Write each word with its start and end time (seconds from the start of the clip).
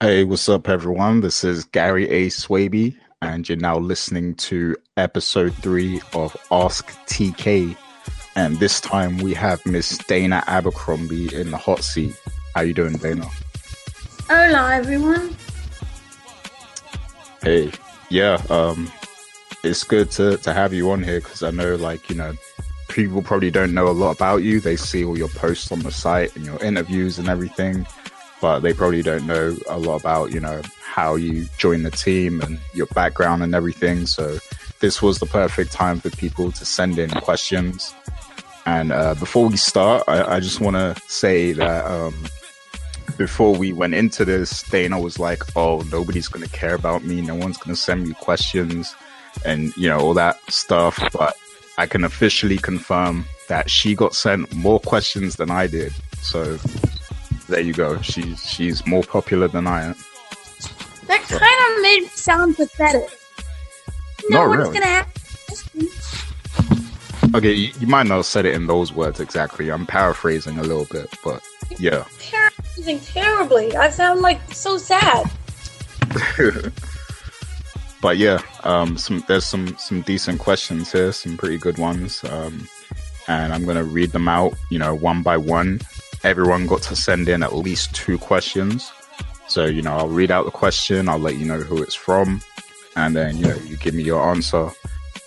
Hey, 0.00 0.24
what's 0.24 0.46
up, 0.50 0.68
everyone? 0.68 1.22
This 1.22 1.42
is 1.42 1.64
Gary 1.64 2.06
A. 2.10 2.26
Swaby, 2.26 2.98
and 3.22 3.48
you're 3.48 3.56
now 3.56 3.78
listening 3.78 4.34
to 4.34 4.76
episode 4.98 5.54
three 5.54 6.02
of 6.12 6.36
Ask 6.50 6.90
TK. 7.06 7.74
And 8.34 8.58
this 8.58 8.78
time 8.78 9.16
we 9.16 9.32
have 9.32 9.64
Miss 9.64 9.96
Dana 9.96 10.44
Abercrombie 10.48 11.34
in 11.34 11.50
the 11.50 11.56
hot 11.56 11.82
seat. 11.82 12.14
How 12.54 12.60
you 12.60 12.74
doing, 12.74 12.98
Dana? 12.98 13.24
Hola, 14.28 14.74
everyone. 14.74 15.34
Hey, 17.40 17.72
yeah, 18.10 18.42
um, 18.50 18.92
it's 19.64 19.82
good 19.82 20.10
to, 20.10 20.36
to 20.36 20.52
have 20.52 20.74
you 20.74 20.90
on 20.90 21.02
here 21.02 21.20
because 21.20 21.42
I 21.42 21.50
know, 21.52 21.74
like, 21.76 22.10
you 22.10 22.16
know, 22.16 22.34
people 22.88 23.22
probably 23.22 23.50
don't 23.50 23.72
know 23.72 23.88
a 23.88 23.96
lot 23.96 24.16
about 24.16 24.42
you. 24.42 24.60
They 24.60 24.76
see 24.76 25.06
all 25.06 25.16
your 25.16 25.28
posts 25.28 25.72
on 25.72 25.78
the 25.78 25.90
site 25.90 26.36
and 26.36 26.44
your 26.44 26.62
interviews 26.62 27.18
and 27.18 27.30
everything, 27.30 27.86
but 28.40 28.60
they 28.60 28.72
probably 28.72 29.02
don't 29.02 29.26
know 29.26 29.56
a 29.68 29.78
lot 29.78 29.96
about, 29.96 30.32
you 30.32 30.40
know, 30.40 30.62
how 30.80 31.14
you 31.14 31.46
join 31.58 31.82
the 31.82 31.90
team 31.90 32.40
and 32.40 32.58
your 32.74 32.86
background 32.86 33.42
and 33.42 33.54
everything. 33.54 34.06
So 34.06 34.38
this 34.80 35.02
was 35.02 35.18
the 35.18 35.26
perfect 35.26 35.72
time 35.72 36.00
for 36.00 36.10
people 36.10 36.52
to 36.52 36.64
send 36.64 36.98
in 36.98 37.10
questions. 37.10 37.94
And 38.66 38.92
uh, 38.92 39.14
before 39.14 39.48
we 39.48 39.56
start, 39.56 40.04
I, 40.08 40.36
I 40.36 40.40
just 40.40 40.60
want 40.60 40.76
to 40.76 41.00
say 41.06 41.52
that 41.52 41.84
um, 41.86 42.14
before 43.16 43.54
we 43.54 43.72
went 43.72 43.94
into 43.94 44.24
this, 44.24 44.62
Dana 44.64 45.00
was 45.00 45.18
like, 45.18 45.42
"Oh, 45.56 45.84
nobody's 45.92 46.28
gonna 46.28 46.48
care 46.48 46.74
about 46.74 47.04
me. 47.04 47.20
No 47.20 47.34
one's 47.34 47.58
gonna 47.58 47.76
send 47.76 48.08
me 48.08 48.14
questions, 48.14 48.94
and 49.44 49.74
you 49.76 49.88
know 49.88 50.00
all 50.00 50.14
that 50.14 50.38
stuff." 50.50 50.98
But 51.12 51.36
I 51.78 51.86
can 51.86 52.02
officially 52.04 52.58
confirm 52.58 53.24
that 53.48 53.70
she 53.70 53.94
got 53.94 54.14
sent 54.14 54.52
more 54.54 54.80
questions 54.80 55.36
than 55.36 55.50
I 55.50 55.68
did. 55.68 55.92
So 56.20 56.58
there 57.48 57.60
you 57.60 57.72
go. 57.72 58.00
She's 58.02 58.44
she's 58.48 58.86
more 58.86 59.02
popular 59.02 59.48
than 59.48 59.66
I 59.66 59.84
am. 59.84 59.94
That 61.06 61.22
kind 61.22 61.76
of 61.76 61.82
made 61.82 62.00
me 62.02 62.08
sound 62.08 62.56
pathetic. 62.56 63.08
No 64.28 64.38
Not 64.40 64.48
one's 64.48 64.60
really. 64.68 64.80
gonna 64.80 64.86
ask. 64.86 65.06
Okay, 67.34 67.52
you, 67.52 67.72
you 67.80 67.86
might 67.86 68.06
not 68.06 68.16
have 68.16 68.26
said 68.26 68.46
it 68.46 68.54
in 68.54 68.66
those 68.66 68.92
words 68.92 69.20
exactly. 69.20 69.70
I'm 69.70 69.86
paraphrasing 69.86 70.58
a 70.58 70.62
little 70.62 70.86
bit, 70.86 71.12
but 71.22 71.42
yeah. 71.78 72.04
Paraphrasing 72.20 73.00
terribly. 73.00 73.76
I 73.76 73.90
sound 73.90 74.20
like 74.20 74.40
so 74.54 74.78
sad. 74.78 75.30
but 78.00 78.16
yeah, 78.16 78.40
um, 78.64 78.96
some 78.96 79.22
there's 79.28 79.44
some 79.44 79.76
some 79.78 80.00
decent 80.02 80.40
questions 80.40 80.92
here, 80.92 81.12
some 81.12 81.36
pretty 81.36 81.58
good 81.58 81.78
ones, 81.78 82.24
um, 82.24 82.68
and 83.28 83.52
I'm 83.52 83.64
gonna 83.64 83.84
read 83.84 84.12
them 84.12 84.28
out, 84.28 84.54
you 84.70 84.78
know, 84.78 84.94
one 84.94 85.22
by 85.22 85.36
one. 85.36 85.80
Everyone 86.26 86.66
got 86.66 86.82
to 86.82 86.96
send 86.96 87.28
in 87.28 87.44
at 87.44 87.54
least 87.54 87.94
two 87.94 88.18
questions, 88.18 88.90
so 89.46 89.64
you 89.64 89.80
know, 89.80 89.92
I'll 89.92 90.08
read 90.08 90.32
out 90.32 90.44
the 90.44 90.50
question, 90.50 91.08
I'll 91.08 91.20
let 91.20 91.36
you 91.36 91.46
know 91.46 91.60
who 91.60 91.80
it's 91.80 91.94
from, 91.94 92.42
and 92.96 93.14
then 93.14 93.36
you 93.36 93.46
know, 93.46 93.54
you 93.54 93.76
give 93.76 93.94
me 93.94 94.02
your 94.02 94.28
answer. 94.28 94.70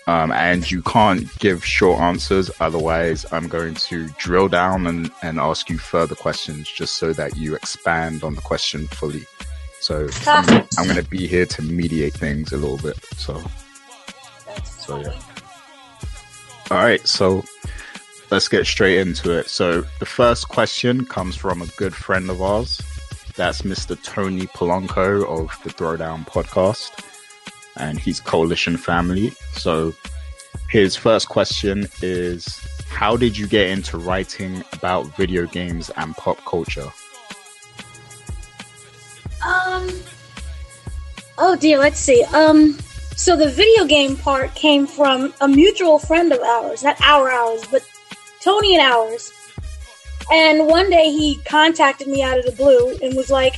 Um, 0.08 0.32
and 0.34 0.70
you 0.70 0.82
can't 0.82 1.34
give 1.40 1.64
short 1.64 2.02
answers, 2.02 2.52
otherwise, 2.60 3.26
I'm 3.32 3.48
going 3.48 3.76
to 3.76 4.08
drill 4.18 4.50
down 4.50 4.88
and, 4.88 5.10
and 5.22 5.40
ask 5.40 5.70
you 5.70 5.78
further 5.78 6.16
questions 6.16 6.68
just 6.70 6.98
so 6.98 7.14
that 7.14 7.38
you 7.38 7.56
expand 7.56 8.24
on 8.24 8.36
the 8.36 8.42
question 8.42 8.88
fully. 8.88 9.24
So 9.80 10.10
I'm, 10.28 10.68
I'm 10.78 10.86
going 10.86 11.02
to 11.02 11.10
be 11.10 11.28
here 11.28 11.46
to 11.46 11.62
mediate 11.62 12.14
things 12.14 12.52
a 12.52 12.58
little 12.58 12.80
bit. 12.80 12.98
So, 13.16 13.42
so 14.66 15.00
yeah. 15.00 15.18
All 16.72 16.78
right. 16.78 17.08
So 17.08 17.46
let's 18.32 18.48
get 18.48 18.66
straight 18.66 19.00
into 19.00 19.38
it. 19.38 19.50
So 19.50 19.82
the 20.00 20.06
first 20.06 20.50
question 20.50 21.06
comes 21.06 21.36
from 21.36 21.62
a 21.62 21.68
good 21.78 21.94
friend 21.94 22.30
of 22.30 22.42
ours. 22.42 22.82
That's 23.36 23.62
Mr. 23.62 24.02
Tony 24.04 24.48
Polanco 24.48 25.26
of 25.26 25.58
the 25.64 25.70
Throwdown 25.70 26.26
podcast 26.28 27.06
and 27.78 27.98
he's 28.00 28.20
Koalition 28.20 28.78
family. 28.78 29.32
So 29.54 29.94
his 30.70 30.96
first 30.96 31.30
question 31.30 31.88
is 32.02 32.60
how 32.90 33.16
did 33.16 33.38
you 33.38 33.48
get 33.48 33.70
into 33.70 33.98
writing 33.98 34.64
about 34.74 35.06
video 35.16 35.46
games 35.46 35.90
and 35.96 36.16
pop 36.16 36.44
culture? 36.46 36.92
Um. 39.46 39.90
Oh 41.38 41.56
dear. 41.60 41.80
Let's 41.80 42.00
see. 42.00 42.24
Um. 42.34 42.78
So 43.16 43.36
the 43.36 43.50
video 43.50 43.86
game 43.86 44.16
part 44.16 44.54
came 44.56 44.86
from 44.88 45.34
a 45.42 45.48
mutual 45.48 46.00
friend 46.00 46.32
of 46.32 46.40
ours, 46.40 46.84
not 46.84 47.00
our 47.02 47.30
ours, 47.30 47.64
but 47.70 47.88
Tony 48.42 48.76
and 48.76 48.82
ours. 48.82 49.32
And 50.32 50.68
one 50.68 50.90
day 50.90 51.12
he 51.12 51.38
contacted 51.46 52.08
me 52.08 52.22
out 52.22 52.38
of 52.38 52.46
the 52.46 52.52
blue 52.52 52.98
and 53.02 53.16
was 53.16 53.30
like, 53.30 53.56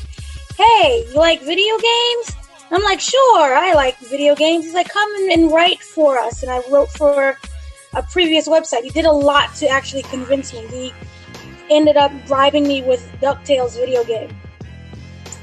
"Hey, 0.58 1.06
you 1.08 1.14
like 1.14 1.42
video 1.42 1.78
games?" 1.78 2.36
I'm 2.72 2.84
like, 2.84 3.02
"Sure, 3.02 3.54
I 3.54 3.74
like 3.74 3.98
video 4.00 4.34
games." 4.36 4.66
He's 4.66 4.74
like, 4.74 4.90
"Come 4.90 5.10
and, 5.32 5.52
write 5.52 5.82
for 5.82 6.18
us." 6.18 6.44
And 6.44 6.52
I 6.52 6.62
wrote 6.70 6.90
for 6.92 7.38
a 7.94 8.04
previous 8.04 8.48
website. 8.48 8.84
He 8.84 8.90
did 8.90 9.06
a 9.06 9.12
lot 9.12 9.54
to 9.56 9.68
actually 9.68 10.04
convince 10.04 10.54
me. 10.54 10.66
He 10.68 10.94
ended 11.70 11.98
up 11.98 12.12
bribing 12.28 12.68
me 12.68 12.82
with 12.82 13.06
DuckTales 13.22 13.76
video 13.76 14.04
game. 14.06 14.30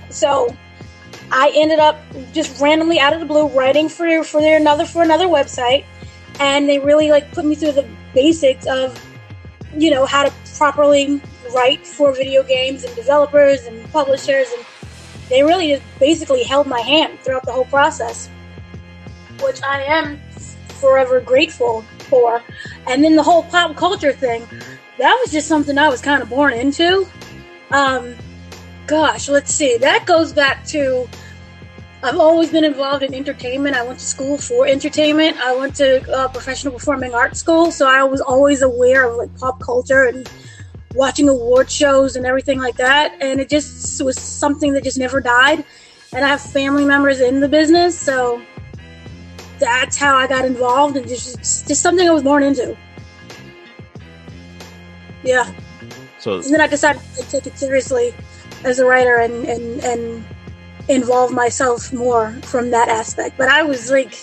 So 0.09 0.57
I 1.31 1.53
ended 1.55 1.79
up 1.79 1.99
just 2.33 2.59
randomly 2.61 2.99
out 2.99 3.13
of 3.13 3.21
the 3.21 3.27
blue 3.27 3.49
writing 3.49 3.89
for 3.89 4.25
for 4.25 4.41
their 4.41 4.57
another 4.57 4.87
for 4.87 5.03
another 5.03 5.27
website, 5.27 5.85
and 6.41 6.67
they 6.69 6.79
really 6.79 7.11
like 7.11 7.31
put 7.33 7.45
me 7.45 7.55
through 7.55 7.73
the 7.73 7.87
basics 8.15 8.67
of 8.67 8.99
you 9.77 9.91
know 9.91 10.07
how 10.07 10.25
to 10.25 10.33
properly 10.57 11.21
write 11.55 11.87
for 11.87 12.13
video 12.13 12.43
games 12.43 12.85
and 12.85 12.95
developers 12.95 13.65
and 13.67 13.91
publishers, 13.93 14.49
and 14.57 14.65
they 15.29 15.43
really 15.43 15.69
just 15.69 15.83
basically 15.99 16.43
held 16.43 16.67
my 16.67 16.81
hand 16.81 17.19
throughout 17.21 17.45
the 17.45 17.53
whole 17.53 17.67
process, 17.67 18.29
which 19.43 19.63
I 19.63 19.83
am 19.83 20.19
forever 20.81 21.21
grateful 21.21 21.83
for. 22.09 22.43
And 22.87 23.05
then 23.05 23.17
the 23.17 23.23
whole 23.23 23.43
pop 23.45 23.77
culture 23.77 24.13
thing, 24.13 24.47
that 24.99 25.15
was 25.21 25.33
just 25.33 25.49
something 25.49 25.79
I 25.79 25.89
was 25.89 26.01
kind 26.01 26.23
of 26.23 26.29
born 26.29 26.55
into. 26.55 27.07
Um, 27.71 28.15
gosh, 28.87 29.29
let's 29.29 29.53
see. 29.53 29.77
That 29.79 30.07
goes 30.07 30.33
back 30.33 30.65
to 30.69 31.09
I've 32.03 32.19
always 32.19 32.53
been 32.53 32.65
involved 32.65 33.03
in 33.03 33.13
entertainment. 33.13 33.75
I 33.75 33.83
went 33.83 33.99
to 33.99 34.05
school 34.05 34.39
for 34.39 34.67
entertainment. 34.67 35.37
I 35.39 35.57
went 35.57 35.75
to 35.77 36.09
uh, 36.13 36.29
professional 36.29 36.73
performing 36.73 37.13
arts 37.13 37.41
school, 37.41 37.73
so 37.73 37.89
I 37.89 38.05
was 38.05 38.21
always 38.21 38.63
aware 38.63 39.09
of 39.09 39.17
like 39.17 39.37
pop 39.37 39.61
culture 39.61 40.05
and 40.05 40.31
watching 40.95 41.29
award 41.29 41.69
shows 41.71 42.15
and 42.15 42.25
everything 42.25 42.61
like 42.61 42.77
that. 42.77 43.17
And 43.21 43.41
it 43.41 43.49
just 43.49 44.03
was 44.03 44.17
something 44.17 44.73
that 44.75 44.85
just 44.85 44.99
never 44.99 45.21
died. 45.21 45.65
And 46.13 46.25
I 46.25 46.29
have 46.29 46.41
family 46.41 46.85
members 46.85 47.21
in 47.21 47.41
the 47.41 47.49
business, 47.49 47.99
so 47.99 48.41
that's 49.59 49.97
how 49.97 50.17
I 50.17 50.29
got 50.29 50.45
involved 50.45 50.97
and 50.97 51.07
just 51.07 51.37
just 51.67 51.83
something 51.83 52.09
I 52.09 52.13
was 52.13 52.23
born 52.23 52.45
into. 52.45 52.77
Yeah. 55.25 55.53
So 56.19 56.37
And 56.37 56.45
then 56.45 56.61
I 56.61 56.69
decided 56.69 57.03
to 57.17 57.23
take 57.29 57.47
it 57.47 57.59
seriously 57.59 58.15
as 58.65 58.79
a 58.79 58.87
writer 58.87 59.17
and, 59.17 59.45
and, 59.45 59.81
and 59.85 60.25
involve 60.89 61.33
myself 61.33 61.93
more 61.93 62.33
from 62.43 62.71
that 62.71 62.89
aspect. 62.89 63.37
But 63.37 63.49
I 63.49 63.63
was 63.63 63.91
like 63.91 64.15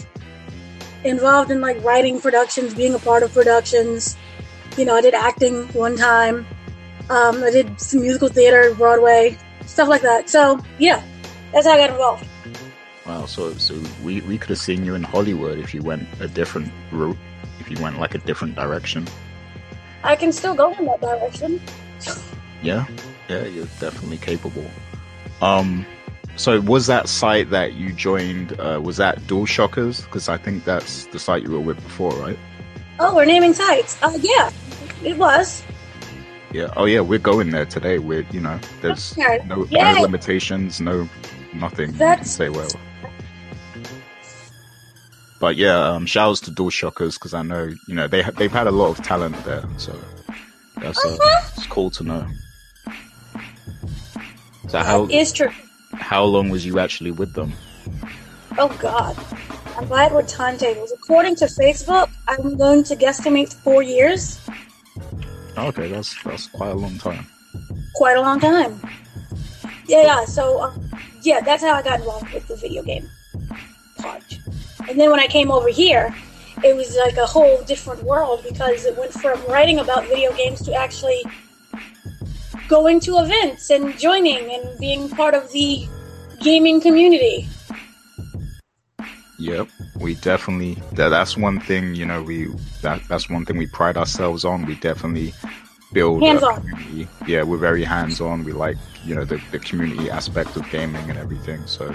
involved 1.04 1.52
in 1.52 1.62
like 1.62 1.82
writing 1.84 2.20
productions, 2.20 2.74
being 2.74 2.94
a 2.94 3.00
part 3.00 3.24
of 3.24 3.34
productions. 3.34 4.18
You 4.78 4.86
know, 4.86 4.96
I 4.96 5.02
did 5.02 5.14
acting 5.14 5.68
one 5.70 5.96
time. 5.96 6.46
Um, 7.10 7.44
I 7.44 7.52
did 7.52 7.80
some 7.80 8.02
musical 8.02 8.28
theater, 8.28 8.74
Broadway, 8.76 9.38
stuff 9.66 9.88
like 9.88 10.02
that. 10.02 10.30
So 10.30 10.60
yeah, 10.80 11.04
that's 11.52 11.68
how 11.68 11.74
I 11.74 11.78
got 11.78 11.92
involved. 11.92 12.26
wow, 13.06 13.26
so 13.26 13.54
so 13.54 13.80
we, 14.04 14.22
we 14.22 14.38
could 14.38 14.50
have 14.50 14.58
seen 14.58 14.84
you 14.86 14.96
in 14.96 15.04
Hollywood 15.04 15.60
if 15.60 15.74
you 15.74 15.82
went 15.82 16.08
a 16.20 16.28
different 16.28 16.72
route, 16.92 17.18
if 17.60 17.70
you 17.70 17.82
went 17.82 18.00
like 18.00 18.16
a 18.16 18.20
different 18.20 18.56
direction. 18.56 19.08
I 20.04 20.16
can 20.16 20.32
still 20.32 20.54
go 20.54 20.74
in 20.74 20.86
that 20.86 21.02
direction. 21.02 21.62
Yeah, 22.62 22.86
yeah, 23.30 23.46
you're 23.46 23.70
definitely 23.80 24.18
capable. 24.18 24.66
Um, 25.42 25.86
so 26.36 26.60
was 26.62 26.88
that 26.88 27.08
site 27.10 27.50
that 27.52 27.74
you 27.74 27.92
joined? 27.94 28.60
Uh, 28.60 28.80
was 28.84 28.98
that 28.98 29.20
DualShockers? 29.22 30.04
Because 30.06 30.28
I 30.30 30.38
think 30.38 30.64
that's 30.66 31.06
the 31.08 31.20
site 31.20 31.44
you 31.44 31.52
were 31.52 31.60
with 31.60 31.78
before, 31.84 32.12
right? 32.16 32.38
Oh, 33.00 33.16
we're 33.16 33.26
naming 33.26 33.54
sites. 33.54 34.02
Uh, 34.02 34.18
yeah, 34.22 34.52
it 35.04 35.18
was. 35.18 35.64
Yeah. 36.54 36.74
Oh, 36.78 36.86
yeah. 36.86 37.02
We're 37.02 37.20
going 37.20 37.52
there 37.52 37.66
today. 37.66 38.00
We're 38.00 38.26
you 38.32 38.40
know, 38.42 38.60
there's 38.82 39.12
Okay. 39.18 39.44
no, 39.46 39.64
no 39.70 40.02
limitations, 40.02 40.80
no 40.80 41.08
nothing. 41.54 41.92
That's- 41.94 42.30
say 42.32 42.50
well. 42.50 42.70
But 45.40 45.58
yeah, 45.58 45.78
um, 45.90 46.06
shouts 46.06 46.40
to 46.42 46.52
DualShockers 46.52 47.16
because 47.16 47.34
I 47.34 47.42
know 47.44 47.74
you 47.88 47.94
know 47.96 48.08
they 48.08 48.24
they've 48.38 48.52
had 48.52 48.68
a 48.68 48.72
lot 48.72 48.98
of 48.98 49.04
talent 49.06 49.36
there, 49.44 49.64
so 49.78 49.94
that's 50.82 51.04
uh, 51.06 51.10
Uh-huh. 51.10 51.50
it's 51.58 51.68
cool 51.68 51.90
to 51.92 52.04
know. 52.04 52.26
So 54.70 54.80
how 54.80 55.08
It's 55.12 55.32
true. 55.34 55.52
How 56.00 56.24
long 56.24 56.50
was 56.50 56.66
you 56.66 56.80
actually 56.80 57.12
with 57.12 57.34
them? 57.34 57.54
Oh 58.58 58.76
God, 58.80 59.18
I'm 59.78 59.88
glad 59.88 60.12
we're 60.14 60.24
timetables. 60.24 60.92
According 60.92 61.36
to 61.38 61.46
Facebook, 61.46 62.10
I'm 62.28 62.58
going 62.58 62.84
to 62.86 62.96
guesstimate 62.96 63.54
four 63.54 63.84
years. 63.84 64.40
Okay, 65.58 65.90
that's 65.90 66.22
that's 66.24 66.48
quite 66.48 66.72
a 66.72 66.76
long 66.76 66.98
time. 66.98 67.28
Quite 67.96 68.18
a 68.18 68.22
long 68.22 68.40
time. 68.40 68.80
Yeah, 69.88 70.04
yeah. 70.04 70.26
So 70.26 70.60
uh, 70.60 70.74
yeah, 71.22 71.42
that's 71.42 71.64
how 71.64 71.74
I 71.74 71.82
got 71.82 72.00
involved 72.00 72.32
with 72.34 72.48
the 72.48 72.56
video 72.56 72.84
game 72.84 73.10
part. 73.98 74.40
And 74.88 75.00
then 75.00 75.10
when 75.10 75.20
I 75.20 75.28
came 75.28 75.52
over 75.52 75.70
here, 75.70 76.16
it 76.64 76.76
was 76.76 76.96
like 76.96 77.18
a 77.18 77.26
whole 77.26 77.62
different 77.64 78.04
world 78.04 78.44
because 78.48 78.86
it 78.86 78.98
went 78.98 79.14
from 79.14 79.44
writing 79.48 79.80
about 79.80 80.08
video 80.08 80.32
games 80.34 80.62
to 80.64 80.74
actually 80.74 81.24
going 82.68 83.00
to 83.02 83.18
events 83.20 83.70
and 83.70 83.98
joining 83.98 84.52
and 84.52 84.80
being 84.80 85.10
part 85.10 85.34
of 85.34 85.52
the 85.52 85.88
gaming 86.42 86.82
community. 86.82 87.48
Yep, 89.38 89.68
we 90.00 90.16
definitely 90.16 90.76
that, 90.94 91.10
that's 91.10 91.36
one 91.36 91.60
thing 91.60 91.94
you 91.94 92.06
know 92.06 92.24
we 92.24 92.48
that 92.82 93.02
that's 93.10 93.30
one 93.30 93.46
thing 93.46 93.58
we 93.58 93.68
pride 93.68 93.98
ourselves 93.98 94.46
on. 94.46 94.66
We 94.66 94.76
definitely 94.76 95.34
build 95.92 96.24
Hands 96.24 96.42
a 96.42 96.48
on. 96.48 96.62
community. 96.62 97.08
Yeah, 97.28 97.44
we're 97.44 97.58
very 97.58 97.84
hands 97.84 98.22
on. 98.22 98.44
We 98.44 98.54
like 98.54 98.78
you 99.04 99.14
know 99.14 99.26
the, 99.26 99.42
the 99.52 99.60
community 99.60 100.10
aspect 100.10 100.56
of 100.56 100.70
gaming 100.70 101.10
and 101.10 101.20
everything. 101.20 101.66
So 101.68 101.94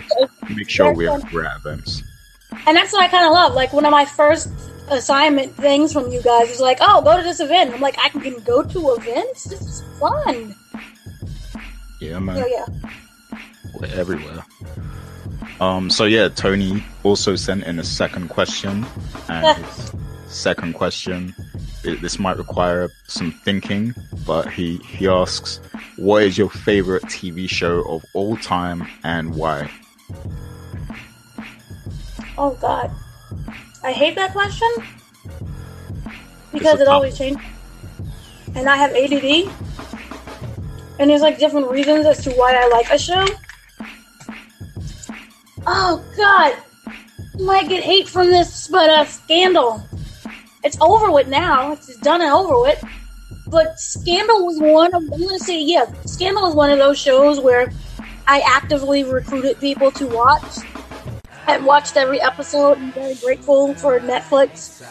make 0.55 0.69
sure 0.69 0.93
we're 0.93 1.19
we're 1.33 1.47
at 1.47 1.57
events. 1.59 2.03
And 2.67 2.77
that's 2.77 2.93
what 2.93 3.03
I 3.03 3.09
kind 3.09 3.25
of 3.25 3.33
love. 3.33 3.55
Like 3.55 3.73
one 3.73 3.87
of 3.87 3.91
my 3.91 4.05
first 4.05 4.51
assignment 4.91 5.55
things 5.55 5.93
from 5.93 6.11
you 6.11 6.21
guys 6.23 6.49
was 6.49 6.61
like, 6.61 6.79
"Oh, 6.81 7.01
go 7.01 7.17
to 7.17 7.23
this 7.23 7.41
event." 7.41 7.73
I'm 7.73 7.81
like, 7.81 7.97
"I 7.99 8.11
can 8.11 8.39
go 8.45 8.63
to 8.63 8.95
events. 8.97 9.45
This 9.45 9.63
is 9.63 9.83
fun." 9.99 10.55
Yeah, 12.01 12.19
man. 12.19 12.37
So 12.37 12.47
yeah, 12.47 12.67
We're 13.79 13.95
everywhere. 13.95 14.45
Um, 15.61 15.91
so 15.91 16.05
yeah, 16.05 16.29
Tony 16.29 16.83
also 17.03 17.37
sent 17.37 17.65
in 17.65 17.79
a 17.79 17.85
second 17.85 18.29
question, 18.31 18.87
and 19.29 19.65
his 19.65 19.93
second 20.27 20.75
question, 20.75 21.35
it, 21.85 22.01
this 22.01 22.19
might 22.19 22.39
require 22.39 22.89
some 23.07 23.31
thinking, 23.31 23.95
but 24.27 24.51
he 24.51 24.79
he 24.79 25.07
asks, 25.07 25.61
"What 25.97 26.23
is 26.23 26.39
your 26.39 26.49
favorite 26.49 27.03
TV 27.05 27.49
show 27.49 27.83
of 27.83 28.03
all 28.15 28.37
time 28.39 28.89
and 29.05 29.35
why?" 29.35 29.71
Oh 32.39 32.57
God, 32.59 32.91
I 33.85 33.93
hate 33.93 34.15
that 34.15 34.33
question 34.33 34.69
because 36.51 36.81
it 36.81 36.89
always 36.89 37.19
changes, 37.19 37.45
and 38.55 38.67
I 38.71 38.77
have 38.77 38.93
ADD, 38.93 39.53
and 41.01 41.09
there's 41.09 41.23
like 41.23 41.39
different 41.39 41.71
reasons 41.71 42.05
as 42.05 42.23
to 42.23 42.31
why 42.33 42.55
I 42.55 42.69
like 42.69 42.91
a 42.91 42.99
show. 42.99 43.27
Oh 45.67 46.05
God, 46.17 46.57
you 47.39 47.47
might 47.47 47.69
get 47.69 47.83
hate 47.83 48.07
from 48.07 48.27
this, 48.27 48.69
but 48.69 48.91
uh, 48.91 49.05
Scandal. 49.07 49.83
It's 50.63 50.79
over 50.79 51.11
with 51.11 51.27
now. 51.27 51.73
It's 51.73 51.97
done 52.01 52.21
and 52.21 52.31
over 52.31 52.61
with. 52.61 52.85
But 53.47 53.81
Scandal 53.81 54.45
was 54.45 54.61
one 54.61 54.95
of. 54.95 55.03
I'm 55.03 55.21
gonna 55.21 55.39
say 55.39 55.61
yeah. 55.63 55.91
Scandal 56.05 56.43
was 56.43 56.55
one 56.55 56.71
of 56.71 56.79
those 56.79 56.99
shows 56.99 57.41
where 57.41 57.73
I 58.27 58.43
actively 58.47 59.03
recruited 59.03 59.59
people 59.59 59.91
to 59.93 60.07
watch. 60.07 60.59
I 61.47 61.57
watched 61.57 61.97
every 61.97 62.21
episode. 62.21 62.77
I'm 62.77 62.93
very 62.93 63.15
grateful 63.15 63.75
for 63.75 63.99
Netflix 64.01 64.87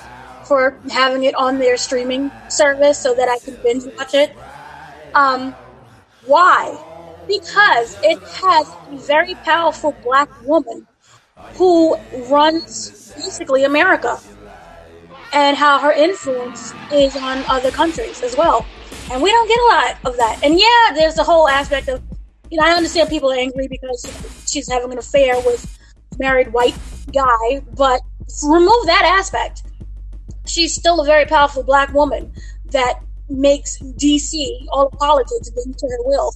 for 0.46 0.76
having 0.90 1.26
it 1.26 1.36
on 1.36 1.60
their 1.60 1.78
streaming 1.78 2.32
service 2.50 2.98
so 2.98 3.14
that 3.14 3.30
I 3.30 3.38
can 3.38 3.56
binge 3.62 3.86
watch 3.96 4.16
it. 4.16 4.36
Um, 5.14 5.56
why? 6.30 6.78
Because 7.28 7.98
it 8.04 8.20
has 8.44 8.78
a 8.92 8.98
very 9.08 9.36
powerful 9.44 9.94
black 10.04 10.30
woman 10.44 10.88
who 11.58 11.98
runs 12.30 13.14
basically 13.16 13.64
America 13.64 14.18
and 15.34 15.58
how 15.58 15.80
her 15.80 15.92
influence 15.92 16.74
is 16.94 17.16
on 17.16 17.44
other 17.50 17.72
countries 17.72 18.22
as 18.22 18.36
well. 18.38 18.66
And 19.12 19.22
we 19.22 19.32
don't 19.32 19.48
get 19.48 19.60
a 19.60 19.68
lot 19.76 19.98
of 20.06 20.18
that. 20.18 20.40
And 20.44 20.60
yeah, 20.60 20.94
there's 20.94 21.16
the 21.16 21.24
whole 21.24 21.48
aspect 21.48 21.88
of, 21.90 22.02
you 22.50 22.60
know, 22.60 22.66
I 22.66 22.72
understand 22.72 23.10
people 23.10 23.32
are 23.32 23.38
angry 23.38 23.68
because 23.68 24.06
she's 24.48 24.70
having 24.70 24.92
an 24.92 25.00
affair 25.00 25.36
with 25.46 25.78
married 26.20 26.54
white 26.54 26.78
guy, 27.12 27.62
but 27.76 28.02
remove 28.44 28.86
that 28.86 29.04
aspect. 29.18 29.64
She's 30.46 30.74
still 30.76 31.02
a 31.02 31.06
very 31.06 31.26
powerful 31.26 31.64
black 31.64 31.94
woman 31.94 32.32
that 32.72 33.00
makes 33.30 33.78
DC 33.80 34.66
all 34.72 34.90
politics 34.92 35.50
bend 35.50 35.78
to 35.78 35.88
her 35.88 36.04
will. 36.04 36.34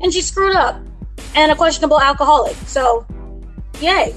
And 0.00 0.12
she 0.12 0.20
screwed 0.20 0.56
up 0.56 0.80
and 1.34 1.52
a 1.52 1.56
questionable 1.56 2.00
alcoholic. 2.00 2.56
So, 2.66 3.06
yay. 3.80 4.14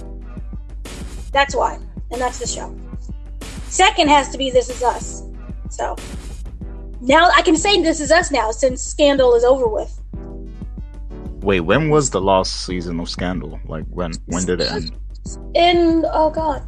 That's 1.32 1.56
why. 1.56 1.80
And 2.12 2.22
that's 2.22 2.40
the 2.40 2.48
show. 2.48 2.76
Second 3.68 4.10
has 4.10 4.30
to 4.30 4.38
be 4.38 4.50
This 4.50 4.70
Is 4.70 4.82
Us. 4.82 5.24
So, 5.70 5.96
now 7.02 7.30
I 7.36 7.42
can 7.42 7.56
say 7.56 7.82
This 7.82 8.00
Is 8.00 8.12
Us 8.12 8.32
now 8.32 8.52
since 8.52 8.82
Scandal 8.82 9.36
is 9.36 9.44
over 9.44 9.68
with. 9.68 10.02
Wait, 11.42 11.62
when 11.62 11.90
was 11.90 12.10
the 12.10 12.20
last 12.20 12.66
season 12.66 13.00
of 13.00 13.10
Scandal? 13.10 13.60
Like 13.66 13.86
when 13.90 14.12
when 14.26 14.46
did 14.46 14.62
it 14.62 14.72
end? 14.72 14.92
In, 15.54 16.06
oh 16.12 16.30
god. 16.30 16.64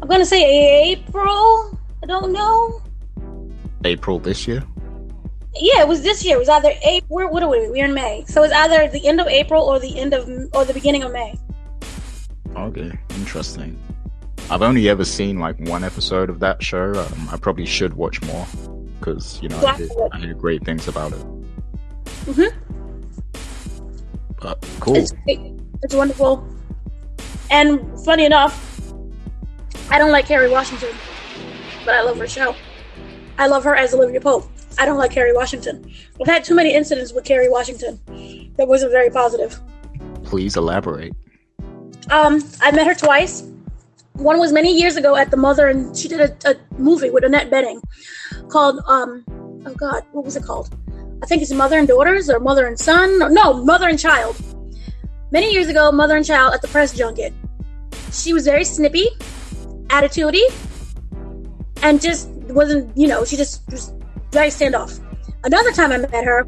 I'm 0.00 0.08
gonna 0.08 0.26
say 0.26 0.90
April. 0.90 1.78
I 2.02 2.06
don't 2.06 2.32
know. 2.32 2.82
April 3.84 4.18
this 4.18 4.46
year. 4.46 4.62
Yeah, 5.60 5.80
it 5.82 5.88
was 5.88 6.02
this 6.02 6.24
year. 6.24 6.36
It 6.36 6.40
was 6.40 6.48
either 6.48 6.72
April. 6.84 7.28
What 7.30 7.42
are 7.42 7.48
we? 7.48 7.68
We're 7.70 7.84
in 7.86 7.94
May, 7.94 8.24
so 8.28 8.42
it's 8.42 8.52
either 8.54 8.88
the 8.88 9.06
end 9.06 9.20
of 9.20 9.26
April 9.26 9.62
or 9.62 9.78
the 9.78 9.98
end 9.98 10.12
of 10.14 10.28
or 10.54 10.64
the 10.64 10.74
beginning 10.74 11.02
of 11.02 11.12
May. 11.12 11.38
Okay, 12.56 12.90
interesting. 13.10 13.78
I've 14.50 14.62
only 14.62 14.88
ever 14.88 15.04
seen 15.04 15.38
like 15.38 15.58
one 15.60 15.82
episode 15.84 16.30
of 16.30 16.38
that 16.40 16.62
show. 16.62 16.92
Um, 16.92 17.28
I 17.30 17.36
probably 17.36 17.66
should 17.66 17.94
watch 17.94 18.22
more 18.22 18.46
because 18.98 19.40
you 19.42 19.48
know 19.48 19.58
I 19.64 19.76
hear, 19.76 19.88
I 20.12 20.18
hear 20.18 20.34
great 20.34 20.64
things 20.64 20.88
about 20.88 21.12
it. 21.12 21.24
Mhm. 22.26 22.52
But 24.40 24.64
cool. 24.80 24.96
It's. 24.96 25.12
It's 25.82 25.94
wonderful. 25.94 26.46
And 27.50 27.80
funny 28.04 28.24
enough, 28.24 28.92
I 29.90 29.98
don't 29.98 30.10
like 30.10 30.26
Kerry 30.26 30.50
Washington, 30.50 30.88
but 31.84 31.94
I 31.94 32.02
love 32.02 32.18
her 32.18 32.26
show. 32.26 32.54
I 33.38 33.46
love 33.46 33.62
her 33.64 33.76
as 33.76 33.92
Olivia 33.94 34.20
Pope. 34.20 34.50
I 34.78 34.84
don't 34.84 34.98
like 34.98 35.10
Kerry 35.10 35.32
Washington. 35.32 35.90
I've 36.20 36.26
had 36.26 36.44
too 36.44 36.54
many 36.54 36.74
incidents 36.74 37.12
with 37.12 37.24
Kerry 37.24 37.48
Washington 37.48 38.00
that 38.56 38.68
wasn't 38.68 38.92
very 38.92 39.10
positive. 39.10 39.60
Please 40.24 40.56
elaborate. 40.56 41.14
Um, 42.10 42.42
I 42.60 42.70
met 42.70 42.86
her 42.86 42.94
twice. 42.94 43.42
One 44.14 44.38
was 44.38 44.52
many 44.52 44.76
years 44.78 44.96
ago 44.96 45.16
at 45.16 45.30
the 45.30 45.36
Mother, 45.36 45.68
and 45.68 45.96
she 45.96 46.08
did 46.08 46.20
a, 46.20 46.50
a 46.50 46.56
movie 46.78 47.10
with 47.10 47.24
Annette 47.24 47.50
Bening 47.50 47.82
called 48.48 48.80
um, 48.86 49.24
oh 49.66 49.74
God, 49.74 50.04
what 50.12 50.24
was 50.24 50.36
it 50.36 50.44
called? 50.44 50.74
I 51.22 51.26
think 51.26 51.42
it's 51.42 51.52
Mother 51.52 51.78
and 51.78 51.88
Daughters 51.88 52.30
or 52.30 52.40
Mother 52.40 52.66
and 52.66 52.78
Son. 52.78 53.22
Or, 53.22 53.30
no, 53.30 53.64
Mother 53.64 53.88
and 53.88 53.98
Child. 53.98 54.36
Many 55.32 55.52
years 55.52 55.68
ago, 55.68 55.90
Mother 55.90 56.16
and 56.16 56.24
Child 56.24 56.54
at 56.54 56.62
the 56.62 56.68
press 56.68 56.96
junket. 56.96 57.32
She 58.12 58.32
was 58.32 58.44
very 58.44 58.64
snippy, 58.64 59.08
attitudey, 59.88 60.44
and 61.82 62.00
just 62.00 62.28
wasn't, 62.28 62.96
you 62.96 63.08
know, 63.08 63.24
she 63.24 63.36
just 63.36 63.62
was 63.70 63.92
very 64.32 64.48
standoff. 64.48 65.00
Another 65.44 65.72
time 65.72 65.92
I 65.92 65.98
met 65.98 66.24
her 66.24 66.46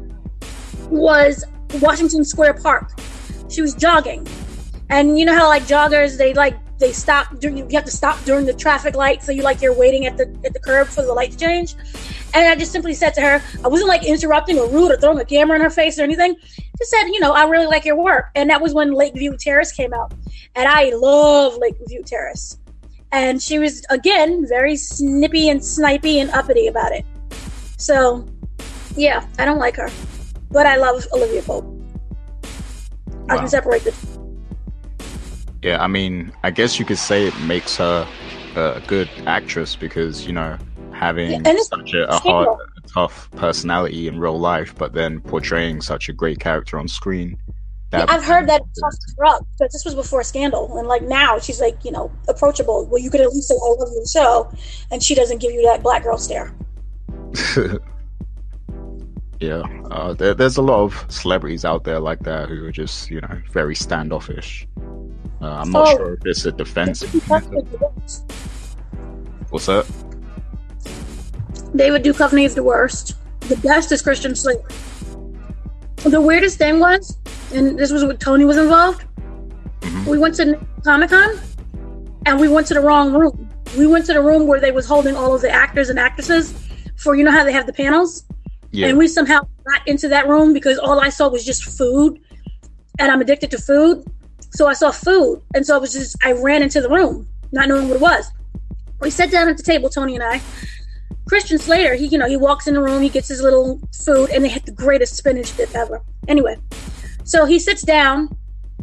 was 0.89 1.45
Washington 1.81 2.23
Square 2.23 2.55
Park. 2.55 2.91
She 3.49 3.61
was 3.61 3.73
jogging, 3.73 4.27
and 4.89 5.17
you 5.17 5.25
know 5.25 5.35
how 5.35 5.47
like 5.47 5.63
joggers 5.63 6.17
they 6.17 6.33
like 6.33 6.55
they 6.79 6.91
stop 6.91 7.39
during 7.39 7.57
you 7.57 7.67
have 7.71 7.85
to 7.85 7.91
stop 7.91 8.23
during 8.25 8.45
the 8.45 8.53
traffic 8.53 8.95
light, 8.95 9.23
so 9.23 9.31
you 9.31 9.43
like 9.43 9.61
you're 9.61 9.77
waiting 9.77 10.05
at 10.05 10.17
the 10.17 10.23
at 10.45 10.53
the 10.53 10.59
curb 10.59 10.87
for 10.87 11.01
the 11.01 11.13
light 11.13 11.31
to 11.31 11.37
change. 11.37 11.75
And 12.33 12.47
I 12.47 12.55
just 12.55 12.71
simply 12.71 12.93
said 12.93 13.13
to 13.15 13.21
her, 13.21 13.41
I 13.63 13.67
wasn't 13.67 13.89
like 13.89 14.05
interrupting 14.05 14.59
or 14.59 14.69
rude 14.69 14.91
or 14.91 14.97
throwing 14.97 15.19
a 15.19 15.25
camera 15.25 15.55
in 15.55 15.63
her 15.63 15.69
face 15.69 15.97
or 15.97 16.03
anything. 16.03 16.35
Just 16.77 16.91
said, 16.91 17.07
you 17.07 17.19
know, 17.19 17.33
I 17.33 17.45
really 17.45 17.65
like 17.65 17.85
your 17.85 17.95
work. 17.95 18.29
And 18.35 18.49
that 18.51 18.61
was 18.61 18.73
when 18.73 18.93
Lakeview 18.93 19.35
Terrace 19.37 19.71
came 19.71 19.93
out, 19.93 20.13
and 20.55 20.67
I 20.67 20.91
love 20.95 21.57
Lakeview 21.57 22.03
Terrace. 22.03 22.57
And 23.11 23.41
she 23.41 23.57
was 23.57 23.83
again 23.89 24.45
very 24.47 24.75
snippy 24.75 25.49
and 25.49 25.59
snipey 25.59 26.21
and 26.21 26.29
uppity 26.31 26.67
about 26.67 26.91
it. 26.91 27.03
So, 27.79 28.25
yeah, 28.95 29.25
I 29.39 29.45
don't 29.45 29.57
like 29.57 29.77
her, 29.77 29.89
but 30.51 30.65
I 30.65 30.75
love 30.75 31.07
Olivia 31.13 31.41
Pope. 31.41 31.65
I 33.29 33.35
Wow. 33.35 33.39
can 33.39 33.47
separate 33.47 33.83
the 33.83 33.95
Yeah, 35.61 35.81
I 35.81 35.87
mean, 35.87 36.31
I 36.43 36.51
guess 36.51 36.77
you 36.77 36.85
could 36.85 36.97
say 36.97 37.25
it 37.25 37.39
makes 37.39 37.77
her 37.77 38.07
a 38.55 38.81
good 38.85 39.09
actress 39.25 39.75
because 39.75 40.27
you 40.27 40.33
know 40.33 40.57
having 40.91 41.45
Yeah, 41.45 41.53
such 41.61 41.93
a, 41.93 42.09
a 42.09 42.17
hard, 42.17 42.47
a 42.49 42.81
tough 42.93 43.29
personality 43.31 44.07
in 44.09 44.19
real 44.19 44.37
life, 44.37 44.75
but 44.77 44.93
then 44.93 45.21
portraying 45.21 45.81
such 45.81 46.09
a 46.09 46.13
great 46.13 46.39
character 46.39 46.77
on 46.77 46.87
screen. 46.87 47.37
that- 47.91 48.09
I've 48.09 48.23
heard 48.25 48.47
that 48.49 48.61
it's 48.61 48.79
tough 48.81 49.39
but 49.57 49.71
this 49.71 49.85
was 49.85 49.95
before 49.95 50.23
Scandal, 50.23 50.77
and 50.77 50.87
like 50.87 51.03
now 51.03 51.39
she's 51.39 51.61
like 51.61 51.85
you 51.85 51.91
know 51.91 52.11
approachable. 52.27 52.85
Well, 52.87 53.01
you 53.01 53.09
could 53.09 53.21
at 53.21 53.29
least 53.31 53.47
say 53.47 53.55
I 53.55 53.75
love 53.79 53.89
you 53.93 54.01
so, 54.05 54.51
and 54.91 55.01
she 55.01 55.15
doesn't 55.15 55.37
give 55.39 55.53
you 55.53 55.61
that 55.63 55.81
black 55.81 56.03
girl 56.03 56.17
stare. 56.17 56.53
yeah, 59.39 59.61
uh, 59.91 60.13
there, 60.13 60.33
there's 60.33 60.57
a 60.57 60.61
lot 60.61 60.81
of 60.83 61.05
celebrities 61.09 61.63
out 61.65 61.83
there 61.83 61.99
like 61.99 62.19
that 62.19 62.49
who 62.49 62.65
are 62.65 62.71
just 62.71 63.09
you 63.09 63.21
know 63.21 63.41
very 63.51 63.75
standoffish. 63.75 64.67
Uh, 65.41 65.45
I'm 65.61 65.71
not 65.71 65.87
Oh. 65.87 65.97
sure 65.97 66.13
if 66.15 66.25
it's 66.25 66.45
a 66.45 66.51
defense. 66.51 66.99
David 67.01 67.23
Duchovny 67.23 67.63
is 67.63 67.71
the 67.71 67.77
worst. 67.77 68.31
What's 69.49 69.65
that? 69.67 69.85
David 71.75 72.03
Duchovny 72.03 72.45
is 72.45 72.55
the 72.55 72.63
worst. 72.63 73.15
The 73.41 73.55
best 73.57 73.91
is 73.91 74.01
Christian 74.01 74.35
Slater. 74.35 74.61
The 75.97 76.19
weirdest 76.21 76.57
thing 76.57 76.79
was, 76.79 77.17
and 77.53 77.77
this 77.77 77.91
was 77.91 78.03
when 78.05 78.17
Tony 78.17 78.45
was 78.45 78.57
involved. 78.57 79.03
we 80.07 80.17
went 80.17 80.35
to 80.35 80.59
Comic 80.83 81.09
Con, 81.09 81.37
and 82.25 82.39
we 82.39 82.47
went 82.47 82.67
to 82.67 82.73
the 82.73 82.79
wrong 82.81 83.13
room. 83.13 83.49
We 83.77 83.85
went 83.87 84.05
to 84.07 84.13
the 84.13 84.21
room 84.21 84.47
where 84.47 84.59
they 84.59 84.71
was 84.71 84.85
holding 84.85 85.15
all 85.15 85.33
of 85.35 85.41
the 85.41 85.49
actors 85.51 85.89
and 85.89 85.99
actresses 85.99 86.53
for 86.99 87.15
you 87.15 87.23
know 87.23 87.31
how 87.31 87.43
they 87.43 87.53
have 87.53 87.65
the 87.65 87.73
panels, 87.73 88.23
Yeah. 88.71 88.87
and 88.87 88.97
we 88.97 89.07
somehow 89.07 89.41
got 89.65 89.87
into 89.87 90.07
that 90.09 90.27
room 90.27 90.53
because 90.53 90.77
all 90.77 90.99
I 90.99 91.09
saw 91.09 91.29
was 91.29 91.45
just 91.45 91.63
food, 91.63 92.19
and 92.99 93.11
I'm 93.11 93.21
addicted 93.21 93.51
to 93.51 93.57
food. 93.57 94.03
So 94.51 94.67
I 94.67 94.73
saw 94.73 94.91
food, 94.91 95.41
and 95.53 95.65
so 95.65 95.75
I 95.75 95.79
was 95.79 95.93
just 95.93 96.15
I 96.23 96.31
ran 96.33 96.61
into 96.63 96.81
the 96.81 96.89
room, 96.89 97.27
not 97.51 97.67
knowing 97.67 97.87
what 97.87 97.95
it 97.95 98.01
was. 98.01 98.31
We 98.99 99.09
sat 99.09 99.31
down 99.31 99.47
at 99.47 99.57
the 99.57 99.63
table, 99.63 99.89
Tony 99.89 100.15
and 100.15 100.23
I. 100.23 100.41
Christian 101.27 101.59
Slater, 101.59 101.93
he 101.93 102.07
you 102.07 102.17
know 102.17 102.27
he 102.27 102.37
walks 102.37 102.67
in 102.67 102.73
the 102.73 102.81
room, 102.81 103.01
he 103.01 103.09
gets 103.09 103.27
his 103.27 103.41
little 103.41 103.79
food, 104.05 104.29
and 104.31 104.43
they 104.43 104.49
had 104.49 104.65
the 104.65 104.71
greatest 104.71 105.15
spinach 105.15 105.55
dip 105.55 105.73
ever. 105.75 106.01
Anyway, 106.27 106.57
so 107.23 107.45
he 107.45 107.59
sits 107.59 107.83
down, 107.83 108.29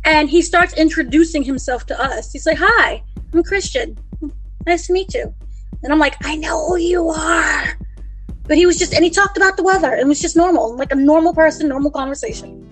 and 0.05 0.31
he 0.31 0.41
starts 0.41 0.73
introducing 0.75 1.43
himself 1.43 1.85
to 1.87 2.01
us. 2.01 2.33
He's 2.33 2.47
like, 2.47 2.59
"Hi, 2.61 3.03
I'm 3.35 3.43
Christian. 3.43 3.99
Nice 4.67 4.87
to 4.87 4.93
meet 4.93 5.13
you." 5.13 5.35
And 5.83 5.93
I'm 5.93 5.99
like, 5.99 6.17
"I 6.25 6.37
know 6.37 6.69
who 6.69 6.77
you 6.77 7.09
are." 7.11 7.77
But 8.49 8.57
he 8.57 8.67
was 8.67 8.77
just, 8.79 8.93
and 8.95 9.03
he 9.05 9.11
talked 9.11 9.37
about 9.37 9.57
the 9.57 9.63
weather. 9.63 9.93
It 9.95 10.07
was 10.07 10.21
just 10.21 10.37
normal, 10.37 10.77
like 10.77 10.93
a 10.93 10.95
normal 10.95 11.35
person, 11.35 11.69
normal 11.69 11.91
conversation. 11.91 12.63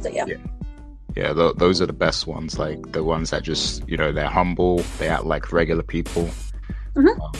So 0.00 0.08
yeah, 0.08 0.26
Yeah. 0.26 0.36
Yeah, 1.16 1.32
th- 1.32 1.56
those 1.56 1.82
are 1.82 1.86
the 1.86 1.92
best 1.92 2.28
ones. 2.28 2.58
Like 2.60 2.92
the 2.92 3.02
ones 3.02 3.30
that 3.30 3.42
just, 3.42 3.88
you 3.88 3.96
know, 3.96 4.12
they're 4.12 4.28
humble. 4.28 4.78
They 4.98 5.08
act 5.08 5.24
like 5.24 5.52
regular 5.52 5.82
people. 5.82 6.28
Mhm. 6.94 7.18
Um, 7.20 7.32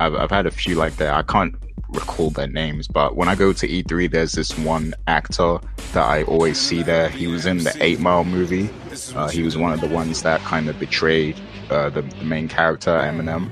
I've, 0.00 0.14
I've 0.16 0.30
had 0.30 0.46
a 0.46 0.50
few 0.50 0.74
like 0.74 0.96
that. 0.96 1.14
I 1.14 1.22
can't 1.22 1.54
recall 1.90 2.30
their 2.30 2.48
names, 2.48 2.88
but 2.88 3.14
when 3.16 3.28
I 3.28 3.36
go 3.36 3.52
to 3.52 3.68
E3, 3.68 4.10
there's 4.10 4.32
this 4.32 4.58
one 4.58 4.94
actor 5.06 5.58
that 5.92 6.04
I 6.04 6.24
always 6.24 6.58
see 6.58 6.82
there. 6.82 7.08
He 7.10 7.28
was 7.28 7.46
in 7.46 7.58
the 7.58 7.76
Eight 7.80 8.00
Mile 8.00 8.24
movie. 8.24 8.70
Uh, 9.14 9.28
he 9.28 9.42
was 9.44 9.56
one 9.56 9.72
of 9.72 9.80
the 9.80 9.88
ones 9.88 10.22
that 10.22 10.40
kind 10.40 10.68
of 10.68 10.80
betrayed 10.80 11.38
uh, 11.70 11.90
the, 11.90 12.02
the 12.02 12.24
main 12.24 12.48
character, 12.48 12.90
Eminem. 12.90 13.48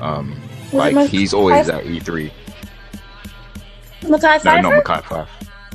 Um, 0.00 0.34
like 0.74 1.08
he's 1.08 1.32
always 1.34 1.68
at 1.68 1.84
E3. 1.84 2.30
Mekhi 4.02 4.10
No, 4.10 4.18
Phifer. 4.18 4.62
not 4.62 4.84
Mekhi 4.84 5.02
Phifer. 5.02 5.28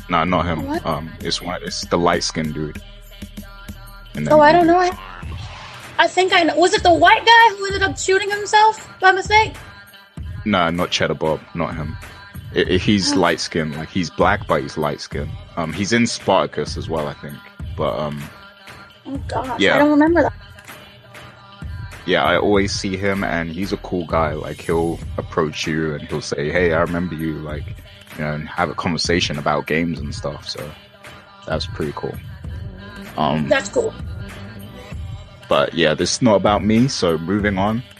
No, 0.09 0.23
not 0.23 0.45
him. 0.45 0.65
What? 0.67 0.85
Um, 0.85 1.11
it's 1.21 1.41
one. 1.41 1.61
It's 1.63 1.81
the 1.85 1.97
light 1.97 2.23
skinned 2.23 2.53
dude. 2.53 2.81
Oh, 4.29 4.39
I 4.39 4.51
don't 4.51 4.67
know. 4.67 4.77
I, 4.77 4.91
I 5.97 6.07
think 6.07 6.33
I 6.33 6.43
know. 6.43 6.55
Was 6.57 6.73
it 6.73 6.83
the 6.83 6.93
white 6.93 7.25
guy 7.25 7.55
who 7.57 7.65
ended 7.67 7.83
up 7.83 7.97
shooting 7.97 8.29
himself 8.29 8.87
by 8.99 9.11
mistake? 9.11 9.53
No, 10.45 10.69
not 10.69 10.89
Cheddar 10.91 11.13
Bob, 11.15 11.41
not 11.53 11.75
him. 11.75 11.95
I 12.55 12.61
I- 12.61 12.77
he's 12.77 13.13
Oh. 13.13 13.17
light 13.19 13.39
skinned, 13.39 13.75
like 13.77 13.89
he's 13.89 14.09
black, 14.09 14.47
but 14.47 14.61
he's 14.61 14.77
light 14.77 14.99
skinned. 15.01 15.29
Um, 15.57 15.71
he's 15.73 15.93
in 15.93 16.07
Spartacus 16.07 16.75
as 16.77 16.89
well, 16.89 17.07
I 17.07 17.13
think. 17.13 17.35
But 17.77 17.97
um, 17.99 18.21
Oh 19.05 19.17
gosh, 19.27 19.59
Yeah. 19.59 19.75
I 19.75 19.79
don't 19.79 19.91
remember 19.91 20.21
that. 20.23 20.33
Yeah, 22.09 22.23
I 22.23 22.37
always 22.37 22.73
see 22.73 22.97
him, 22.97 23.23
and 23.23 23.51
he's 23.51 23.71
a 23.71 23.77
cool 23.77 24.05
guy. 24.05 24.33
Like 24.33 24.59
he'll 24.59 24.99
approach 25.17 25.67
you 25.67 25.93
and 25.93 26.01
he'll 26.07 26.21
say, 26.21 26.51
"Hey, 26.51 26.73
I 26.73 26.81
remember 26.81 27.13
you," 27.13 27.33
like 27.35 27.65
you 28.17 28.23
know, 28.25 28.33
and 28.33 28.49
have 28.49 28.69
a 28.69 28.73
conversation 28.73 29.37
about 29.37 29.67
games 29.67 29.99
and 29.99 30.13
stuff. 30.13 30.49
So 30.49 30.69
that's 31.45 31.67
pretty 31.67 31.93
cool. 31.95 32.15
Um, 33.17 33.49
That's 33.49 33.69
cool. 33.69 33.93
but 35.49 35.73
yeah, 35.73 35.93
this 35.93 36.13
is 36.13 36.21
not 36.21 36.35
about 36.35 36.63
me. 36.63 36.87
So 36.87 37.17
moving 37.17 37.57
on. 37.57 37.83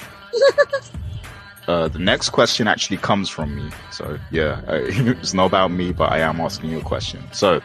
Uh, 1.67 1.87
the 1.87 1.99
next 1.99 2.31
question 2.31 2.67
actually 2.67 2.97
comes 2.97 3.29
from 3.29 3.55
me. 3.55 3.69
So 3.91 4.17
yeah, 4.31 4.59
it's 4.67 5.35
not 5.35 5.45
about 5.45 5.69
me, 5.69 5.91
but 5.91 6.11
I 6.11 6.17
am 6.17 6.41
asking 6.41 6.71
you 6.71 6.79
a 6.79 6.81
question. 6.81 7.21
So, 7.31 7.61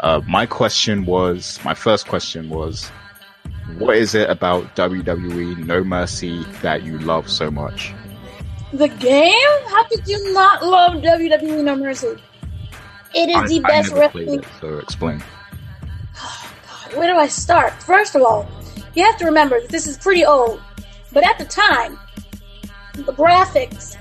uh, 0.00 0.20
my 0.26 0.44
question 0.44 1.06
was, 1.06 1.60
my 1.64 1.72
first 1.72 2.08
question 2.08 2.50
was, 2.50 2.90
what 3.76 3.96
is 3.96 4.14
it 4.14 4.30
about 4.30 4.74
WWE 4.76 5.58
No 5.58 5.84
Mercy 5.84 6.44
that 6.62 6.82
you 6.82 6.98
love 6.98 7.28
so 7.28 7.50
much? 7.50 7.92
The 8.72 8.88
game? 8.88 9.34
How 9.68 9.84
could 9.84 10.06
you 10.06 10.32
not 10.32 10.64
love 10.64 11.02
WWE 11.02 11.64
No 11.64 11.76
Mercy? 11.76 12.16
It 13.14 13.30
is 13.30 13.36
I, 13.36 13.46
the 13.46 13.60
best 13.60 13.92
wrestling. 13.92 14.40
it, 14.40 14.44
so 14.60 14.78
explain. 14.78 15.22
God, 16.14 16.96
where 16.96 17.12
do 17.12 17.18
I 17.18 17.28
start? 17.28 17.72
First 17.82 18.14
of 18.14 18.22
all, 18.22 18.48
you 18.94 19.04
have 19.04 19.16
to 19.18 19.24
remember 19.24 19.60
that 19.60 19.70
this 19.70 19.86
is 19.86 19.96
pretty 19.96 20.24
old, 20.24 20.60
but 21.12 21.24
at 21.24 21.38
the 21.38 21.44
time, 21.44 21.98
the 22.94 23.12
graphics 23.12 23.96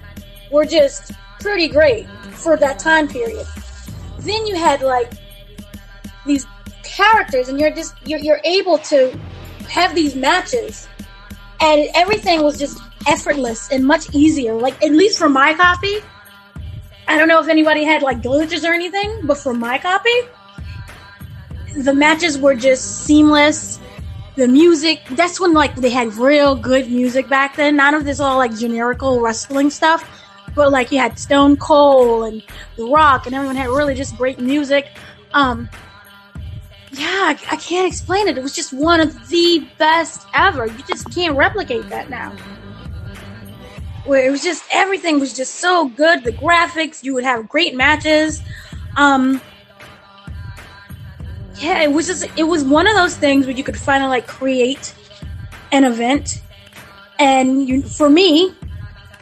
were 0.52 0.66
just 0.66 1.12
pretty 1.40 1.68
great 1.68 2.08
for 2.32 2.58
that 2.58 2.80
time 2.80 3.08
period. 3.08 3.46
Then 4.20 4.46
you 4.48 4.56
had 4.56 4.82
like 4.82 5.12
these 6.26 6.46
characters, 6.84 7.50
and 7.50 7.60
you're 7.60 7.72
just 7.72 7.96
you're, 8.06 8.20
you're 8.20 8.42
able 8.44 8.78
to 8.80 9.18
have 9.70 9.96
these 9.96 10.16
matches, 10.16 10.88
and 11.62 11.88
everything 11.96 12.44
was 12.44 12.60
just 12.60 12.80
effortless 13.08 13.72
and 13.72 13.86
much 13.86 14.14
easier. 14.14 14.54
Like 14.54 14.82
at 14.84 14.92
least 14.92 15.18
for 15.18 15.30
my 15.30 15.54
copy, 15.54 15.98
I 17.08 17.18
don't 17.18 17.28
know 17.28 17.40
if 17.40 17.48
anybody 17.48 17.84
had 17.84 18.02
like 18.02 18.22
glitches 18.22 18.68
or 18.68 18.74
anything, 18.74 19.22
but 19.24 19.38
for 19.38 19.54
my 19.54 19.78
copy, 19.78 20.12
the 21.78 21.94
matches 21.94 22.38
were 22.38 22.56
just 22.56 23.06
seamless. 23.06 23.80
The 24.36 24.48
music, 24.48 25.02
that's 25.12 25.40
when 25.40 25.54
like 25.54 25.76
they 25.76 25.90
had 25.90 26.14
real 26.16 26.56
good 26.56 26.90
music 26.92 27.28
back 27.28 27.56
then. 27.56 27.78
None 27.78 27.94
of 27.94 28.06
this 28.06 28.20
all 28.20 28.38
like 28.38 28.52
generical 28.52 29.22
wrestling 29.22 29.70
stuff. 29.70 30.08
But 30.54 30.72
like 30.72 30.92
you 30.92 31.00
had 31.00 31.18
Stone 31.18 31.58
Cold 31.58 32.34
and 32.34 32.44
The 32.76 32.86
Rock 32.86 33.26
and 33.26 33.34
everyone 33.34 33.56
had 33.56 33.70
really 33.70 33.96
just 33.96 34.16
great 34.18 34.40
music. 34.40 34.90
Um 35.34 35.70
yeah, 36.92 37.06
I, 37.06 37.38
I 37.52 37.56
can't 37.58 37.88
explain 37.88 38.28
it. 38.28 38.38
It 38.38 38.44
was 38.44 38.56
just 38.56 38.74
one 38.74 39.00
of 39.00 39.28
the 39.30 39.68
best 39.78 40.26
ever. 40.34 40.66
You 40.66 40.84
just 40.88 41.14
can't 41.14 41.36
replicate 41.36 41.90
that 41.90 42.10
now. 42.10 42.36
Where 44.06 44.26
it 44.26 44.32
was 44.32 44.42
just 44.42 44.64
everything 44.72 45.20
was 45.20 45.34
just 45.34 45.56
so 45.56 45.90
good. 45.90 46.24
The 46.24 46.32
graphics, 46.32 47.04
you 47.04 47.14
would 47.14 47.26
have 47.26 47.50
great 47.50 47.76
matches. 47.76 48.42
Um 48.96 49.42
yeah, 51.60 51.82
it 51.82 51.92
was 51.92 52.08
just 52.08 52.28
it 52.38 52.44
was 52.44 52.64
one 52.64 52.88
of 52.88 52.96
those 52.96 53.16
things 53.16 53.46
where 53.46 53.56
you 53.56 53.64
could 53.64 53.78
finally 53.78 54.10
like 54.10 54.28
create 54.28 54.94
an 55.72 55.84
event, 55.84 56.42
and 57.20 57.68
you, 57.68 57.82
for 57.82 58.10
me, 58.10 58.54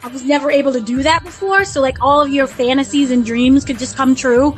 I 0.02 0.08
was 0.08 0.22
never 0.22 0.50
able 0.50 0.72
to 0.72 0.80
do 0.80 1.02
that 1.02 1.24
before. 1.24 1.64
So 1.64 1.80
like 1.80 2.00
all 2.00 2.20
of 2.20 2.30
your 2.30 2.46
fantasies 2.46 3.10
and 3.10 3.24
dreams 3.24 3.64
could 3.64 3.78
just 3.78 3.96
come 3.96 4.14
true, 4.14 4.54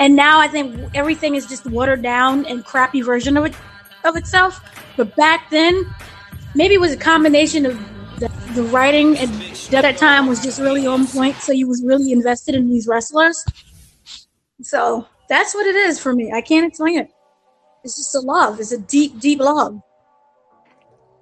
and 0.00 0.16
now 0.16 0.40
I 0.40 0.48
think 0.48 0.90
everything 0.94 1.36
is 1.36 1.46
just 1.46 1.66
watered 1.66 2.02
down 2.02 2.46
and 2.46 2.64
crappy 2.64 3.02
version 3.02 3.36
of 3.36 3.44
it 3.44 3.54
of 4.02 4.16
itself. 4.16 4.58
But 4.96 5.14
back 5.14 5.50
then, 5.50 5.84
maybe 6.54 6.74
it 6.74 6.80
was 6.80 6.92
a 6.92 6.96
combination 6.96 7.66
of 7.66 7.78
the, 8.18 8.28
the 8.54 8.62
writing 8.64 9.18
at 9.18 9.28
that 9.70 9.98
time 9.98 10.26
was 10.26 10.42
just 10.42 10.58
really 10.58 10.86
on 10.86 11.06
point, 11.06 11.36
so 11.36 11.52
you 11.52 11.68
was 11.68 11.84
really 11.84 12.12
invested 12.12 12.54
in 12.54 12.68
these 12.70 12.88
wrestlers. 12.88 13.44
So 14.62 15.06
that's 15.28 15.54
what 15.54 15.66
it 15.66 15.76
is 15.76 16.00
for 16.00 16.14
me. 16.14 16.32
I 16.32 16.40
can't 16.40 16.66
explain 16.66 16.98
it. 16.98 17.10
It's 17.84 17.96
just 17.96 18.14
a 18.14 18.20
love. 18.20 18.58
It's 18.58 18.72
a 18.72 18.78
deep, 18.78 19.20
deep 19.20 19.38
love. 19.38 19.80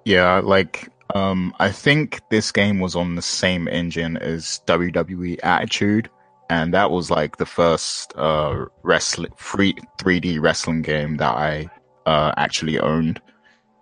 Yeah, 0.05 0.39
like 0.39 0.89
um 1.15 1.53
I 1.59 1.69
think 1.69 2.21
this 2.29 2.49
game 2.53 2.79
was 2.79 2.95
on 2.95 3.15
the 3.15 3.21
same 3.21 3.67
engine 3.67 4.15
as 4.15 4.61
WWE 4.67 5.39
Attitude 5.43 6.09
and 6.49 6.73
that 6.73 6.91
was 6.91 7.11
like 7.11 7.37
the 7.37 7.45
first 7.45 8.13
uh 8.17 8.65
wrestling 8.83 9.31
free 9.37 9.75
3D 9.99 10.41
wrestling 10.41 10.81
game 10.81 11.17
that 11.17 11.35
I 11.35 11.69
uh 12.05 12.33
actually 12.37 12.79
owned 12.79 13.21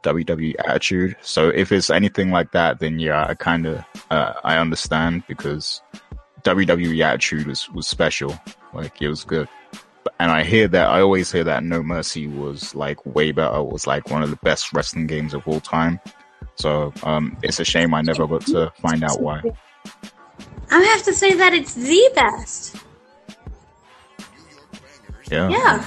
WWE 0.03 0.55
Attitude. 0.65 1.15
So 1.21 1.49
if 1.49 1.71
it's 1.71 1.89
anything 1.89 2.31
like 2.31 2.51
that 2.51 2.79
then 2.79 2.99
yeah, 2.99 3.25
I 3.27 3.33
kind 3.33 3.65
of 3.65 3.83
uh, 4.11 4.33
I 4.43 4.57
understand 4.57 5.23
because 5.27 5.81
WWE 6.43 7.03
Attitude 7.03 7.47
was 7.47 7.69
was 7.71 7.87
special. 7.87 8.37
Like 8.73 9.01
it 9.01 9.09
was 9.09 9.23
good. 9.23 9.49
And 10.19 10.31
I 10.31 10.43
hear 10.43 10.67
that 10.69 10.89
I 10.89 11.01
always 11.01 11.31
hear 11.31 11.43
that 11.43 11.63
No 11.63 11.83
Mercy 11.83 12.27
was 12.27 12.73
like 12.73 13.05
way 13.05 13.31
better. 13.31 13.61
Was 13.63 13.85
like 13.85 14.09
one 14.09 14.23
of 14.23 14.29
the 14.29 14.37
best 14.37 14.73
wrestling 14.73 15.07
games 15.07 15.33
of 15.33 15.47
all 15.47 15.59
time. 15.59 15.99
So 16.55 16.93
um, 17.03 17.37
it's 17.43 17.59
a 17.59 17.65
shame 17.65 17.93
I 17.93 18.01
never 18.01 18.25
got 18.27 18.41
to 18.47 18.71
find 18.81 19.03
out 19.03 19.21
why. 19.21 19.43
I 20.69 20.81
have 20.83 21.03
to 21.03 21.13
say 21.13 21.33
that 21.33 21.53
it's 21.53 21.73
the 21.73 22.11
best. 22.15 22.75
Yeah. 25.31 25.49
Yeah. 25.49 25.85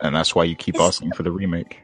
And 0.00 0.14
that's 0.14 0.34
why 0.34 0.44
you 0.44 0.54
keep 0.54 0.78
asking 0.78 1.12
for 1.12 1.22
the 1.22 1.30
remake. 1.30 1.80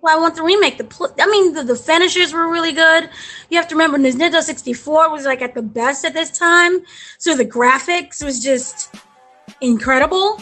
Why 0.00 0.14
I 0.14 0.16
want 0.16 0.36
the 0.36 0.42
remake. 0.42 0.78
The 0.78 0.84
pl- 0.84 1.14
I 1.18 1.26
mean, 1.26 1.54
the, 1.54 1.62
the 1.64 1.76
finishers 1.76 2.32
were 2.32 2.50
really 2.50 2.72
good. 2.72 3.08
You 3.48 3.56
have 3.56 3.66
to 3.68 3.74
remember, 3.74 3.98
Nintendo 3.98 4.42
64 4.42 5.10
was 5.10 5.24
like 5.24 5.42
at 5.42 5.54
the 5.54 5.62
best 5.62 6.04
at 6.04 6.12
this 6.12 6.36
time. 6.36 6.80
So 7.18 7.34
the 7.34 7.46
graphics 7.46 8.22
was 8.22 8.42
just 8.42 8.94
incredible. 9.60 10.40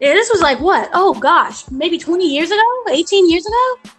Yeah, 0.00 0.12
this 0.12 0.28
was 0.30 0.42
like 0.42 0.60
what? 0.60 0.90
Oh 0.92 1.14
gosh, 1.14 1.70
maybe 1.70 1.98
20 1.98 2.26
years 2.26 2.50
ago? 2.50 2.84
18 2.90 3.30
years 3.30 3.46
ago? 3.46 3.90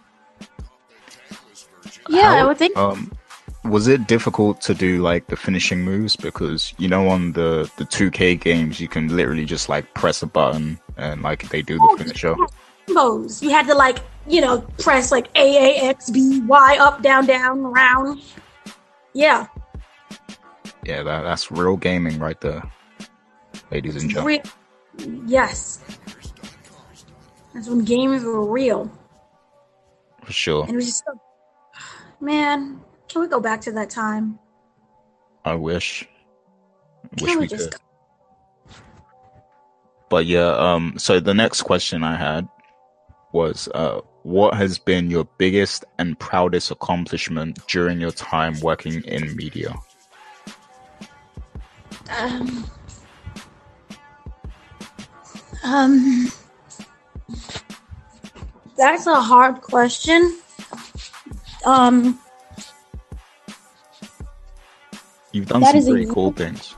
Yeah, 2.08 2.34
I 2.34 2.44
would 2.44 2.58
think. 2.58 2.76
Um, 2.76 3.15
was 3.70 3.88
it 3.88 4.06
difficult 4.06 4.60
to 4.62 4.74
do 4.74 5.02
like 5.02 5.26
the 5.28 5.36
finishing 5.36 5.80
moves 5.82 6.16
because 6.16 6.72
you 6.78 6.88
know 6.88 7.08
on 7.08 7.32
the 7.32 7.70
the 7.76 7.84
2K 7.84 8.40
games 8.40 8.80
you 8.80 8.88
can 8.88 9.08
literally 9.14 9.44
just 9.44 9.68
like 9.68 9.92
press 9.94 10.22
a 10.22 10.26
button 10.26 10.78
and 10.96 11.22
like 11.22 11.48
they 11.50 11.62
do 11.62 11.74
the 11.76 11.88
Oh, 11.90 11.96
finisher. 11.96 12.34
pose. 12.94 13.42
You 13.42 13.50
had 13.50 13.66
to 13.66 13.74
like, 13.74 13.98
you 14.28 14.40
know, 14.40 14.60
press 14.78 15.10
like 15.12 15.28
A 15.36 15.46
A 15.84 15.88
X 15.88 16.10
B 16.10 16.40
Y 16.46 16.76
up, 16.80 17.02
down, 17.02 17.26
down, 17.26 17.62
round. 17.62 18.22
Yeah. 19.12 19.46
Yeah, 20.84 21.02
that, 21.02 21.22
that's 21.22 21.50
real 21.50 21.76
gaming 21.76 22.18
right 22.18 22.40
there, 22.40 22.62
ladies 23.72 23.96
and 24.00 24.08
gentlemen. 24.10 24.40
Yes. 25.26 25.82
That's 27.52 27.68
when 27.68 27.84
games 27.84 28.22
were 28.22 28.44
real. 28.46 28.90
For 30.24 30.32
sure. 30.32 30.62
And 30.64 30.72
it 30.74 30.76
was 30.76 30.86
just 30.86 31.04
so, 31.04 31.20
man, 32.20 32.80
can 33.08 33.20
we 33.20 33.28
go 33.28 33.40
back 33.40 33.60
to 33.62 33.72
that 33.72 33.90
time? 33.90 34.38
I 35.44 35.54
wish. 35.54 36.08
Can 37.16 37.26
wish 37.26 37.34
we 37.34 37.40
we 37.40 37.46
just 37.46 37.72
could. 37.72 37.80
But 40.08 40.26
yeah, 40.26 40.48
um, 40.48 40.94
so 40.98 41.20
the 41.20 41.34
next 41.34 41.62
question 41.62 42.04
I 42.04 42.16
had 42.16 42.48
was, 43.32 43.68
uh, 43.74 44.00
what 44.22 44.54
has 44.54 44.78
been 44.78 45.10
your 45.10 45.24
biggest 45.38 45.84
and 45.98 46.18
proudest 46.18 46.70
accomplishment 46.70 47.64
during 47.66 48.00
your 48.00 48.12
time 48.12 48.58
working 48.60 49.02
in 49.04 49.36
media? 49.36 49.74
Um, 52.18 52.64
um, 55.64 56.32
that's 58.76 59.06
a 59.06 59.20
hard 59.20 59.60
question. 59.60 60.38
Um, 61.64 62.20
You've 65.36 65.48
done 65.48 65.60
That 65.60 65.72
some 65.74 65.84
pretty 65.84 66.00
really- 66.06 66.14
cool 66.14 66.32
things. 66.32 66.74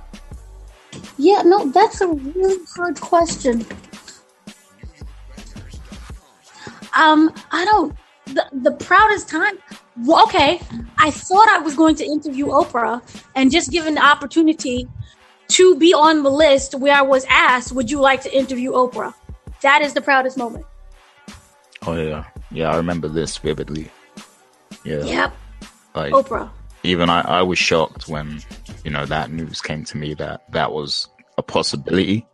yeah, 1.16 1.42
no, 1.44 1.70
that's 1.70 2.00
a 2.00 2.08
really 2.08 2.58
hard 2.74 3.00
question. 3.00 3.64
Um, 6.96 7.32
I 7.52 7.64
don't. 7.64 7.94
The, 8.26 8.44
the 8.52 8.72
proudest 8.72 9.28
time. 9.28 9.58
Well, 10.04 10.24
okay, 10.24 10.60
I 10.98 11.12
thought 11.12 11.48
I 11.48 11.58
was 11.60 11.76
going 11.76 11.94
to 11.96 12.04
interview 12.04 12.46
Oprah, 12.46 13.00
and 13.36 13.52
just 13.52 13.70
given 13.70 13.94
the 13.94 14.04
opportunity 14.04 14.88
to 15.48 15.76
be 15.76 15.94
on 15.94 16.24
the 16.24 16.30
list 16.30 16.74
where 16.74 16.94
I 16.94 17.02
was 17.02 17.24
asked, 17.28 17.70
"Would 17.72 17.92
you 17.92 18.00
like 18.00 18.22
to 18.22 18.36
interview 18.36 18.72
Oprah?" 18.72 19.14
That 19.62 19.82
is 19.82 19.94
the 19.94 20.00
proudest 20.00 20.36
moment. 20.36 20.66
Oh 21.86 21.94
yeah, 21.94 22.24
yeah, 22.50 22.70
I 22.72 22.76
remember 22.76 23.06
this 23.06 23.36
vividly. 23.38 23.88
Yeah, 24.84 25.04
Yep, 25.04 25.32
like 25.94 26.12
Oprah. 26.12 26.50
Even 26.88 27.11
I, 27.11 27.21
I 27.21 27.42
was 27.42 27.59
shocked 27.59 28.09
when 28.09 28.40
you 28.85 28.90
know 28.90 29.07
that 29.07 29.30
news 29.30 29.61
came 29.61 29.85
to 29.85 29.97
me 29.97 30.14
that 30.14 30.50
that 30.52 30.73
was 30.73 31.09
a 31.37 31.42
possibility. 31.42 32.26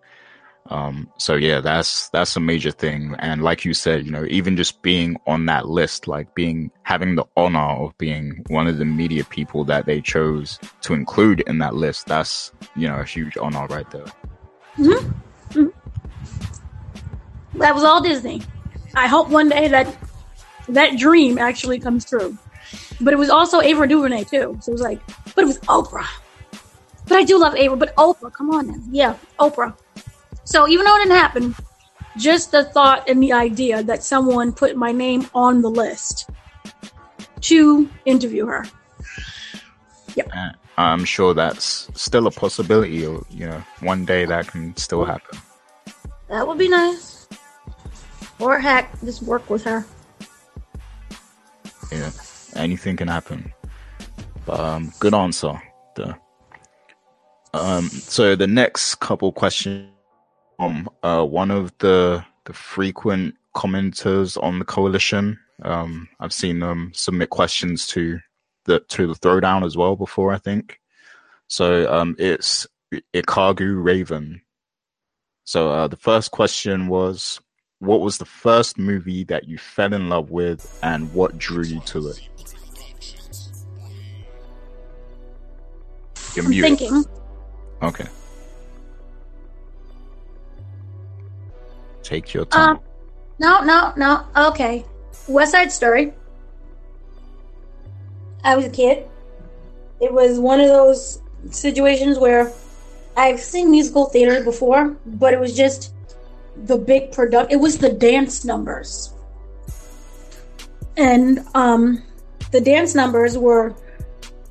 Um, 0.71 1.11
so 1.19 1.35
yeah, 1.35 1.61
that's 1.61 2.09
that's 2.09 2.37
a 2.37 2.41
major 2.41 2.71
thing. 2.71 3.15
And 3.19 3.43
like 3.43 3.65
you 3.65 3.75
said, 3.75 4.07
you 4.07 4.11
know, 4.13 4.25
even 4.25 4.57
just 4.57 4.81
being 4.81 5.17
on 5.27 5.45
that 5.47 5.69
list, 5.69 6.09
like 6.09 6.35
being 6.35 6.71
having 6.85 7.17
the 7.17 7.25
honor 7.37 7.85
of 7.85 7.97
being 7.99 8.43
one 8.49 8.67
of 8.67 8.79
the 8.79 8.87
media 8.87 9.25
people 9.25 9.65
that 9.65 9.85
they 9.85 10.01
chose 10.01 10.59
to 10.83 10.95
include 10.95 11.41
in 11.47 11.59
that 11.59 11.75
list, 11.75 12.07
that's 12.07 12.51
you 12.77 12.89
know 12.89 12.99
a 13.01 13.05
huge 13.05 13.37
honor 13.37 13.67
right 13.67 13.91
there. 13.91 14.07
That 17.55 17.75
was 17.75 17.85
all 17.85 18.01
Disney. 18.03 18.43
I 18.95 19.07
hope 19.07 19.29
one 19.29 19.49
day 19.49 19.69
that 19.69 19.95
that 20.69 20.99
dream 20.99 21.39
actually 21.39 21.79
comes 21.79 22.05
true. 22.05 22.39
But 23.01 23.13
it 23.13 23.17
was 23.17 23.31
also 23.31 23.61
Ava 23.61 23.87
DuVernay 23.87 24.25
too. 24.25 24.59
So 24.61 24.71
it 24.71 24.75
was 24.75 24.83
like, 24.83 25.01
but 25.35 25.45
it 25.45 25.47
was 25.47 25.59
Oprah. 25.61 26.07
But 27.07 27.19
I 27.19 27.25
do 27.25 27.39
love 27.39 27.55
Ava. 27.55 27.77
But 27.77 27.95
Oprah, 27.97 28.33
come 28.33 28.51
on 28.51 28.69
now, 28.69 28.79
yeah, 28.91 29.17
Oprah. 29.39 29.77
So 30.45 30.69
even 30.69 30.85
though 30.85 30.97
it 30.97 31.01
didn't 31.01 31.17
happen, 31.17 31.55
just 32.17 32.53
the 32.53 32.65
thought 32.65 33.09
and 33.09 33.23
the 33.23 33.33
idea 33.33 33.83
that 33.83 34.03
someone 34.03 34.53
put 34.53 34.77
my 34.77 34.93
name 34.93 35.29
on 35.35 35.63
the 35.63 35.71
list 35.71 36.31
to 37.43 37.89
interview 38.05 38.47
her. 38.47 38.65
Uh, 40.17 40.53
I'm 40.77 41.05
sure 41.05 41.35
that's 41.35 41.89
still 41.95 42.27
a 42.27 42.31
possibility, 42.31 43.07
or 43.07 43.25
you 43.31 43.47
know, 43.47 43.63
one 43.81 44.05
day 44.05 44.25
that 44.25 44.49
can 44.49 44.77
still 44.77 45.05
happen. 45.05 45.39
That 46.29 46.47
would 46.47 46.59
be 46.59 46.69
nice. 46.69 47.29
Or 48.39 48.59
heck, 48.59 48.99
just 49.01 49.23
work 49.23 49.49
with 49.51 49.65
her. 49.65 49.87
Yeah, 51.93 52.11
anything 52.57 52.97
can 52.97 53.09
happen. 53.09 53.53
But 54.47 54.61
um, 54.61 54.93
good 55.01 55.15
answer. 55.15 55.61
The 55.97 56.17
um, 57.53 57.89
so 57.89 58.35
the 58.35 58.47
next 58.47 58.97
couple 58.97 59.31
questions 59.33 59.91
um 60.61 60.89
uh 61.03 61.25
one 61.25 61.51
of 61.51 61.77
the 61.79 62.25
the 62.45 62.53
frequent 62.53 63.35
commenters 63.55 64.41
on 64.43 64.59
the 64.59 64.65
Koalition. 64.65 65.39
Um, 65.63 66.09
I've 66.21 66.33
seen 66.33 66.59
them 66.59 66.91
submit 66.95 67.31
questions 67.31 67.87
to 67.89 68.19
the 68.65 68.81
to 68.81 69.07
the 69.07 69.15
throwdown 69.15 69.65
as 69.65 69.77
well 69.77 69.97
before. 69.97 70.33
I 70.33 70.39
think 70.39 70.81
so. 71.47 71.93
Um, 71.93 72.17
it's 72.19 72.67
Ikagu 73.15 73.83
Raven. 73.83 74.43
So 75.45 75.71
uh, 75.71 75.89
the 75.89 75.97
first 75.97 76.31
question 76.31 76.89
was, 76.89 77.41
what 77.79 78.01
was 78.01 78.19
the 78.19 78.25
first 78.25 78.79
movie 78.79 79.25
that 79.25 79.47
you 79.47 79.59
fell 79.59 79.93
in 79.93 80.09
love 80.09 80.31
with, 80.31 80.79
and 80.83 81.13
what 81.13 81.39
drew 81.39 81.63
you 81.63 81.81
to 81.81 82.09
it? 82.09 82.29
You're 86.35 86.45
I'm 86.45 86.51
muted. 86.51 86.79
thinking. 86.79 87.05
Okay. 87.83 88.07
Take 92.03 92.35
your 92.35 92.45
time. 92.45 92.77
Um, 92.77 92.81
no, 93.39 93.63
no, 93.63 93.93
no. 93.97 94.27
Okay. 94.49 94.85
West 95.29 95.53
Side 95.53 95.73
Story. 95.73 96.13
I 98.43 98.57
was 98.57 98.67
a 98.67 98.71
kid. 98.71 99.09
It 100.01 100.13
was 100.13 100.39
one 100.39 100.61
of 100.61 100.69
those 100.69 101.23
situations 101.51 102.19
where 102.19 102.53
I've 103.17 103.41
seen 103.41 103.71
musical 103.71 104.07
theater 104.07 104.45
before, 104.45 104.97
but 105.07 105.33
it 105.33 105.41
was 105.41 105.57
just 105.57 105.95
the 106.57 106.77
big 106.77 107.13
product. 107.13 107.53
It 107.53 107.57
was 107.57 107.79
the 107.79 107.91
dance 107.91 108.45
numbers, 108.45 109.13
and 110.97 111.41
um, 111.55 112.03
the 112.51 112.61
dance 112.61 112.95
numbers 112.95 113.39
were 113.39 113.75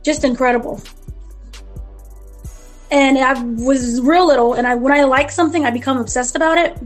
just 0.02 0.24
incredible. 0.24 0.82
And 2.94 3.18
I 3.18 3.42
was 3.42 4.00
real 4.02 4.28
little, 4.28 4.54
and 4.54 4.68
I 4.68 4.76
when 4.76 4.94
I 4.94 5.04
like 5.04 5.32
something, 5.32 5.66
I 5.66 5.72
become 5.72 5.98
obsessed 5.98 6.36
about 6.36 6.60
it. 6.60 6.78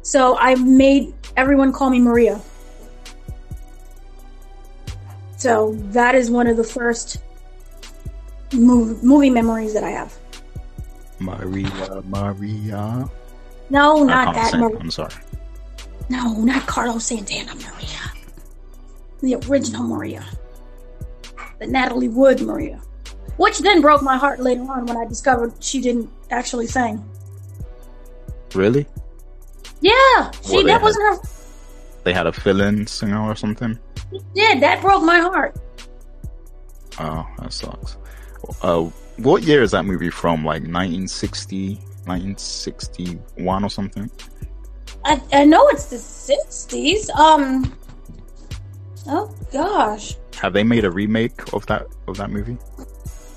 So 0.00 0.34
I 0.38 0.54
made 0.54 1.12
everyone 1.36 1.74
call 1.74 1.90
me 1.90 2.00
Maria. 2.00 2.40
So 5.36 5.74
that 5.90 6.14
is 6.14 6.30
one 6.30 6.46
of 6.46 6.56
the 6.56 6.64
first 6.64 7.18
mov- 8.48 9.02
movie 9.02 9.28
memories 9.28 9.74
that 9.74 9.84
I 9.84 9.90
have. 9.90 10.16
Maria, 11.18 12.02
Maria. 12.06 13.10
No, 13.68 14.04
not 14.04 14.34
that. 14.34 14.58
Maria. 14.58 14.78
I'm 14.78 14.90
sorry. 14.90 15.12
No, 16.08 16.32
not 16.40 16.66
Carlos 16.66 17.04
Santana 17.04 17.54
Maria. 17.56 18.00
The 19.20 19.34
original 19.50 19.84
Maria. 19.84 20.24
The 21.58 21.66
Natalie 21.66 22.08
Wood 22.08 22.40
Maria. 22.40 22.80
Which 23.36 23.58
then 23.58 23.80
broke 23.80 24.02
my 24.02 24.16
heart 24.16 24.40
later 24.40 24.62
on 24.62 24.86
when 24.86 24.96
I 24.96 25.04
discovered 25.06 25.52
she 25.60 25.80
didn't 25.80 26.08
actually 26.30 26.66
sing. 26.66 27.04
Really? 28.54 28.86
Yeah, 29.80 30.30
she 30.42 30.54
Well, 30.56 30.64
that 30.64 30.72
had- 30.72 30.82
wasn't 30.82 31.04
her. 31.16 31.28
They 32.04 32.12
had 32.12 32.26
a 32.26 32.32
fill-in 32.32 32.86
singer 32.86 33.20
or 33.28 33.34
something. 33.34 33.78
Did 34.34 34.60
that 34.62 34.80
broke 34.80 35.02
my 35.02 35.18
heart. 35.18 35.56
Oh, 36.98 37.26
that 37.40 37.52
sucks. 37.52 37.96
Uh, 38.62 38.84
what 39.18 39.42
year 39.42 39.62
is 39.62 39.72
that 39.72 39.84
movie 39.84 40.08
from? 40.10 40.44
Like 40.44 40.62
1960, 40.62 41.74
1961 42.06 43.64
or 43.64 43.68
something? 43.68 44.08
I, 45.04 45.20
I 45.32 45.44
know 45.44 45.66
it's 45.68 45.86
the 45.86 45.98
sixties. 45.98 47.10
Um. 47.10 47.72
Oh 49.08 49.32
gosh, 49.52 50.16
Have 50.40 50.52
they 50.52 50.64
made 50.64 50.84
a 50.84 50.90
remake 50.90 51.52
of 51.52 51.66
that 51.66 51.86
of 52.08 52.16
that 52.16 52.30
movie? 52.30 52.56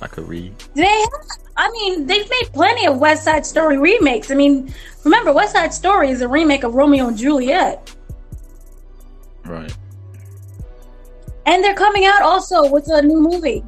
Like 0.01 0.11
could 0.11 0.27
read. 0.27 0.53
they. 0.75 0.85
Have, 0.85 1.09
I 1.57 1.69
mean, 1.71 2.05
they've 2.07 2.29
made 2.29 2.49
plenty 2.53 2.85
of 2.87 2.99
West 2.99 3.23
Side 3.25 3.45
Story 3.45 3.77
remakes. 3.77 4.31
I 4.31 4.35
mean, 4.35 4.73
remember 5.03 5.33
West 5.33 5.53
Side 5.53 5.73
Story 5.73 6.09
is 6.09 6.21
a 6.21 6.27
remake 6.27 6.63
of 6.63 6.73
Romeo 6.73 7.07
and 7.09 7.17
Juliet, 7.17 7.93
Right. 9.45 9.73
and 11.45 11.61
they're 11.63 11.75
coming 11.75 12.05
out 12.05 12.21
also 12.21 12.69
with 12.69 12.87
a 12.89 13.01
new 13.01 13.19
movie. 13.19 13.63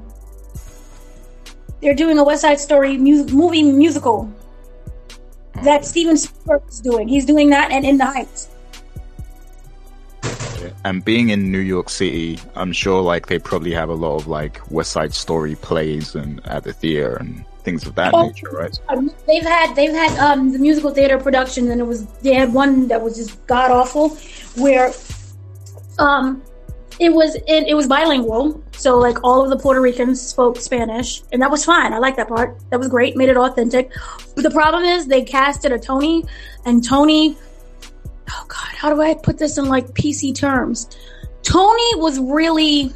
They're 1.81 1.95
doing 1.95 2.17
a 2.17 2.23
West 2.23 2.43
Side 2.43 2.59
Story 2.59 2.97
mu- 2.97 3.25
movie 3.25 3.63
musical 3.63 4.31
that 5.63 5.83
Steven 5.83 6.15
Spielberg 6.15 6.61
is 6.69 6.79
doing. 6.79 7.07
He's 7.09 7.25
doing 7.25 7.49
that 7.49 7.71
and 7.71 7.83
In 7.83 7.97
the 7.97 8.05
Heights. 8.05 8.47
And 10.83 11.05
being 11.05 11.29
in 11.29 11.51
New 11.51 11.59
York 11.59 11.89
City, 11.89 12.39
I'm 12.55 12.73
sure 12.73 13.01
like 13.01 13.27
they 13.27 13.37
probably 13.37 13.71
have 13.73 13.89
a 13.89 13.93
lot 13.93 14.15
of 14.15 14.27
like 14.27 14.59
West 14.71 14.91
Side 14.91 15.13
Story 15.13 15.55
plays 15.55 16.15
and 16.15 16.45
at 16.47 16.63
the 16.63 16.73
theater 16.73 17.15
and 17.15 17.45
things 17.63 17.85
of 17.85 17.95
that 17.95 18.13
oh, 18.13 18.27
nature, 18.27 18.49
right? 18.51 18.77
They've 19.27 19.43
had 19.43 19.75
they've 19.75 19.93
had 19.93 20.17
um, 20.17 20.51
the 20.51 20.59
musical 20.59 20.91
theater 20.91 21.17
production, 21.17 21.69
and 21.71 21.79
it 21.79 21.83
was 21.85 22.05
they 22.21 22.33
had 22.33 22.53
one 22.53 22.87
that 22.87 23.01
was 23.01 23.15
just 23.15 23.45
god 23.47 23.71
awful, 23.71 24.09
where 24.55 24.91
um, 25.99 26.41
it 26.99 27.13
was 27.13 27.35
in, 27.47 27.65
it 27.65 27.75
was 27.75 27.87
bilingual, 27.87 28.61
so 28.71 28.97
like 28.97 29.23
all 29.23 29.43
of 29.43 29.49
the 29.49 29.57
Puerto 29.57 29.81
Ricans 29.81 30.21
spoke 30.21 30.57
Spanish, 30.57 31.23
and 31.31 31.41
that 31.41 31.51
was 31.51 31.63
fine. 31.63 31.93
I 31.93 31.99
like 31.99 32.15
that 32.17 32.27
part. 32.27 32.57
That 32.69 32.79
was 32.79 32.87
great, 32.87 33.15
made 33.15 33.29
it 33.29 33.37
authentic. 33.37 33.91
But 34.35 34.43
the 34.43 34.51
problem 34.51 34.83
is 34.83 35.07
they 35.07 35.23
casted 35.23 35.71
a 35.71 35.79
Tony, 35.79 36.25
and 36.65 36.83
Tony, 36.83 37.37
oh 38.31 38.45
god, 38.47 38.75
how 38.75 38.93
do 38.93 39.01
I 39.01 39.13
put 39.13 39.37
this 39.37 39.57
in 39.57 39.65
like 39.65 39.87
PC 39.87 40.35
terms? 40.35 40.87
Tony 41.43 41.95
was 41.95 42.19
really 42.19 42.91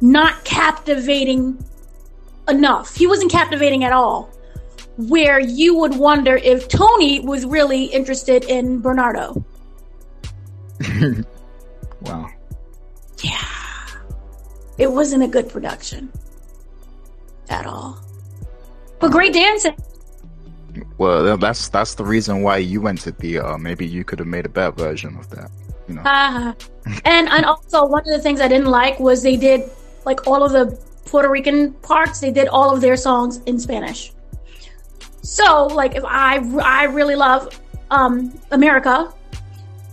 not 0.00 0.44
captivating 0.44 1.62
enough. 2.48 2.94
He 2.94 3.06
wasn't 3.06 3.30
captivating 3.30 3.84
at 3.84 3.92
all. 3.92 4.30
Where 4.96 5.38
you 5.38 5.76
would 5.76 5.96
wonder 5.96 6.36
if 6.36 6.68
Tony 6.68 7.20
was 7.20 7.44
really 7.44 7.84
interested 7.84 8.44
in 8.44 8.80
Bernardo. 8.80 9.44
wow. 12.00 12.28
Yeah. 13.22 13.46
It 14.78 14.90
wasn't 14.90 15.22
a 15.22 15.28
good 15.28 15.48
production 15.48 16.10
at 17.48 17.66
all. 17.66 17.98
But 18.98 19.12
great 19.12 19.34
dancing. 19.34 19.76
Well, 20.98 21.36
that's 21.36 21.68
that's 21.68 21.94
the 21.94 22.04
reason 22.04 22.42
why 22.42 22.58
you 22.58 22.80
went 22.80 23.00
to 23.02 23.12
theater. 23.12 23.58
Maybe 23.58 23.86
you 23.86 24.04
could 24.04 24.18
have 24.18 24.28
made 24.28 24.46
a 24.46 24.48
better 24.48 24.72
version 24.72 25.16
of 25.16 25.28
that. 25.30 25.50
You 25.88 25.94
know. 25.94 26.02
Uh, 26.02 26.54
and 27.04 27.28
and 27.28 27.44
also 27.44 27.84
one 27.86 28.00
of 28.00 28.08
the 28.08 28.20
things 28.20 28.40
I 28.40 28.48
didn't 28.48 28.68
like 28.68 28.98
was 28.98 29.22
they 29.22 29.36
did 29.36 29.68
like 30.04 30.26
all 30.26 30.42
of 30.42 30.52
the 30.52 30.78
Puerto 31.06 31.28
Rican 31.28 31.72
parts, 31.74 32.20
they 32.20 32.30
did 32.30 32.48
all 32.48 32.74
of 32.74 32.80
their 32.80 32.96
songs 32.96 33.38
in 33.46 33.58
Spanish. 33.58 34.12
So, 35.22 35.66
like, 35.66 35.94
if 35.96 36.04
I 36.04 36.38
I 36.62 36.84
really 36.84 37.16
love 37.16 37.60
um, 37.90 38.32
America, 38.50 39.12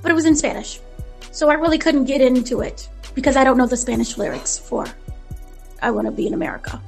but 0.01 0.11
it 0.11 0.13
was 0.13 0.25
in 0.25 0.35
Spanish, 0.35 0.79
so 1.31 1.49
I 1.49 1.55
really 1.55 1.77
couldn't 1.77 2.05
get 2.05 2.21
into 2.21 2.61
it 2.61 2.87
because 3.15 3.35
I 3.35 3.43
don't 3.43 3.57
know 3.57 3.65
the 3.65 3.77
Spanish 3.77 4.17
lyrics 4.17 4.57
for 4.57 4.85
"I 5.81 5.91
Want 5.91 6.05
to 6.05 6.11
Be 6.11 6.27
in 6.27 6.33
America." 6.33 6.81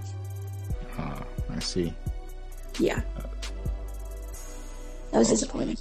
Uh, 0.97 1.19
I 1.49 1.59
see. 1.59 1.93
Yeah, 2.79 3.01
that 5.15 5.19
was 5.19 5.29
disappointing. 5.29 5.77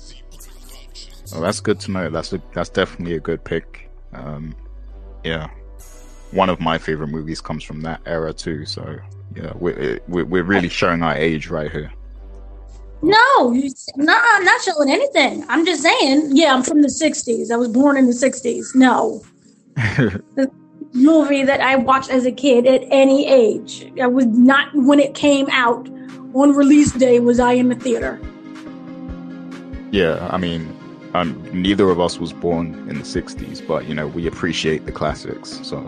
Well, 1.33 1.41
that's 1.41 1.59
good 1.59 1.81
to 1.81 1.91
know. 1.91 2.09
That's 2.09 2.33
a, 2.33 2.41
that's 2.53 2.69
definitely 2.69 3.17
a 3.17 3.19
good 3.19 3.43
pick. 3.43 3.91
Um, 4.13 4.55
yeah, 5.25 5.49
one 6.31 6.49
of 6.49 6.61
my 6.61 6.79
favorite 6.79 7.09
movies 7.09 7.41
comes 7.41 7.65
from 7.65 7.81
that 7.81 8.01
era 8.07 8.33
too. 8.33 8.65
So 8.65 8.97
yeah, 9.35 9.53
we're 9.57 9.99
we're 10.07 10.45
really 10.45 10.69
showing 10.69 11.03
our 11.03 11.17
age 11.17 11.49
right 11.49 11.69
here. 11.69 11.93
No, 13.03 13.51
no, 13.97 14.23
I'm 14.25 14.45
not 14.45 14.63
showing 14.63 14.89
anything. 14.89 15.45
I'm 15.49 15.67
just 15.67 15.83
saying, 15.83 16.37
yeah, 16.37 16.55
I'm 16.55 16.63
from 16.63 16.83
the 16.83 16.89
'60s. 16.89 17.51
I 17.51 17.57
was 17.57 17.71
born 17.71 17.97
in 17.97 18.07
the 18.07 18.13
'60s. 18.13 18.73
No, 18.77 19.21
the 19.75 20.49
movie 20.93 21.43
that 21.43 21.61
I 21.61 21.75
watched 21.75 22.11
as 22.11 22.25
a 22.25 22.31
kid 22.31 22.69
at 22.69 22.85
any 22.93 23.27
age. 23.27 23.91
I 24.01 24.07
was 24.07 24.27
not 24.27 24.69
when 24.75 25.01
it 25.01 25.17
came 25.17 25.49
out 25.51 25.89
on 26.35 26.55
release 26.55 26.93
day. 26.93 27.19
Was 27.19 27.41
I 27.41 27.55
in 27.55 27.71
the 27.71 27.75
theater? 27.75 28.21
Yeah, 29.95 30.27
I 30.29 30.39
mean, 30.39 30.77
um, 31.15 31.41
neither 31.53 31.89
of 31.89 32.01
us 32.01 32.19
was 32.19 32.33
born 32.33 32.75
in 32.91 32.99
the 32.99 33.05
'60s, 33.05 33.65
but 33.65 33.87
you 33.87 33.95
know, 33.95 34.09
we 34.09 34.27
appreciate 34.27 34.87
the 34.87 34.91
classics. 34.91 35.61
So 35.63 35.79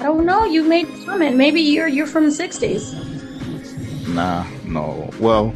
I 0.00 0.06
don't 0.06 0.26
know. 0.26 0.44
You 0.44 0.64
made 0.64 0.88
a 0.88 1.04
comment. 1.04 1.36
Maybe 1.36 1.60
you're 1.60 1.86
you're 1.86 2.08
from 2.08 2.24
the 2.24 2.30
'60s. 2.30 4.08
Nah, 4.08 4.44
no. 4.64 5.08
Well, 5.20 5.54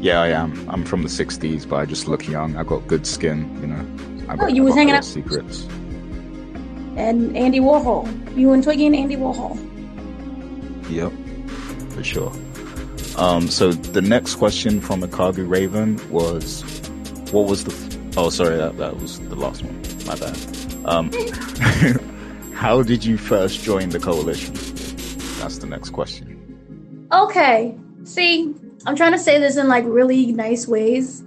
yeah, 0.00 0.20
I 0.20 0.28
am. 0.28 0.70
I'm 0.70 0.84
from 0.84 1.02
the 1.02 1.08
'60s, 1.08 1.68
but 1.68 1.80
I 1.80 1.84
just 1.84 2.06
look 2.06 2.28
young. 2.28 2.56
I 2.56 2.62
got 2.62 2.86
good 2.86 3.04
skin, 3.08 3.60
you 3.60 3.66
know. 3.66 4.32
I 4.32 4.36
got, 4.36 4.44
oh, 4.44 4.54
you 4.54 4.62
was 4.62 4.76
hanging 4.76 4.94
out 4.94 5.04
secrets. 5.04 5.64
And 6.94 7.36
Andy 7.36 7.58
Warhol. 7.58 8.06
You 8.36 8.52
and 8.52 8.62
Twiggy 8.62 8.86
and 8.86 8.94
Andy 8.94 9.16
Warhol. 9.16 9.58
Yep, 10.88 11.10
for 11.90 12.04
sure. 12.04 12.32
Um, 13.16 13.48
so 13.48 13.72
the 13.72 14.02
next 14.02 14.36
question 14.36 14.80
from 14.80 15.00
Akagu 15.02 15.48
Raven 15.48 15.98
was, 16.10 16.75
what 17.36 17.48
was 17.50 17.64
the? 17.64 17.98
Oh, 18.16 18.30
sorry, 18.30 18.56
that 18.56 18.78
that 18.78 18.98
was 18.98 19.20
the 19.20 19.36
last 19.36 19.62
one. 19.62 19.76
My 20.06 20.16
bad. 20.16 20.36
Um, 20.86 21.10
How 22.54 22.82
did 22.82 23.04
you 23.04 23.18
first 23.18 23.62
join 23.62 23.90
the 23.90 23.98
Koalition? 23.98 24.54
That's 25.38 25.58
the 25.58 25.66
next 25.66 25.90
question. 25.90 27.06
Okay. 27.12 27.76
See, 28.04 28.54
I'm 28.86 28.96
trying 28.96 29.12
to 29.12 29.18
say 29.18 29.38
this 29.38 29.58
in 29.58 29.68
like 29.68 29.84
really 29.86 30.32
nice 30.32 30.66
ways. 30.66 31.22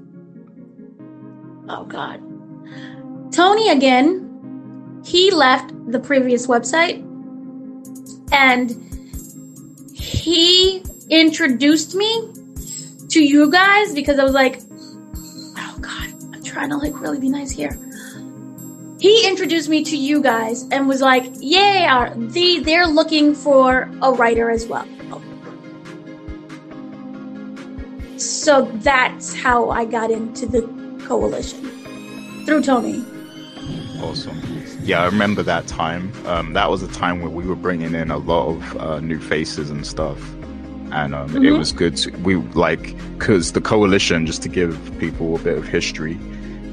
Oh, 1.69 1.86
God. 1.86 2.19
Tony, 3.32 3.69
again, 3.69 5.02
he 5.06 5.30
left 5.30 5.72
the 5.91 6.00
previous 6.00 6.48
website 6.48 7.06
and 8.32 8.72
he 9.93 10.84
introduced 11.12 11.93
me 11.93 12.34
to 13.10 13.24
you 13.24 13.52
guys 13.52 13.93
because 13.93 14.17
I 14.17 14.24
was 14.24 14.34
like, 14.34 14.56
God, 14.56 14.63
I'm 14.63 14.69
trying 16.60 16.69
to 16.69 16.78
like 16.78 17.00
really 17.00 17.19
be 17.19 17.30
nice 17.30 17.52
here 17.52 17.78
he 19.00 19.26
introduced 19.26 19.69
me 19.69 19.84
to 19.86 19.95
you 19.95 20.22
guys 20.22 20.67
and 20.72 20.86
was 20.88 21.00
like, 21.00 21.32
"Yeah, 21.36 22.13
the 22.17 22.60
they're 22.60 22.86
looking 22.86 23.34
for 23.34 23.89
a 24.02 24.12
writer 24.12 24.50
as 24.52 24.67
well." 24.67 24.86
So 28.17 28.69
that's 28.84 29.34
how 29.34 29.69
I 29.69 29.86
got 29.86 30.12
into 30.12 30.45
the 30.45 30.63
Koalition 31.08 32.45
through 32.45 32.62
Tony. 32.63 33.06
Awesome. 34.02 34.38
Yeah, 34.84 35.04
I 35.04 35.06
remember 35.06 35.43
that 35.43 35.65
time. 35.67 36.12
Um, 36.26 36.52
that 36.54 36.69
was 36.69 36.84
a 36.84 36.89
time 36.89 37.22
where 37.22 37.30
we 37.30 37.45
were 37.45 37.56
bringing 37.56 37.95
in 37.95 38.12
a 38.12 38.17
lot 38.17 38.50
of 38.50 38.78
uh, 38.78 39.00
new 39.00 39.19
faces 39.19 39.69
and 39.69 39.88
stuff, 39.88 40.19
and 40.91 41.15
um, 41.15 41.30
mm-hmm. 41.30 41.45
it 41.45 41.52
was 41.52 41.72
good. 41.72 41.95
To, 41.98 42.12
we 42.17 42.36
like 42.36 42.98
because 43.17 43.54
the 43.54 43.62
Koalition, 43.62 44.26
just 44.26 44.41
to 44.43 44.50
give 44.50 44.78
people 45.00 45.38
a 45.38 45.39
bit 45.39 45.58
of 45.58 45.65
history, 45.65 46.19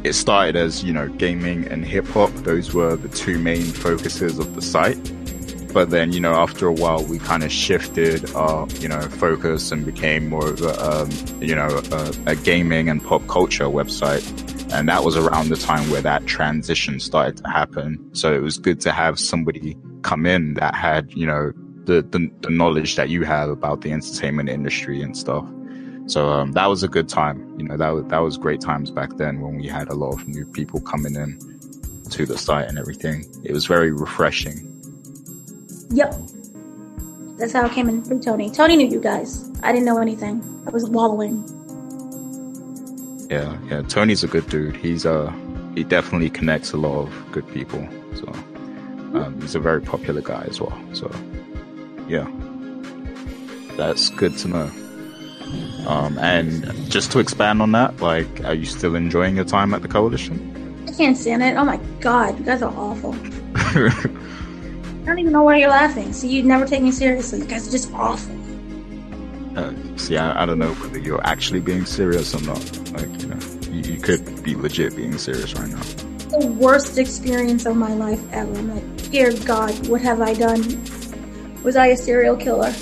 it 0.06 0.14
started 0.14 0.56
as, 0.56 0.84
you 0.84 0.92
know, 0.92 1.08
gaming 1.08 1.66
and 1.66 1.84
hip 1.84 2.06
hop. 2.08 2.30
Those 2.36 2.72
were 2.72 2.96
the 2.96 3.08
two 3.08 3.38
main 3.38 3.64
focuses 3.64 4.38
of 4.38 4.54
the 4.54 4.62
site. 4.62 5.12
But 5.72 5.90
then, 5.90 6.12
you 6.12 6.20
know, 6.20 6.32
after 6.34 6.66
a 6.66 6.72
while, 6.72 7.04
we 7.04 7.18
kind 7.18 7.42
of 7.42 7.52
shifted 7.52 8.32
our, 8.34 8.66
you 8.80 8.88
know, 8.88 9.00
focus 9.02 9.72
and 9.72 9.84
became 9.84 10.28
more 10.28 10.48
of 10.48 10.62
a, 10.62 10.90
um, 10.90 11.10
you 11.40 11.54
know, 11.54 11.82
a, 11.92 12.14
a 12.30 12.36
gaming 12.36 12.88
and 12.88 13.04
pop 13.04 13.26
culture 13.26 13.64
website. 13.64 14.24
And 14.72 14.88
that 14.88 15.04
was 15.04 15.16
around 15.16 15.50
the 15.50 15.56
time 15.56 15.90
where 15.90 16.00
that 16.00 16.26
transition 16.26 16.98
started 16.98 17.36
to 17.38 17.50
happen. 17.50 18.08
So 18.14 18.32
it 18.32 18.40
was 18.40 18.58
good 18.58 18.80
to 18.82 18.92
have 18.92 19.18
somebody 19.18 19.76
come 20.02 20.24
in 20.24 20.54
that 20.54 20.74
had, 20.74 21.12
you 21.12 21.26
know, 21.26 21.52
the, 21.84 22.02
the, 22.02 22.30
the 22.40 22.50
knowledge 22.50 22.96
that 22.96 23.10
you 23.10 23.24
have 23.24 23.50
about 23.50 23.82
the 23.82 23.92
entertainment 23.92 24.48
industry 24.48 25.02
and 25.02 25.16
stuff. 25.16 25.46
So 26.06 26.28
um, 26.28 26.52
that 26.52 26.66
was 26.66 26.82
a 26.82 26.88
good 26.88 27.08
time. 27.08 27.54
You 27.58 27.64
know, 27.66 27.76
that 27.76 27.88
was, 27.90 28.04
that 28.06 28.18
was 28.18 28.36
great 28.36 28.60
times 28.60 28.90
back 28.90 29.16
then 29.16 29.40
when 29.40 29.56
we 29.56 29.66
had 29.66 29.88
a 29.88 29.94
lot 29.94 30.14
of 30.14 30.28
new 30.28 30.46
people 30.46 30.80
coming 30.80 31.14
in 31.14 31.38
to 32.10 32.26
the 32.26 32.38
site 32.38 32.68
and 32.68 32.78
everything. 32.78 33.24
It 33.44 33.52
was 33.52 33.66
very 33.66 33.90
refreshing. 33.90 34.72
Yep. 35.90 36.14
That's 37.38 37.52
how 37.52 37.64
I 37.64 37.68
came 37.68 37.88
in 37.88 38.02
through 38.02 38.20
Tony. 38.20 38.50
Tony 38.50 38.76
knew 38.76 38.86
you 38.86 39.00
guys. 39.00 39.50
I 39.62 39.72
didn't 39.72 39.84
know 39.84 39.98
anything. 39.98 40.42
I 40.66 40.70
was 40.70 40.88
wallowing. 40.88 41.44
Yeah, 43.30 43.58
yeah. 43.68 43.82
Tony's 43.82 44.24
a 44.24 44.28
good 44.28 44.48
dude. 44.48 44.76
He's 44.76 45.04
uh 45.04 45.32
he 45.74 45.84
definitely 45.84 46.30
connects 46.30 46.72
a 46.72 46.76
lot 46.76 47.00
of 47.00 47.32
good 47.32 47.46
people. 47.48 47.86
So 48.14 48.26
um, 49.18 49.38
he's 49.40 49.54
a 49.54 49.60
very 49.60 49.82
popular 49.82 50.22
guy 50.22 50.44
as 50.48 50.60
well. 50.60 50.78
So 50.94 51.10
yeah, 52.08 52.26
that's 53.76 54.08
good 54.10 54.38
to 54.38 54.48
know. 54.48 54.70
Um, 55.86 56.18
and 56.18 56.90
just 56.90 57.12
to 57.12 57.20
expand 57.20 57.62
on 57.62 57.72
that, 57.72 58.00
like, 58.00 58.44
are 58.44 58.54
you 58.54 58.66
still 58.66 58.96
enjoying 58.96 59.36
your 59.36 59.44
time 59.44 59.72
at 59.72 59.82
the 59.82 59.88
Koalition? 59.88 60.88
I 60.88 60.92
can't 60.92 61.16
stand 61.16 61.42
it. 61.42 61.56
Oh 61.56 61.64
my 61.64 61.78
god, 62.00 62.38
you 62.38 62.44
guys 62.44 62.62
are 62.62 62.74
awful. 62.74 63.14
I 63.54 65.10
don't 65.10 65.18
even 65.20 65.32
know 65.32 65.44
why 65.44 65.58
you're 65.58 65.70
laughing. 65.70 66.12
See, 66.12 66.28
you 66.28 66.42
never 66.42 66.66
take 66.66 66.82
me 66.82 66.90
seriously. 66.90 67.38
You 67.38 67.44
guys 67.44 67.68
are 67.68 67.70
just 67.70 67.92
awful. 67.92 68.34
Uh, 69.56 69.72
see, 69.96 70.16
I, 70.16 70.42
I, 70.42 70.46
don't 70.46 70.58
know 70.58 70.74
whether 70.74 70.98
you're 70.98 71.24
actually 71.24 71.60
being 71.60 71.86
serious 71.86 72.34
or 72.34 72.40
not. 72.42 72.92
Like, 72.92 73.22
you 73.22 73.28
know, 73.28 73.38
you, 73.70 73.94
you 73.94 74.00
could 74.00 74.42
be 74.42 74.56
legit 74.56 74.96
being 74.96 75.16
serious 75.16 75.54
right 75.54 75.70
now. 75.70 75.82
The 76.38 76.46
worst 76.58 76.98
experience 76.98 77.64
of 77.64 77.76
my 77.76 77.94
life 77.94 78.20
ever. 78.32 78.52
I'm 78.52 78.74
like, 78.74 79.10
dear 79.10 79.32
God, 79.44 79.86
what 79.86 80.02
have 80.02 80.20
I 80.20 80.34
done? 80.34 80.60
Was 81.62 81.76
I 81.76 81.86
a 81.86 81.96
serial 81.96 82.36
killer? 82.36 82.74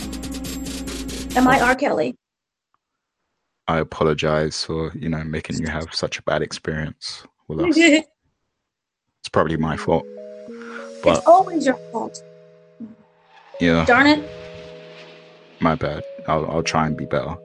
Am 1.36 1.46
I 1.46 1.60
R. 1.60 1.74
Kelly? 1.74 2.16
I 3.66 3.78
apologize 3.78 4.64
for 4.64 4.92
you 4.94 5.08
know 5.08 5.24
making 5.24 5.58
you 5.58 5.68
have 5.68 5.94
such 5.94 6.18
a 6.18 6.22
bad 6.22 6.42
experience 6.42 7.24
with 7.48 7.60
us. 7.60 7.76
it's 7.76 8.08
probably 9.32 9.56
my 9.56 9.76
fault. 9.76 10.06
But 11.02 11.18
it's 11.18 11.26
always 11.26 11.66
your 11.66 11.76
fault. 11.90 12.22
Yeah. 13.60 13.84
Darn 13.86 14.06
it. 14.06 14.30
My 15.60 15.74
bad. 15.74 16.02
I'll 16.28 16.50
I'll 16.50 16.62
try 16.62 16.86
and 16.86 16.96
be 16.96 17.06
better. 17.06 17.36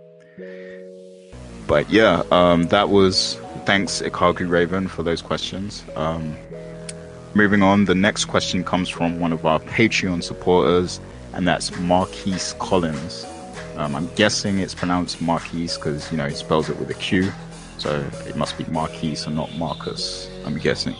But 1.68 1.90
yeah, 1.90 2.24
um, 2.32 2.64
that 2.68 2.90
was 2.90 3.36
thanks 3.66 4.02
Ikagu 4.02 4.50
Raven 4.50 4.88
for 4.88 5.04
those 5.04 5.22
questions. 5.22 5.86
Um, 5.96 6.36
moving 7.36 7.62
on, 7.62 7.86
the 7.86 7.96
next 7.96 8.26
question 8.26 8.64
comes 8.64 8.90
from 8.90 9.20
one 9.20 9.32
of 9.32 9.46
our 9.46 9.60
Patreon 9.60 10.24
supporters, 10.24 11.00
and 11.34 11.48
that's 11.48 11.78
Marquise 11.80 12.56
Collins. 12.60 13.26
Um, 13.80 13.96
I'm 13.96 14.08
guessing 14.16 14.60
it's 14.60 14.76
pronounced 14.76 15.22
Marquise 15.22 15.78
because 15.78 16.12
you 16.12 16.18
know 16.18 16.28
he 16.28 16.36
spells 16.36 16.70
it 16.70 16.78
with 16.78 16.90
a 16.90 16.94
Q, 16.96 17.32
so 17.78 18.06
it 18.28 18.36
must 18.36 18.58
be 18.58 18.66
Marquise 18.66 19.26
and 19.26 19.38
not 19.38 19.50
Marcus. 19.56 20.30
I'm 20.46 20.58
guessing. 20.58 20.98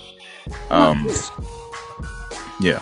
Um, 0.70 1.06
yeah. 2.62 2.80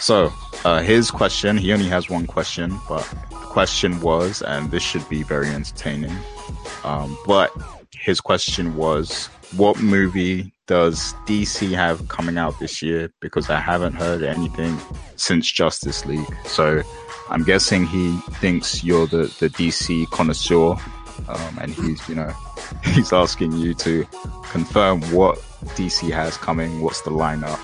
So 0.00 0.32
uh, 0.64 0.80
his 0.80 1.10
question, 1.10 1.58
he 1.58 1.70
only 1.74 1.88
has 1.88 2.08
one 2.08 2.26
question, 2.26 2.80
but 2.88 3.02
the 3.28 3.36
question 3.36 4.00
was, 4.00 4.40
and 4.40 4.70
this 4.70 4.82
should 4.82 5.06
be 5.10 5.22
very 5.22 5.48
entertaining. 5.48 6.16
Um, 6.82 7.18
but 7.26 7.52
his 7.92 8.22
question 8.22 8.74
was, 8.74 9.26
what 9.54 9.82
movie 9.82 10.50
does 10.66 11.14
DC 11.26 11.72
have 11.72 12.08
coming 12.08 12.38
out 12.38 12.58
this 12.58 12.82
year? 12.82 13.10
Because 13.20 13.50
I 13.50 13.60
haven't 13.60 13.94
heard 13.94 14.22
anything 14.22 14.78
since 15.16 15.50
Justice 15.50 16.04
League. 16.06 16.26
So 16.44 16.82
I'm 17.30 17.44
guessing 17.44 17.86
he 17.86 18.16
thinks 18.40 18.82
you're 18.82 19.06
the, 19.06 19.34
the 19.38 19.48
DC 19.48 20.06
connoisseur. 20.10 20.76
Um, 21.28 21.58
and 21.60 21.72
he's, 21.72 22.06
you 22.08 22.14
know, 22.14 22.32
he's 22.84 23.12
asking 23.12 23.52
you 23.52 23.74
to 23.74 24.04
confirm 24.50 25.00
what 25.12 25.38
DC 25.74 26.10
has 26.10 26.36
coming, 26.36 26.80
what's 26.80 27.02
the 27.02 27.10
lineup. 27.10 27.60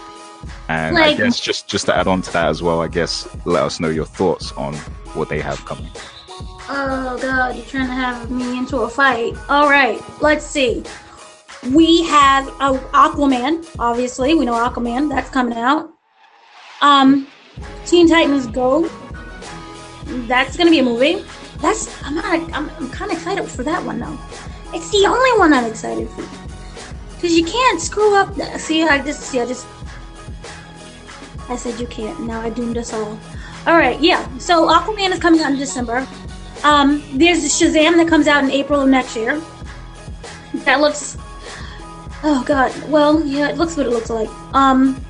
And 0.68 0.96
like, 0.96 1.14
I 1.14 1.24
guess 1.24 1.38
just, 1.38 1.68
just 1.68 1.86
to 1.86 1.96
add 1.96 2.06
on 2.06 2.22
to 2.22 2.32
that 2.32 2.48
as 2.48 2.62
well, 2.62 2.80
I 2.80 2.88
guess 2.88 3.28
let 3.44 3.62
us 3.62 3.78
know 3.78 3.88
your 3.88 4.06
thoughts 4.06 4.52
on 4.52 4.74
what 5.14 5.28
they 5.28 5.40
have 5.40 5.64
coming. 5.64 5.90
Oh 6.68 7.18
god, 7.20 7.56
you're 7.56 7.66
trying 7.66 7.88
to 7.88 7.92
have 7.92 8.30
me 8.30 8.56
into 8.56 8.78
a 8.78 8.88
fight. 8.88 9.36
All 9.48 9.68
right, 9.68 10.00
let's 10.22 10.46
see. 10.46 10.82
We 11.70 12.02
have 12.04 12.48
uh, 12.60 12.78
Aquaman, 12.92 13.64
obviously. 13.78 14.34
We 14.34 14.44
know 14.44 14.54
Aquaman. 14.54 15.08
That's 15.08 15.30
coming 15.30 15.56
out. 15.56 15.92
Um, 16.80 17.28
Teen 17.86 18.08
Titans 18.08 18.48
Go. 18.48 18.90
That's 20.26 20.56
gonna 20.56 20.70
be 20.70 20.80
a 20.80 20.82
movie. 20.82 21.24
That's 21.58 22.02
I'm 22.02 22.16
not. 22.16 22.26
I'm, 22.52 22.68
I'm 22.70 22.90
kind 22.90 23.12
of 23.12 23.18
excited 23.18 23.48
for 23.48 23.62
that 23.62 23.84
one 23.84 24.00
though. 24.00 24.18
It's 24.74 24.90
the 24.90 25.06
only 25.06 25.38
one 25.38 25.52
I'm 25.52 25.64
excited 25.64 26.08
for. 26.10 26.22
Cause 27.20 27.32
you 27.32 27.44
can't 27.44 27.80
screw 27.80 28.16
up. 28.16 28.34
That. 28.34 28.60
See, 28.60 28.82
I 28.82 29.00
just 29.00 29.20
see. 29.20 29.40
I 29.40 29.46
just. 29.46 29.64
I 31.48 31.54
said 31.54 31.78
you 31.78 31.86
can't. 31.86 32.18
Now 32.20 32.40
I 32.40 32.50
doomed 32.50 32.78
us 32.78 32.92
all. 32.92 33.18
All 33.66 33.76
right, 33.76 34.00
yeah. 34.00 34.26
So 34.38 34.66
Aquaman 34.66 35.12
is 35.12 35.20
coming 35.20 35.40
out 35.40 35.52
in 35.52 35.58
December. 35.58 36.06
Um, 36.64 37.02
there's 37.14 37.38
Shazam 37.44 37.96
that 37.96 38.08
comes 38.08 38.26
out 38.26 38.42
in 38.42 38.50
April 38.50 38.80
of 38.80 38.88
next 38.88 39.14
year. 39.14 39.40
That 40.64 40.80
looks. 40.80 41.16
Oh 42.24 42.44
God. 42.46 42.72
Well, 42.88 43.24
yeah, 43.24 43.48
it 43.48 43.56
looks 43.56 43.76
what 43.76 43.86
it 43.86 43.90
looks 43.90 44.10
like. 44.10 44.28
Um, 44.54 45.04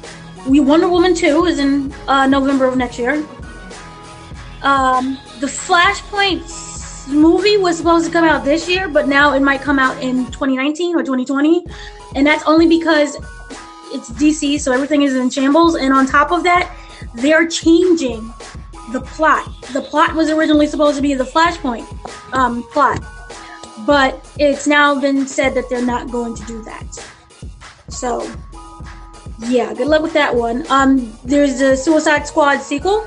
we 0.46 0.60
Wonder 0.60 0.88
Woman 0.88 1.14
2 1.14 1.46
is 1.46 1.58
in 1.58 1.92
uh, 2.08 2.26
November 2.26 2.66
of 2.66 2.76
next 2.76 2.98
year. 2.98 3.24
Um, 4.62 5.18
the 5.40 5.46
Flashpoint 5.46 7.08
movie 7.08 7.56
was 7.56 7.76
supposed 7.76 8.06
to 8.06 8.12
come 8.12 8.24
out 8.24 8.44
this 8.44 8.68
year, 8.68 8.88
but 8.88 9.08
now 9.08 9.34
it 9.34 9.40
might 9.40 9.60
come 9.60 9.78
out 9.78 10.00
in 10.02 10.26
2019 10.26 10.96
or 10.96 11.00
2020, 11.00 11.64
and 12.14 12.26
that's 12.26 12.44
only 12.44 12.66
because 12.66 13.16
it's 13.92 14.10
DC, 14.10 14.60
so 14.60 14.72
everything 14.72 15.02
is 15.02 15.14
in 15.14 15.28
shambles. 15.28 15.74
And 15.74 15.92
on 15.92 16.06
top 16.06 16.30
of 16.30 16.42
that, 16.44 16.74
they're 17.14 17.46
changing 17.46 18.32
the 18.92 19.00
plot. 19.00 19.48
The 19.72 19.82
plot 19.82 20.14
was 20.14 20.30
originally 20.30 20.66
supposed 20.66 20.96
to 20.96 21.02
be 21.02 21.14
the 21.14 21.24
Flashpoint 21.24 21.86
um, 22.32 22.62
plot, 22.72 23.02
but 23.86 24.24
it's 24.38 24.66
now 24.66 25.00
been 25.00 25.26
said 25.26 25.54
that 25.54 25.68
they're 25.68 25.84
not 25.84 26.10
going 26.10 26.34
to 26.34 26.44
do 26.46 26.62
that. 26.64 26.86
So, 27.88 28.30
yeah, 29.40 29.74
good 29.74 29.88
luck 29.88 30.02
with 30.02 30.12
that 30.14 30.34
one. 30.34 30.64
Um, 30.70 31.18
there's 31.24 31.58
the 31.58 31.76
Suicide 31.76 32.26
Squad 32.26 32.58
sequel. 32.58 33.06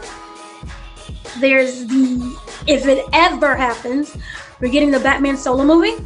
There's 1.39 1.85
the 1.87 2.39
if 2.67 2.87
it 2.87 3.05
ever 3.13 3.55
happens, 3.55 4.17
we're 4.59 4.71
getting 4.71 4.91
the 4.91 4.99
Batman 4.99 5.37
solo 5.37 5.63
movie. 5.63 6.03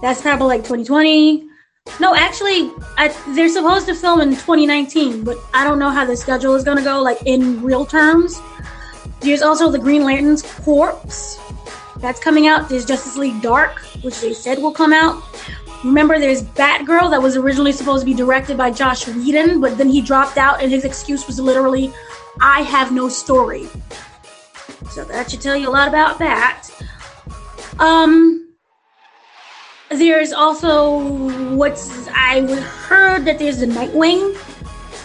That's 0.00 0.20
probably 0.20 0.46
like 0.46 0.60
2020. 0.60 1.48
No, 2.00 2.14
actually, 2.14 2.70
I, 2.96 3.08
they're 3.34 3.48
supposed 3.48 3.86
to 3.86 3.94
film 3.94 4.20
in 4.20 4.30
2019, 4.30 5.24
but 5.24 5.36
I 5.52 5.64
don't 5.64 5.78
know 5.78 5.90
how 5.90 6.04
the 6.04 6.16
schedule 6.16 6.54
is 6.54 6.64
going 6.64 6.78
to 6.78 6.84
go, 6.84 7.02
like 7.02 7.18
in 7.26 7.62
real 7.62 7.84
terms. 7.84 8.40
There's 9.20 9.42
also 9.42 9.70
the 9.70 9.78
Green 9.78 10.04
Lantern's 10.04 10.42
Corpse. 10.42 11.38
That's 12.02 12.18
coming 12.18 12.48
out. 12.48 12.68
There's 12.68 12.84
Justice 12.84 13.16
League 13.16 13.40
Dark, 13.40 13.78
which 14.02 14.20
they 14.20 14.34
said 14.34 14.58
will 14.58 14.72
come 14.72 14.92
out. 14.92 15.22
Remember, 15.84 16.18
there's 16.18 16.42
Batgirl 16.42 17.10
that 17.10 17.22
was 17.22 17.36
originally 17.36 17.70
supposed 17.70 18.02
to 18.02 18.06
be 18.06 18.12
directed 18.12 18.56
by 18.56 18.72
Joss 18.72 19.06
Whedon, 19.06 19.60
but 19.60 19.78
then 19.78 19.88
he 19.88 20.02
dropped 20.02 20.36
out, 20.36 20.60
and 20.60 20.70
his 20.70 20.84
excuse 20.84 21.26
was 21.28 21.38
literally, 21.38 21.92
I 22.40 22.62
have 22.62 22.92
no 22.92 23.08
story. 23.08 23.68
So 24.90 25.04
that 25.04 25.30
should 25.30 25.40
tell 25.40 25.56
you 25.56 25.68
a 25.68 25.70
lot 25.70 25.86
about 25.86 26.18
that. 26.18 26.68
Um, 27.78 28.52
there's 29.90 30.32
also 30.32 31.54
what's 31.54 32.08
I 32.08 32.40
heard 32.86 33.24
that 33.26 33.38
there's 33.38 33.62
a 33.62 33.66
Nightwing 33.66 34.36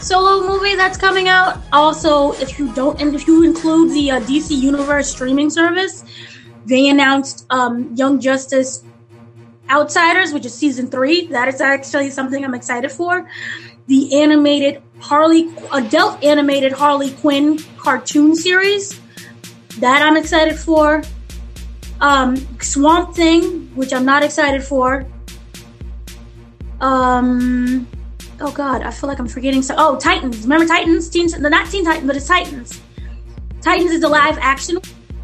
solo 0.01 0.47
movie 0.47 0.75
that's 0.75 0.97
coming 0.97 1.27
out. 1.27 1.61
Also, 1.73 2.33
if 2.33 2.57
you 2.57 2.73
don't, 2.73 2.99
and 3.01 3.13
if 3.13 3.27
you 3.27 3.43
include 3.43 3.91
the 3.91 4.11
uh, 4.11 4.19
DC 4.21 4.55
Universe 4.55 5.11
streaming 5.11 5.49
service, 5.49 6.03
they 6.67 6.89
announced 6.89 7.45
um, 7.49 7.95
Young 7.95 8.19
Justice 8.19 8.83
Outsiders, 9.69 10.33
which 10.33 10.45
is 10.45 10.53
season 10.53 10.87
three. 10.87 11.27
That 11.27 11.47
is 11.47 11.61
actually 11.61 12.09
something 12.09 12.43
I'm 12.43 12.53
excited 12.53 12.91
for. 12.91 13.29
The 13.87 14.21
animated 14.21 14.81
Harley, 14.99 15.49
adult 15.71 16.23
animated 16.23 16.73
Harley 16.73 17.11
Quinn 17.11 17.57
cartoon 17.77 18.35
series. 18.35 18.99
That 19.79 20.01
I'm 20.01 20.17
excited 20.17 20.57
for. 20.57 21.03
Um, 22.01 22.35
Swamp 22.61 23.15
Thing, 23.15 23.73
which 23.75 23.93
I'm 23.93 24.05
not 24.05 24.23
excited 24.23 24.61
for. 24.63 25.05
Um, 26.81 27.87
oh 28.41 28.51
god, 28.51 28.81
I 28.83 28.91
feel 28.91 29.07
like 29.07 29.19
I'm 29.19 29.27
forgetting. 29.27 29.61
So, 29.61 29.73
oh, 29.77 29.97
Titans. 29.97 30.43
Remember 30.43 30.65
Titans? 30.65 31.09
Teen, 31.09 31.27
not 31.39 31.69
Teen 31.69 31.85
Titans, 31.85 32.07
but 32.07 32.15
it's 32.15 32.27
Titans. 32.27 32.81
Titans 33.61 33.91
is 33.91 34.01
the 34.01 34.09
live 34.09 34.37
action 34.39 34.79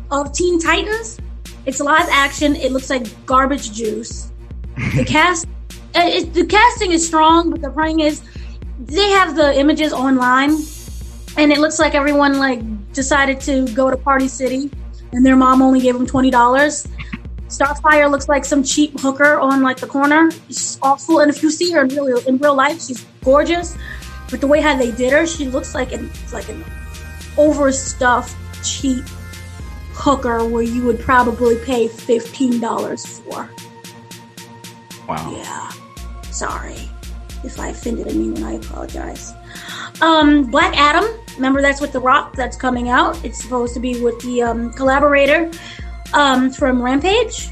of 0.10 0.32
Teen 0.32 0.60
Titans. 0.60 1.20
It's 1.66 1.80
live 1.80 2.08
action. 2.12 2.56
It 2.56 2.72
looks 2.72 2.90
like 2.90 3.08
garbage 3.26 3.72
juice. 3.72 4.32
The 4.96 5.06
cast, 5.08 5.48
uh, 5.96 6.02
it, 6.04 6.34
the 6.34 6.46
casting 6.46 6.92
is 6.92 7.06
strong, 7.06 7.52
but 7.52 7.62
the 7.62 7.70
problem 7.70 8.00
is 8.00 8.22
they 8.80 9.10
have 9.12 9.36
the 9.36 9.58
images 9.58 9.94
online, 9.94 10.58
and 11.38 11.52
it 11.52 11.60
looks 11.60 11.80
like 11.80 11.96
everyone 11.96 12.38
like 12.38 12.60
decided 12.92 13.40
to 13.42 13.68
go 13.74 13.90
to 13.90 13.96
Party 13.96 14.28
City, 14.28 14.70
and 15.14 15.26
their 15.26 15.38
mom 15.38 15.62
only 15.62 15.80
gave 15.80 15.94
them 15.94 16.06
twenty 16.06 16.32
dollars. 16.32 16.88
Starfire 17.48 18.10
looks 18.10 18.28
like 18.28 18.44
some 18.44 18.64
cheap 18.64 19.00
hooker 19.00 19.40
on 19.40 19.62
like 19.62 19.78
the 19.78 19.88
corner. 19.88 20.32
She's 20.48 20.80
awful, 20.82 21.20
and 21.20 21.30
if 21.30 21.44
you 21.44 21.52
see 21.52 21.72
her 21.72 21.82
in 21.82 21.90
real 21.90 22.18
in 22.28 22.38
real 22.40 22.56
life, 22.56 22.82
she's 22.82 23.06
gorgeous. 23.24 23.78
But 24.30 24.42
the 24.42 24.48
way 24.48 24.60
how 24.60 24.76
they 24.76 24.92
did 24.92 25.14
her, 25.14 25.26
she 25.28 25.46
looks 25.46 25.76
like 25.76 25.94
an 25.94 26.10
like 26.34 26.50
an 26.50 26.66
overstuffed 27.38 28.36
cheap 28.64 29.06
hooker 29.94 30.46
where 30.46 30.64
you 30.64 30.84
would 30.84 31.00
probably 31.00 31.58
pay 31.60 31.88
fifteen 31.88 32.60
dollars 32.60 33.20
for. 33.20 33.50
Wow. 35.08 35.36
Yeah. 35.36 35.72
Sorry 36.32 36.90
if 37.44 37.60
I 37.60 37.70
offended 37.70 38.08
anyone. 38.08 38.44
I 38.44 38.54
apologize. 38.54 39.34
Um, 40.02 40.50
Black 40.50 40.76
Adam. 40.78 41.06
Remember 41.36 41.62
that's 41.62 41.82
with 41.82 41.92
The 41.92 42.00
Rock. 42.00 42.36
That's 42.36 42.58
coming 42.58 42.90
out. 42.90 43.24
It's 43.24 43.42
supposed 43.42 43.74
to 43.74 43.80
be 43.80 44.02
with 44.02 44.20
the 44.22 44.44
um, 44.44 44.72
collaborator 44.74 45.52
um, 46.14 46.52
from 46.52 46.82
Rampage. 46.82 47.50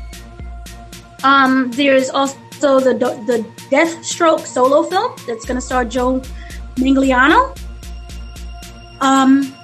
Um, 1.23 1.71
there's 1.71 2.09
also 2.09 2.37
the 2.79 2.93
the 3.25 3.45
Deathstroke 3.69 4.45
solo 4.45 4.83
film 4.83 5.13
that's 5.27 5.45
going 5.45 5.55
to 5.55 5.61
star 5.61 5.85
Joe 5.85 6.21
Manganiello. 6.75 7.57
Um, 9.01 9.55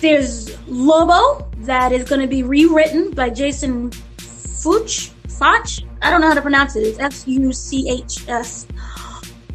there's 0.00 0.56
Lobo 0.68 1.49
that 1.60 1.92
is 1.92 2.08
going 2.08 2.20
to 2.20 2.26
be 2.26 2.42
rewritten 2.42 3.10
by 3.12 3.30
Jason 3.30 3.90
Fuchs. 4.18 5.12
Foch? 5.28 5.82
I 6.02 6.10
don't 6.10 6.20
know 6.20 6.28
how 6.28 6.34
to 6.34 6.42
pronounce 6.42 6.76
it. 6.76 6.80
It's 6.80 6.98
F 6.98 7.26
U 7.26 7.52
C 7.52 7.88
H 7.90 8.28
S. 8.28 8.66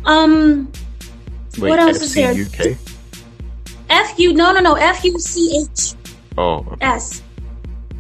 Um, 0.05 0.71
Wait, 1.57 1.69
what 1.69 1.79
else 1.79 2.01
F-C-U-K? 2.01 2.39
is 2.39 2.51
there? 2.51 2.77
F 3.89 4.19
U 4.19 4.33
no 4.33 4.51
no 4.51 4.59
no 4.61 4.73
F 4.75 5.03
U 5.03 5.19
C 5.19 5.65
H 5.71 5.93
Oh. 6.37 6.75
S. 6.81 7.21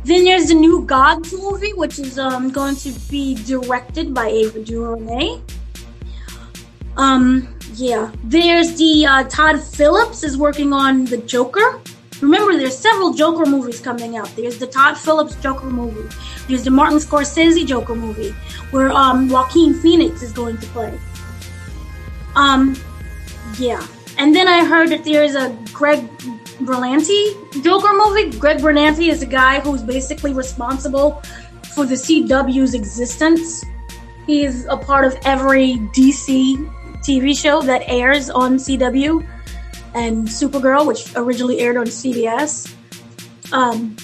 Then 0.03 0.23
there's 0.23 0.47
the 0.49 0.53
new 0.53 0.83
Gods 0.85 1.33
movie, 1.33 1.73
which 1.73 1.97
is 1.99 2.19
um, 2.19 2.51
going 2.51 2.75
to 2.77 2.91
be 3.09 3.35
directed 3.43 4.13
by 4.13 4.27
Ava 4.27 4.63
DuVernay. 4.63 5.41
Um, 6.97 7.55
yeah. 7.73 8.11
There's 8.23 8.77
the 8.77 9.05
uh, 9.05 9.23
Todd 9.23 9.59
Phillips 9.61 10.23
is 10.23 10.37
working 10.37 10.73
on 10.73 11.05
the 11.05 11.17
Joker. 11.17 11.81
Remember, 12.21 12.57
there's 12.57 12.77
several 12.77 13.13
Joker 13.13 13.45
movies 13.45 13.79
coming 13.79 14.15
out. 14.15 14.33
There's 14.35 14.57
the 14.57 14.67
Todd 14.67 14.97
Phillips 14.97 15.35
Joker 15.35 15.69
movie. 15.69 16.13
There's 16.47 16.63
the 16.63 16.71
Martin 16.71 16.99
Scorsese 16.99 17.65
Joker 17.65 17.95
movie, 17.95 18.31
where 18.71 18.91
um, 18.91 19.27
Joaquin 19.27 19.73
Phoenix 19.73 20.21
is 20.21 20.31
going 20.31 20.57
to 20.57 20.65
play. 20.67 20.97
Um, 22.35 22.75
yeah. 23.57 23.85
And 24.17 24.33
then 24.33 24.47
I 24.47 24.63
heard 24.63 24.89
that 24.89 25.03
there's 25.03 25.35
a 25.35 25.57
Greg 25.73 26.07
Berlanti 26.59 27.63
Joker 27.63 27.91
movie. 27.93 28.37
Greg 28.37 28.59
Berlanti 28.59 29.09
is 29.09 29.21
a 29.21 29.25
guy 29.25 29.59
who's 29.59 29.83
basically 29.83 30.33
responsible 30.33 31.21
for 31.73 31.85
the 31.85 31.95
CW's 31.95 32.73
existence. 32.73 33.65
He's 34.25 34.65
a 34.65 34.77
part 34.77 35.05
of 35.05 35.17
every 35.25 35.73
DC 35.93 36.55
TV 36.99 37.37
show 37.37 37.61
that 37.61 37.83
airs 37.87 38.29
on 38.29 38.55
CW 38.55 39.27
and 39.95 40.27
Supergirl, 40.27 40.85
which 40.85 41.15
originally 41.15 41.59
aired 41.59 41.77
on 41.77 41.85
CBS. 41.85 42.71
Um, 43.51 43.95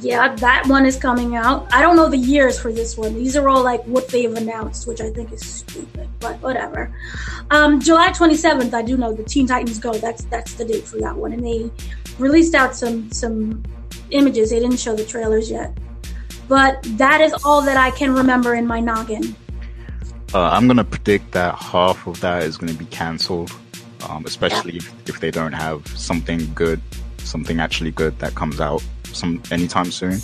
yeah, 0.00 0.34
that 0.36 0.66
one 0.66 0.86
is 0.86 0.96
coming 0.96 1.36
out. 1.36 1.72
I 1.72 1.80
don't 1.80 1.96
know 1.96 2.08
the 2.08 2.18
years 2.18 2.58
for 2.58 2.72
this 2.72 2.96
one. 2.96 3.14
These 3.14 3.36
are 3.36 3.48
all 3.48 3.62
like 3.62 3.82
what 3.84 4.08
they've 4.08 4.32
announced, 4.32 4.86
which 4.86 5.00
I 5.00 5.10
think 5.10 5.32
is 5.32 5.44
stupid, 5.44 6.08
but 6.20 6.40
whatever. 6.40 6.94
Um, 7.50 7.80
July 7.80 8.10
27th, 8.10 8.74
I 8.74 8.82
do 8.82 8.96
know 8.96 9.12
the 9.12 9.22
Teen 9.22 9.46
Titans 9.46 9.78
Go. 9.78 9.92
That's 9.92 10.24
that's 10.24 10.54
the 10.54 10.64
date 10.64 10.84
for 10.84 10.98
that 11.00 11.16
one, 11.16 11.32
and 11.32 11.44
they 11.44 11.70
released 12.18 12.54
out 12.54 12.74
some 12.74 13.10
some 13.10 13.62
images. 14.10 14.50
They 14.50 14.60
didn't 14.60 14.78
show 14.78 14.94
the 14.94 15.04
trailers 15.04 15.50
yet, 15.50 15.76
but 16.48 16.82
that 16.98 17.20
is 17.20 17.32
all 17.44 17.62
that 17.62 17.76
I 17.76 17.90
can 17.90 18.12
remember 18.12 18.54
in 18.54 18.66
my 18.66 18.80
noggin. 18.80 19.34
Uh, 20.34 20.50
I'm 20.50 20.66
gonna 20.66 20.84
predict 20.84 21.32
that 21.32 21.54
half 21.54 22.06
of 22.06 22.20
that 22.20 22.42
is 22.42 22.58
gonna 22.58 22.74
be 22.74 22.84
cancelled, 22.86 23.50
um, 24.08 24.24
especially 24.26 24.76
if, 25.06 25.20
they 25.20 25.30
don't 25.30 25.52
have 25.52 25.86
something 25.88 26.52
good, 26.54 26.80
something 27.18 27.60
actually 27.60 27.90
good 27.90 28.18
that 28.18 28.34
comes 28.34 28.60
out 28.60 28.82
some 29.04 29.42
anytime 29.50 29.90
soon. 29.90 30.20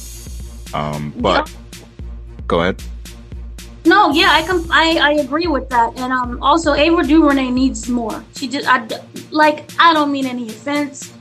Um, 0.72 1.12
but 1.18 1.48
yeah. 1.48 1.84
go 2.46 2.60
ahead. 2.60 2.82
No, 3.86 4.12
yeah, 4.12 4.30
I 4.30 4.46
com- 4.46 4.66
I, 4.70 4.98
I 5.00 5.12
agree 5.20 5.46
with 5.46 5.68
that, 5.68 5.92
and 5.98 6.10
um, 6.10 6.42
also 6.42 6.72
Ava 6.72 7.02
DuVernay 7.02 7.50
needs 7.50 7.88
more. 7.88 8.24
She 8.34 8.48
just, 8.48 8.66
I 8.66 8.88
like, 9.30 9.70
I 9.78 9.92
don't 9.92 10.10
mean 10.10 10.24
any 10.24 10.48
offense, 10.48 11.12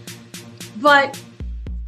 but 0.77 1.21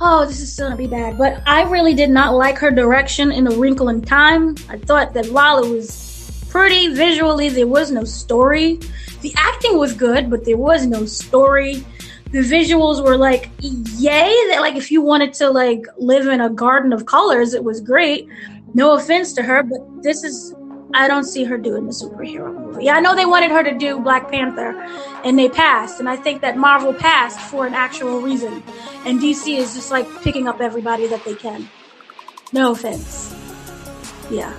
oh, 0.01 0.25
this 0.25 0.41
is 0.41 0.59
gonna 0.59 0.75
be 0.75 0.87
bad. 0.87 1.17
But 1.17 1.41
I 1.45 1.63
really 1.63 1.93
did 1.93 2.09
not 2.09 2.33
like 2.33 2.57
her 2.57 2.71
direction 2.71 3.31
in 3.31 3.45
The 3.45 3.55
Wrinkle 3.55 3.87
in 3.87 4.01
Time. 4.01 4.55
I 4.67 4.77
thought 4.77 5.13
that 5.13 5.27
while 5.27 5.63
it 5.63 5.69
was 5.69 6.45
pretty 6.49 6.93
visually, 6.93 7.49
there 7.49 7.67
was 7.67 7.91
no 7.91 8.03
story. 8.03 8.79
The 9.25 9.33
acting 9.37 9.79
was 9.79 9.93
good, 9.93 10.29
but 10.29 10.45
there 10.45 10.55
was 10.55 10.85
no 10.85 11.07
story. 11.07 11.83
The 12.31 12.41
visuals 12.41 13.03
were 13.03 13.17
like 13.17 13.49
yay 13.59 14.29
that 14.49 14.59
like 14.59 14.75
if 14.75 14.91
you 14.91 15.01
wanted 15.01 15.33
to 15.41 15.49
like 15.49 15.83
live 15.97 16.27
in 16.27 16.41
a 16.41 16.49
garden 16.51 16.93
of 16.93 17.07
colors 17.07 17.55
it 17.55 17.63
was 17.63 17.81
great. 17.81 18.29
No 18.75 18.93
offense 18.93 19.33
to 19.33 19.41
her 19.41 19.63
but 19.63 19.79
this 20.03 20.23
is 20.23 20.53
i 20.93 21.07
don't 21.07 21.23
see 21.23 21.43
her 21.43 21.57
doing 21.57 21.87
the 21.87 21.91
superhero 21.91 22.53
movie. 22.53 22.85
Yeah 22.85 22.97
i 22.97 22.99
know 22.99 23.15
they 23.15 23.25
wanted 23.25 23.49
her 23.49 23.63
to 23.63 23.75
do 23.75 23.97
black 23.99 24.29
panther 24.29 24.79
and 25.23 25.39
they 25.39 25.49
passed 25.49 25.99
and 25.99 26.07
i 26.07 26.15
think 26.15 26.41
that 26.41 26.55
marvel 26.55 26.93
passed 26.93 27.39
for 27.39 27.65
an 27.65 27.73
actual 27.73 28.21
reason. 28.21 28.61
And 29.07 29.19
dc 29.19 29.57
is 29.57 29.73
just 29.73 29.89
like 29.89 30.07
picking 30.21 30.47
up 30.47 30.61
everybody 30.61 31.07
that 31.07 31.25
they 31.25 31.33
can. 31.33 31.67
No 32.53 32.73
offense. 32.73 33.33
Yeah. 34.29 34.53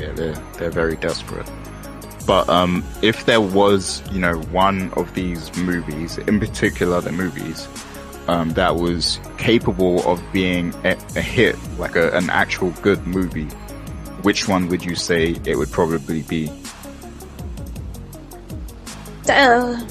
Yeah 0.00 0.12
they're 0.12 0.38
they're 0.56 0.70
very 0.70 0.96
desperate 0.96 1.50
but 2.28 2.46
um, 2.50 2.84
if 3.00 3.24
there 3.24 3.40
was, 3.40 4.02
you 4.12 4.20
know, 4.20 4.38
one 4.52 4.92
of 4.92 5.14
these 5.14 5.56
movies, 5.56 6.18
in 6.18 6.38
particular 6.38 7.00
the 7.00 7.10
movies, 7.10 7.66
um, 8.26 8.50
that 8.50 8.76
was 8.76 9.18
capable 9.38 10.06
of 10.06 10.22
being 10.30 10.74
a, 10.84 10.90
a 11.16 11.22
hit, 11.22 11.56
like 11.78 11.96
a, 11.96 12.14
an 12.14 12.28
actual 12.28 12.70
good 12.82 13.06
movie, 13.06 13.46
which 14.20 14.46
one 14.46 14.68
would 14.68 14.84
you 14.84 14.94
say 14.94 15.40
it 15.46 15.56
would 15.56 15.70
probably 15.72 16.20
be? 16.20 16.52
Uh, 19.26 19.82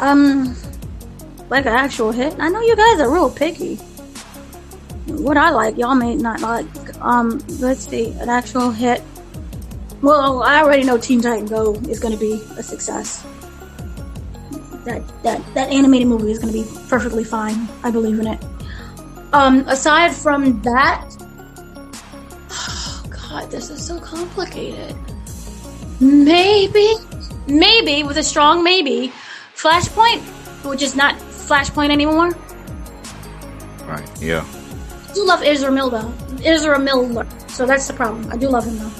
um, 0.00 0.56
like 1.50 1.66
an 1.66 1.72
actual 1.72 2.10
hit. 2.10 2.34
I 2.40 2.48
know 2.48 2.62
you 2.62 2.74
guys 2.74 2.98
are 2.98 3.08
real 3.08 3.30
picky. 3.30 3.76
What 5.06 5.36
I 5.36 5.50
like, 5.50 5.78
y'all 5.78 5.94
may 5.94 6.16
not 6.16 6.40
like. 6.40 6.66
Um, 7.00 7.40
let's 7.60 7.86
see, 7.86 8.10
an 8.14 8.28
actual 8.28 8.72
hit. 8.72 9.00
Well, 10.02 10.42
I 10.42 10.62
already 10.62 10.84
know 10.84 10.96
Teen 10.96 11.20
Titan 11.20 11.46
Go 11.46 11.74
is 11.88 12.00
going 12.00 12.14
to 12.14 12.20
be 12.20 12.42
a 12.56 12.62
success. 12.62 13.22
That 14.84 15.02
that 15.22 15.42
that 15.54 15.68
animated 15.68 16.08
movie 16.08 16.30
is 16.30 16.38
going 16.38 16.52
to 16.52 16.58
be 16.58 16.66
perfectly 16.88 17.24
fine. 17.24 17.68
I 17.84 17.90
believe 17.90 18.18
in 18.18 18.26
it. 18.26 18.42
Um, 19.32 19.60
aside 19.68 20.12
from 20.14 20.60
that, 20.62 21.04
oh 22.50 23.04
God, 23.28 23.50
this 23.50 23.68
is 23.68 23.86
so 23.86 24.00
complicated. 24.00 24.96
Maybe, 26.00 26.94
maybe 27.46 28.02
with 28.02 28.16
a 28.16 28.22
strong 28.22 28.64
maybe, 28.64 29.12
Flashpoint, 29.54 30.20
which 30.64 30.80
is 30.80 30.96
not 30.96 31.14
Flashpoint 31.16 31.90
anymore. 31.90 32.30
Right. 33.84 34.08
Yeah. 34.20 34.46
I 35.08 35.12
do 35.12 35.26
love 35.26 35.42
Ezra 35.42 35.70
Miller. 35.70 36.10
Ezra 36.42 36.78
Miller. 36.78 37.26
So 37.48 37.66
that's 37.66 37.86
the 37.86 37.92
problem. 37.92 38.32
I 38.32 38.38
do 38.38 38.48
love 38.48 38.64
him 38.64 38.78
though. 38.78 38.99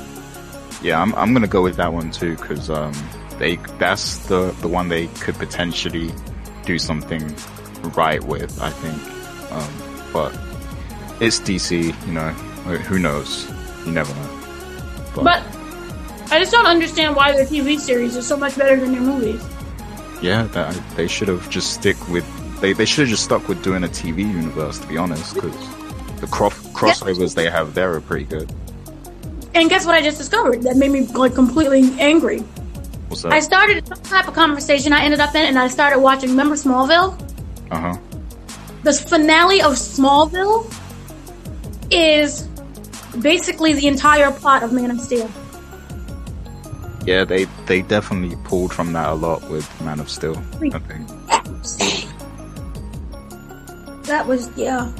Yeah, 0.82 1.00
I'm 1.00 1.14
I'm 1.14 1.32
gonna 1.32 1.46
go 1.46 1.62
with 1.62 1.76
that 1.76 1.92
one 1.92 2.10
too 2.10 2.36
because 2.36 2.70
um, 2.70 2.92
they 3.38 3.56
that's 3.78 4.18
the 4.28 4.54
the 4.60 4.68
one 4.68 4.88
they 4.88 5.08
could 5.08 5.34
potentially 5.36 6.10
do 6.64 6.78
something 6.78 7.34
right 7.96 8.22
with. 8.24 8.60
I 8.60 8.70
think, 8.70 9.52
um, 9.52 10.12
but 10.12 10.32
it's 11.20 11.40
DC. 11.40 12.06
You 12.06 12.12
know, 12.12 12.30
who 12.30 12.98
knows? 12.98 13.50
You 13.84 13.92
never 13.92 14.14
know. 14.14 14.40
But, 15.14 15.24
but 15.24 15.42
I 16.32 16.38
just 16.38 16.52
don't 16.52 16.66
understand 16.66 17.16
why 17.16 17.32
their 17.32 17.44
TV 17.44 17.78
series 17.78 18.16
is 18.16 18.26
so 18.26 18.36
much 18.36 18.56
better 18.56 18.78
than 18.78 18.92
their 18.92 19.00
movies. 19.00 19.44
Yeah, 20.22 20.44
that, 20.44 20.80
they 20.96 21.08
should 21.08 21.28
have 21.28 21.48
just 21.50 21.72
stick 21.72 21.96
with. 22.08 22.24
They, 22.60 22.72
they 22.74 22.84
should 22.84 23.00
have 23.02 23.08
just 23.08 23.24
stuck 23.24 23.48
with 23.48 23.62
doing 23.62 23.84
a 23.84 23.88
TV 23.88 24.18
universe, 24.18 24.78
to 24.78 24.86
be 24.86 24.98
honest, 24.98 25.34
because 25.34 25.56
the 26.20 26.26
cross- 26.26 26.66
crossovers 26.68 27.34
they 27.34 27.48
have 27.48 27.74
there 27.74 27.94
are 27.94 28.00
pretty 28.00 28.26
good. 28.26 28.52
And 29.54 29.68
guess 29.68 29.84
what 29.84 29.94
I 29.94 30.02
just 30.02 30.18
discovered? 30.18 30.62
That 30.62 30.76
made 30.76 30.90
me 30.90 31.06
like 31.06 31.34
completely 31.34 31.90
angry. 32.00 32.40
What's 33.08 33.22
that? 33.22 33.32
I 33.32 33.40
started 33.40 33.86
some 33.86 34.00
type 34.02 34.28
of 34.28 34.34
conversation 34.34 34.92
I 34.92 35.02
ended 35.04 35.20
up 35.20 35.34
in, 35.34 35.42
and 35.42 35.58
I 35.58 35.68
started 35.68 35.98
watching. 35.98 36.30
Remember 36.30 36.54
Smallville? 36.54 37.20
Uh 37.70 37.76
huh. 37.76 37.98
The 38.84 38.92
finale 38.92 39.60
of 39.60 39.72
Smallville 39.72 40.72
is 41.90 42.42
basically 43.20 43.72
the 43.72 43.88
entire 43.88 44.30
plot 44.30 44.62
of 44.62 44.72
Man 44.72 44.90
of 44.90 45.00
Steel. 45.00 45.28
Yeah, 47.04 47.24
they 47.24 47.46
they 47.66 47.82
definitely 47.82 48.36
pulled 48.44 48.72
from 48.72 48.92
that 48.92 49.08
a 49.08 49.14
lot 49.14 49.48
with 49.50 49.68
Man 49.80 49.98
of 49.98 50.08
Steel. 50.08 50.36
I 50.72 50.78
think. 50.78 51.08
That 54.04 54.26
was 54.26 54.50
yeah. 54.56 54.92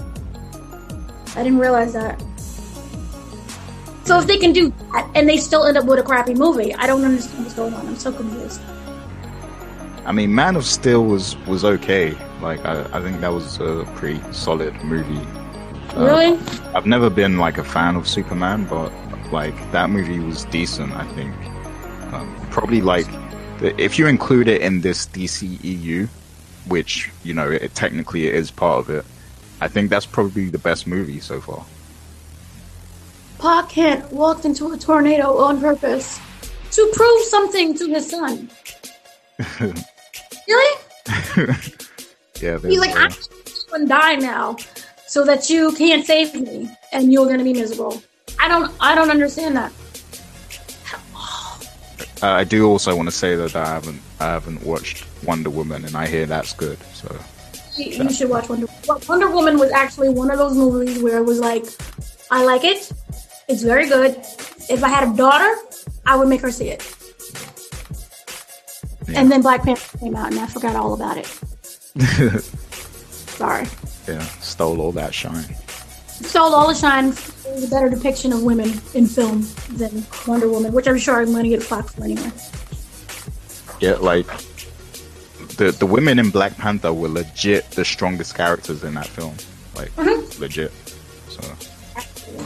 I 1.36 1.42
didn't 1.44 1.58
realize 1.58 1.92
that. 1.92 2.20
So 4.10 4.18
if 4.18 4.26
they 4.26 4.38
can 4.38 4.52
do 4.52 4.70
that 4.92 5.08
and 5.14 5.28
they 5.28 5.36
still 5.36 5.64
end 5.64 5.76
up 5.76 5.84
with 5.84 6.00
a 6.00 6.02
crappy 6.02 6.34
movie, 6.34 6.74
I 6.74 6.88
don't 6.88 7.04
understand 7.04 7.44
what's 7.44 7.54
going 7.54 7.72
on. 7.72 7.86
I'm 7.86 7.94
so 7.94 8.10
confused. 8.10 8.60
I 10.04 10.10
mean, 10.10 10.34
Man 10.34 10.56
of 10.56 10.64
Steel 10.64 11.04
was 11.04 11.36
was 11.46 11.64
okay. 11.64 12.16
Like 12.42 12.58
I, 12.64 12.80
I 12.92 13.00
think 13.02 13.20
that 13.20 13.32
was 13.32 13.60
a 13.60 13.84
pretty 13.94 14.20
solid 14.32 14.74
movie. 14.82 15.24
Uh, 15.96 16.06
really? 16.06 16.38
I've 16.74 16.86
never 16.86 17.08
been 17.08 17.38
like 17.38 17.56
a 17.58 17.62
fan 17.62 17.94
of 17.94 18.08
Superman, 18.08 18.64
but 18.64 18.90
like 19.30 19.54
that 19.70 19.90
movie 19.90 20.18
was 20.18 20.44
decent. 20.46 20.92
I 20.92 21.06
think 21.14 21.32
um, 22.12 22.34
probably 22.50 22.80
like 22.80 23.06
if 23.60 23.96
you 23.96 24.08
include 24.08 24.48
it 24.48 24.60
in 24.60 24.80
this 24.80 25.06
DCEU, 25.06 26.08
which 26.66 27.12
you 27.22 27.32
know 27.32 27.48
it 27.48 27.76
technically 27.76 28.26
it 28.26 28.34
is 28.34 28.50
part 28.50 28.80
of 28.80 28.90
it. 28.90 29.04
I 29.60 29.68
think 29.68 29.88
that's 29.88 30.06
probably 30.06 30.48
the 30.48 30.58
best 30.58 30.88
movie 30.88 31.20
so 31.20 31.40
far. 31.40 31.64
Pa 33.40 33.66
Kent 33.70 34.12
walked 34.12 34.44
into 34.44 34.70
a 34.70 34.76
tornado 34.76 35.38
on 35.38 35.62
purpose 35.62 36.20
to 36.72 36.92
prove 36.92 37.22
something 37.22 37.74
to 37.78 37.88
his 37.88 38.10
son. 38.10 38.50
really? 39.60 40.80
yeah. 42.38 42.58
He's 42.58 42.78
like, 42.78 42.94
I'm 42.94 43.10
going 43.70 43.82
to 43.82 43.86
die 43.88 44.16
now, 44.16 44.58
so 45.06 45.24
that 45.24 45.48
you 45.48 45.72
can't 45.72 46.04
save 46.04 46.34
me, 46.34 46.70
and 46.92 47.10
you're 47.10 47.24
going 47.24 47.38
to 47.38 47.44
be 47.44 47.54
miserable. 47.54 48.02
I 48.38 48.46
don't. 48.46 48.70
I 48.78 48.94
don't 48.94 49.10
understand 49.10 49.56
that. 49.56 49.72
Uh, 52.22 52.26
I 52.26 52.44
do 52.44 52.68
also 52.68 52.94
want 52.94 53.08
to 53.08 53.14
say 53.14 53.34
that 53.34 53.56
I 53.56 53.64
haven't. 53.66 54.02
I 54.20 54.26
haven't 54.26 54.62
watched 54.62 55.06
Wonder 55.24 55.48
Woman, 55.48 55.86
and 55.86 55.96
I 55.96 56.06
hear 56.06 56.26
that's 56.26 56.52
good. 56.52 56.76
So. 56.92 57.18
You, 57.78 58.04
you 58.04 58.12
should 58.12 58.28
watch 58.28 58.50
Wonder. 58.50 58.66
Woman. 58.86 59.02
Wonder 59.08 59.30
Woman 59.30 59.58
was 59.58 59.72
actually 59.72 60.10
one 60.10 60.30
of 60.30 60.36
those 60.36 60.54
movies 60.54 61.02
where 61.02 61.16
it 61.16 61.24
was 61.24 61.40
like, 61.40 61.64
I 62.30 62.44
like 62.44 62.64
it, 62.64 62.92
it's 63.50 63.62
very 63.62 63.88
good. 63.88 64.16
If 64.68 64.82
I 64.84 64.88
had 64.88 65.08
a 65.12 65.16
daughter, 65.16 65.52
I 66.06 66.16
would 66.16 66.28
make 66.28 66.40
her 66.42 66.50
see 66.50 66.68
it. 66.70 66.82
Yeah. 69.08 69.20
And 69.20 69.30
then 69.30 69.42
Black 69.42 69.62
Panther 69.64 69.98
came 69.98 70.14
out, 70.14 70.30
and 70.30 70.38
I 70.40 70.46
forgot 70.46 70.76
all 70.76 70.94
about 70.94 71.16
it. 71.16 71.26
Sorry. 73.40 73.66
Yeah, 74.06 74.22
stole 74.40 74.80
all 74.80 74.92
that 74.92 75.12
shine. 75.14 75.44
Stole 76.08 76.54
all 76.54 76.68
the 76.68 76.74
shine. 76.74 77.08
It 77.08 77.54
was 77.54 77.64
a 77.64 77.68
better 77.68 77.88
depiction 77.88 78.32
of 78.32 78.42
women 78.42 78.68
in 78.94 79.06
film 79.06 79.46
than 79.70 80.04
Wonder 80.26 80.48
Woman, 80.48 80.72
which 80.72 80.86
I'm 80.86 80.98
sure 80.98 81.20
I'm 81.20 81.32
going 81.32 81.44
to 81.44 81.48
get 81.48 81.62
flack 81.62 81.86
for 81.88 82.04
anyway. 82.04 82.30
Yeah, 83.80 83.94
like 83.94 84.26
the 85.56 85.72
the 85.78 85.86
women 85.86 86.18
in 86.18 86.30
Black 86.30 86.56
Panther 86.56 86.92
were 86.92 87.08
legit 87.08 87.70
the 87.72 87.84
strongest 87.84 88.34
characters 88.34 88.84
in 88.84 88.94
that 88.94 89.06
film. 89.06 89.34
Like 89.74 89.90
Mhm. 89.96 90.38
legit. 90.38 90.70
So 91.30 91.40
Absolutely. 91.96 92.44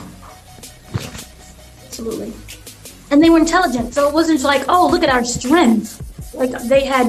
And 3.11 3.22
they 3.22 3.30
were 3.30 3.38
intelligent, 3.38 3.95
so 3.95 4.09
it 4.09 4.14
wasn't 4.14 4.36
just 4.36 4.45
like, 4.47 4.64
oh, 4.68 4.88
look 4.88 5.03
at 5.03 5.09
our 5.09 5.24
strength. 5.24 6.01
Like 6.34 6.51
they 6.62 6.84
had 6.84 7.07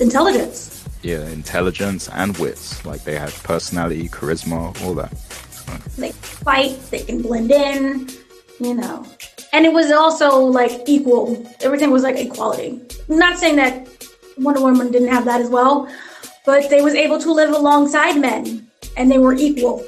intelligence. 0.00 0.84
yeah, 1.02 1.26
intelligence 1.28 2.08
and 2.08 2.36
wits. 2.38 2.84
Like 2.86 3.04
they 3.04 3.18
had 3.18 3.32
personality, 3.44 4.08
charisma, 4.08 4.80
all 4.84 4.94
that. 4.94 5.12
They 5.98 6.12
fight, 6.12 6.78
they 6.90 7.00
can 7.00 7.22
blend 7.22 7.50
in, 7.50 8.08
you 8.60 8.74
know. 8.74 9.06
And 9.52 9.64
it 9.66 9.72
was 9.72 9.92
also 9.92 10.38
like 10.38 10.72
equal. 10.86 11.46
Everything 11.60 11.90
was 11.90 12.02
like 12.02 12.16
equality. 12.16 12.80
not 13.08 13.38
saying 13.38 13.56
that 13.56 13.86
Wonder 14.38 14.60
Woman 14.60 14.90
didn't 14.90 15.08
have 15.08 15.24
that 15.26 15.40
as 15.40 15.48
well, 15.48 15.88
but 16.44 16.68
they 16.70 16.80
was 16.82 16.94
able 16.94 17.18
to 17.20 17.32
live 17.32 17.50
alongside 17.50 18.14
men, 18.18 18.68
and 18.96 19.10
they 19.10 19.18
were 19.18 19.34
equal. 19.34 19.84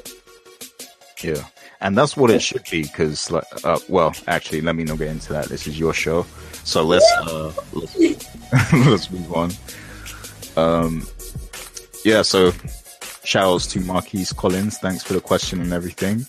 Yeah, 1.23 1.45
and 1.81 1.97
that's 1.97 2.17
what 2.17 2.31
it 2.31 2.43
should 2.43 2.65
be. 2.71 2.83
Because, 2.83 3.31
like, 3.31 3.45
uh, 3.65 3.79
well, 3.89 4.15
actually, 4.27 4.61
let 4.61 4.77
me 4.77 4.85
not 4.85 4.99
get 4.99 5.09
into 5.09 5.33
that. 5.33 5.47
This 5.49 5.67
is 5.67 5.79
your 5.79 5.95
show, 5.95 6.27
so 6.65 6.83
let's 6.83 7.11
uh, 7.23 7.53
let's, 7.73 7.97
let's 8.73 9.11
move 9.11 9.33
on. 9.33 9.51
Um, 10.57 11.07
yeah. 12.05 12.23
So, 12.23 12.53
shouts 13.25 13.67
to 13.69 13.81
Marquise 13.81 14.33
Collins. 14.33 14.79
Thanks 14.79 15.03
for 15.03 15.13
the 15.13 15.21
question 15.21 15.61
and 15.61 15.73
everything. 15.73 16.27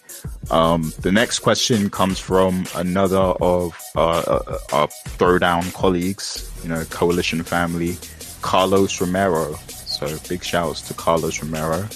Um, 0.51 0.93
the 1.01 1.11
next 1.11 1.39
question 1.39 1.89
comes 1.89 2.19
from 2.19 2.65
another 2.75 3.17
of 3.17 3.77
uh, 3.95 4.19
uh, 4.19 4.59
our 4.73 4.87
throwdown 4.87 5.73
colleagues, 5.73 6.51
you 6.63 6.69
know, 6.69 6.81
Koalition 6.85 7.45
family, 7.45 7.97
Carlos 8.41 8.99
Romero. 8.99 9.55
So, 9.67 10.17
big 10.27 10.43
shouts 10.43 10.81
to 10.83 10.93
Carlos 10.93 11.41
Romero 11.41 11.87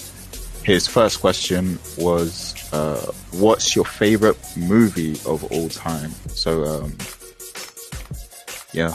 his 0.64 0.86
first 0.86 1.20
question 1.20 1.78
was 1.98 2.54
uh, 2.72 3.10
what's 3.32 3.74
your 3.76 3.84
favorite 3.84 4.38
movie 4.56 5.12
of 5.26 5.44
all 5.52 5.68
time? 5.68 6.10
So 6.28 6.64
um, 6.64 6.96
yeah 8.72 8.94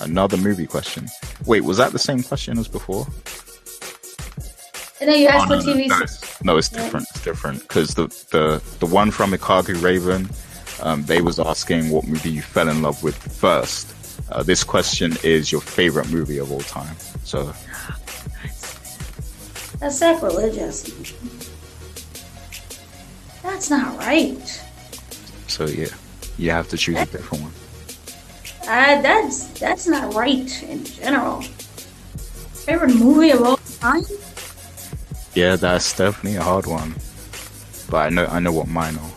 another 0.00 0.36
movie 0.36 0.66
question. 0.66 1.08
Wait 1.46 1.62
was 1.62 1.76
that 1.78 1.92
the 1.92 1.98
same 1.98 2.22
question 2.22 2.58
as 2.58 2.68
before? 2.68 3.06
And 5.00 5.10
then 5.10 5.20
you 5.20 5.28
asked 5.28 5.50
Oh, 5.50 5.60
for 5.60 5.66
no, 5.66 5.72
no, 5.74 5.78
TV. 5.78 5.88
no, 5.88 5.98
it's, 6.00 6.44
no, 6.44 6.56
it's 6.56 6.68
different 6.70 7.06
it's 7.10 7.22
different. 7.22 7.60
Because 7.62 7.94
the, 7.94 8.06
the 8.30 8.62
the 8.80 8.86
one 8.86 9.10
from 9.10 9.32
Ikagu 9.32 9.82
Raven 9.82 10.28
um, 10.82 11.04
they 11.04 11.20
was 11.22 11.38
asking 11.38 11.90
what 11.90 12.06
movie 12.06 12.30
you 12.30 12.42
fell 12.42 12.68
in 12.68 12.82
love 12.82 13.02
with 13.02 13.16
first. 13.16 13.92
Uh, 14.30 14.42
this 14.42 14.64
question 14.64 15.14
is 15.22 15.52
your 15.52 15.60
favorite 15.60 16.10
movie 16.10 16.38
of 16.38 16.50
all 16.52 16.60
time. 16.60 16.96
So 17.24 17.52
That's 19.80 19.98
sacrilegious. 19.98 20.82
That's 23.42 23.70
not 23.70 23.96
right. 23.98 24.62
so 25.46 25.66
yeah 25.66 25.88
you 26.36 26.50
have 26.50 26.68
to 26.68 26.76
choose 26.76 26.96
a 26.98 27.06
different 27.06 27.42
one 27.44 27.52
Uh, 28.62 29.00
that's 29.00 29.46
that's 29.60 29.86
not 29.86 30.12
right 30.14 30.62
in 30.64 30.84
general. 30.84 31.40
Favorite 32.66 32.96
movie 32.96 33.30
of 33.30 33.42
all 33.42 33.56
time? 33.80 34.02
yeah 35.34 35.54
that's 35.56 35.96
definitely 35.96 36.36
a 36.36 36.42
hard 36.42 36.66
one 36.66 36.94
but 37.88 37.98
I 38.06 38.08
know 38.10 38.26
I 38.26 38.40
know 38.40 38.52
what 38.52 38.66
mine 38.68 38.96
are 38.96 39.12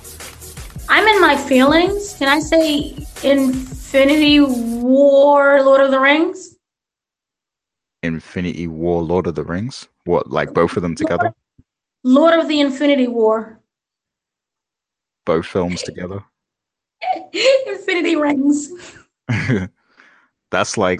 I'm 0.91 1.05
in 1.07 1.21
my 1.21 1.35
feelings. 1.37 2.15
Can 2.17 2.27
I 2.29 2.39
say 2.39 2.97
Infinity 3.23 4.39
War, 4.41 5.61
Lord 5.61 5.81
of 5.81 5.91
the 5.91 5.99
Rings? 5.99 6.55
Infinity 8.01 8.65
War, 8.67 9.03
Lord 9.03 9.27
of 9.27 9.35
the 9.35 9.43
Rings? 9.43 9.87
What, 10.09 10.31
like 10.31 10.55
both 10.55 10.75
of 10.75 10.81
them 10.81 10.95
together? 10.95 11.31
Lord 12.03 12.33
of 12.33 12.47
the 12.47 12.61
Infinity 12.61 13.07
War. 13.07 13.59
Both 15.23 15.45
films 15.45 15.83
together? 15.83 16.23
Infinity 17.67 18.15
Rings. 18.15 18.71
that's 20.49 20.77
like, 20.77 20.99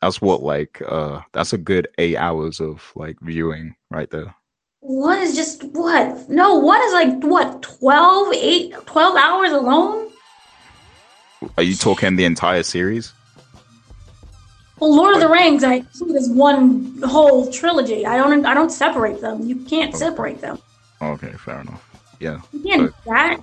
that's 0.00 0.22
what, 0.22 0.44
like, 0.44 0.80
uh, 0.86 1.22
that's 1.32 1.54
a 1.54 1.58
good 1.58 1.88
eight 1.98 2.16
hours 2.18 2.60
of 2.60 2.92
like 2.94 3.18
viewing 3.20 3.74
right 3.90 4.10
there. 4.10 4.32
One 4.78 5.18
is 5.18 5.34
just 5.34 5.64
what? 5.64 6.30
No, 6.30 6.54
one 6.54 6.80
is 6.82 6.92
like 6.92 7.24
what? 7.24 7.62
12, 7.62 8.32
8, 8.32 8.74
12 8.86 9.16
hours 9.16 9.50
alone? 9.50 10.12
Are 11.56 11.64
you 11.64 11.74
talking 11.74 12.14
the 12.14 12.24
entire 12.24 12.62
series? 12.62 13.12
Well, 14.78 14.94
Lord 14.94 15.14
of 15.14 15.20
the 15.20 15.28
Rings, 15.28 15.64
I 15.64 15.80
see 15.92 16.16
as 16.16 16.28
one 16.28 16.98
whole 17.02 17.50
trilogy. 17.50 18.04
I 18.04 18.16
don't, 18.16 18.44
I 18.44 18.52
don't 18.54 18.70
separate 18.70 19.20
them. 19.20 19.42
You 19.46 19.64
can't 19.64 19.94
Okay. 19.94 19.98
separate 20.04 20.40
them. 20.40 20.58
Okay, 21.02 21.32
fair 21.38 21.60
enough. 21.60 21.82
Yeah, 22.20 22.40
You 22.52 22.60
can't 22.62 22.82
do 22.82 22.94
that. 23.06 23.38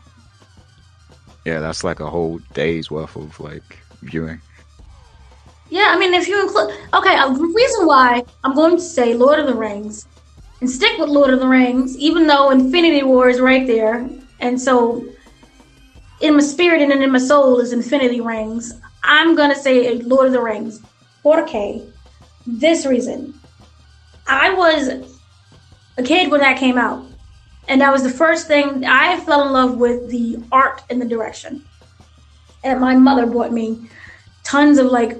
yeah, 1.45 1.59
that's 1.59 1.83
like 1.83 1.99
a 1.99 2.09
whole 2.09 2.39
day's 2.53 2.89
worth 2.91 3.15
of 3.15 3.39
like 3.39 3.83
viewing. 4.01 4.41
Yeah, 5.69 5.87
I 5.89 5.97
mean, 5.97 6.13
if 6.13 6.27
you 6.27 6.39
include, 6.41 6.69
okay, 6.93 7.15
uh, 7.15 7.33
the 7.33 7.51
reason 7.55 7.87
why 7.87 8.23
I'm 8.43 8.53
going 8.53 8.75
to 8.77 8.81
say 8.81 9.15
Lord 9.15 9.39
of 9.39 9.47
the 9.47 9.55
Rings 9.55 10.07
and 10.61 10.69
stick 10.69 10.97
with 10.99 11.09
Lord 11.09 11.31
of 11.33 11.39
the 11.39 11.47
Rings, 11.47 11.97
even 11.97 12.27
though 12.27 12.51
Infinity 12.51 13.01
War 13.03 13.27
is 13.27 13.39
right 13.41 13.65
there, 13.65 14.07
and 14.39 14.59
so 14.61 15.03
in 16.21 16.35
my 16.35 16.41
spirit 16.43 16.81
and 16.81 16.91
in 17.03 17.11
my 17.11 17.17
soul 17.19 17.59
is 17.59 17.73
Infinity 17.73 18.21
Rings. 18.21 18.71
I'm 19.03 19.35
gonna 19.35 19.55
say 19.55 19.93
Lord 19.97 20.27
of 20.27 20.33
the 20.33 20.41
Rings, 20.41 20.79
4K. 21.23 21.89
This 22.45 22.85
reason, 22.85 23.33
I 24.27 24.53
was 24.53 24.89
a 25.97 26.03
kid 26.03 26.29
when 26.29 26.41
that 26.41 26.57
came 26.57 26.77
out, 26.77 27.05
and 27.67 27.79
that 27.81 27.91
was 27.91 28.03
the 28.03 28.09
first 28.09 28.47
thing 28.47 28.85
I 28.85 29.19
fell 29.21 29.47
in 29.47 29.53
love 29.53 29.77
with 29.77 30.09
the 30.09 30.37
art 30.51 30.81
and 30.89 31.01
the 31.01 31.05
direction. 31.05 31.63
And 32.63 32.79
my 32.79 32.95
mother 32.95 33.25
bought 33.25 33.51
me 33.51 33.89
tons 34.43 34.77
of 34.77 34.87
like 34.87 35.17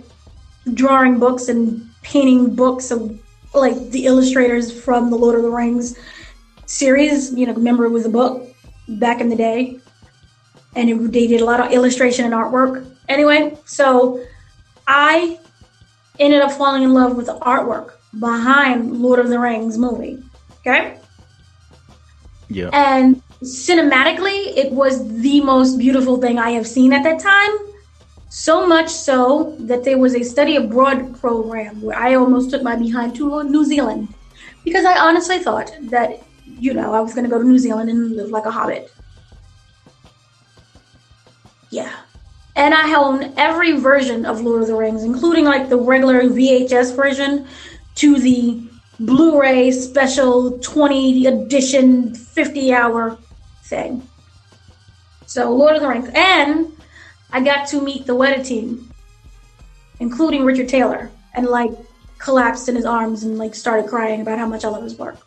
drawing 0.74 1.20
books 1.20 1.50
and 1.50 1.90
painting 2.02 2.54
books 2.56 2.92
of 2.92 3.20
like 3.54 3.92
the 3.92 4.06
illustrators 4.06 4.72
from 4.84 5.10
the 5.10 5.16
Lord 5.18 5.36
of 5.36 5.44
the 5.44 5.50
Rings 5.50 5.98
series. 6.66 7.34
You 7.34 7.46
know, 7.46 7.54
remember 7.54 7.86
it 7.86 7.90
was 7.90 8.06
a 8.06 8.10
book 8.10 8.48
back 8.88 9.22
in 9.22 9.30
the 9.30 9.36
day, 9.36 9.80
and 10.76 10.90
it, 10.90 11.12
they 11.12 11.28
did 11.28 11.42
a 11.42 11.46
lot 11.46 11.60
of 11.60 11.72
illustration 11.72 12.26
and 12.26 12.34
artwork. 12.34 12.90
Anyway, 13.08 13.58
so 13.66 14.24
I 14.88 15.40
ended 16.20 16.42
up 16.42 16.52
falling 16.52 16.84
in 16.84 16.94
love 16.94 17.16
with 17.16 17.28
the 17.28 17.38
artwork 17.40 17.94
behind 18.20 19.02
Lord 19.02 19.20
of 19.20 19.30
the 19.30 19.40
Rings 19.40 19.78
movie. 19.78 20.22
Okay, 20.60 20.98
Yeah, 22.50 22.70
and 22.72 23.22
cinematically, 23.44 24.56
it 24.56 24.72
was 24.72 25.08
the 25.22 25.42
most 25.42 25.78
beautiful 25.78 26.18
thing 26.18 26.40
I 26.40 26.52
have 26.52 26.68
seen 26.68 26.94
at 26.94 27.04
that 27.04 27.20
time. 27.20 27.52
So 28.30 28.66
much 28.66 28.90
so 28.90 29.56
that 29.60 29.84
there 29.84 29.98
was 29.98 30.16
a 30.16 30.24
study 30.24 30.56
abroad 30.56 31.20
program 31.20 31.82
where 31.82 31.98
I 31.98 32.16
almost 32.16 32.50
took 32.50 32.64
my 32.64 32.76
behind 32.76 33.16
to 33.18 33.44
New 33.44 33.64
Zealand 33.64 34.14
because 34.64 34.86
I 34.86 34.98
honestly 34.98 35.40
thought 35.40 35.72
that, 35.84 36.24
you 36.46 36.74
know, 36.74 36.94
I 36.94 37.00
was 37.00 37.14
going 37.14 37.26
to 37.26 37.30
go 37.30 37.38
to 37.38 37.48
New 37.48 37.60
Zealand 37.60 37.90
and 37.90 38.16
live 38.16 38.30
like 38.30 38.46
a 38.46 38.52
hobbit. 38.52 38.92
Yeah. 41.70 41.92
And 42.56 42.74
I 42.74 42.94
own 42.94 43.34
every 43.38 43.74
version 43.80 44.26
of 44.26 44.42
Lord 44.42 44.62
of 44.62 44.68
the 44.68 44.76
Rings, 44.76 45.04
including 45.04 45.46
like 45.46 45.70
the 45.70 45.78
regular 45.78 46.22
VHS 46.24 46.96
version 46.96 47.48
to 47.96 48.20
the 48.20 48.62
Blu-ray 49.00 49.72
special 49.72 50.60
20 50.60 51.26
edition 51.26 52.14
50 52.14 52.74
hour 52.74 53.18
thing. 53.64 54.08
So 55.26 55.52
Lord 55.52 55.76
of 55.76 55.82
the 55.82 55.88
Rings. 55.88 56.10
And 56.14 56.72
I 57.32 57.42
got 57.42 57.68
to 57.70 57.82
meet 57.82 58.06
the 58.06 58.14
Weta 58.16 58.46
team, 58.46 58.92
including 60.00 60.46
Richard 60.46 60.70
Taylor, 60.70 61.10
and 61.34 61.48
like 61.48 61.72
collapsed 62.20 62.70
in 62.70 62.76
his 62.76 62.86
arms 62.86 63.24
and 63.24 63.40
like 63.40 63.56
started 63.56 63.90
crying 63.90 64.22
about 64.22 64.38
how 64.38 64.46
much 64.48 64.64
I 64.64 64.70
love 64.70 64.84
his 64.84 64.96
work. 64.98 65.18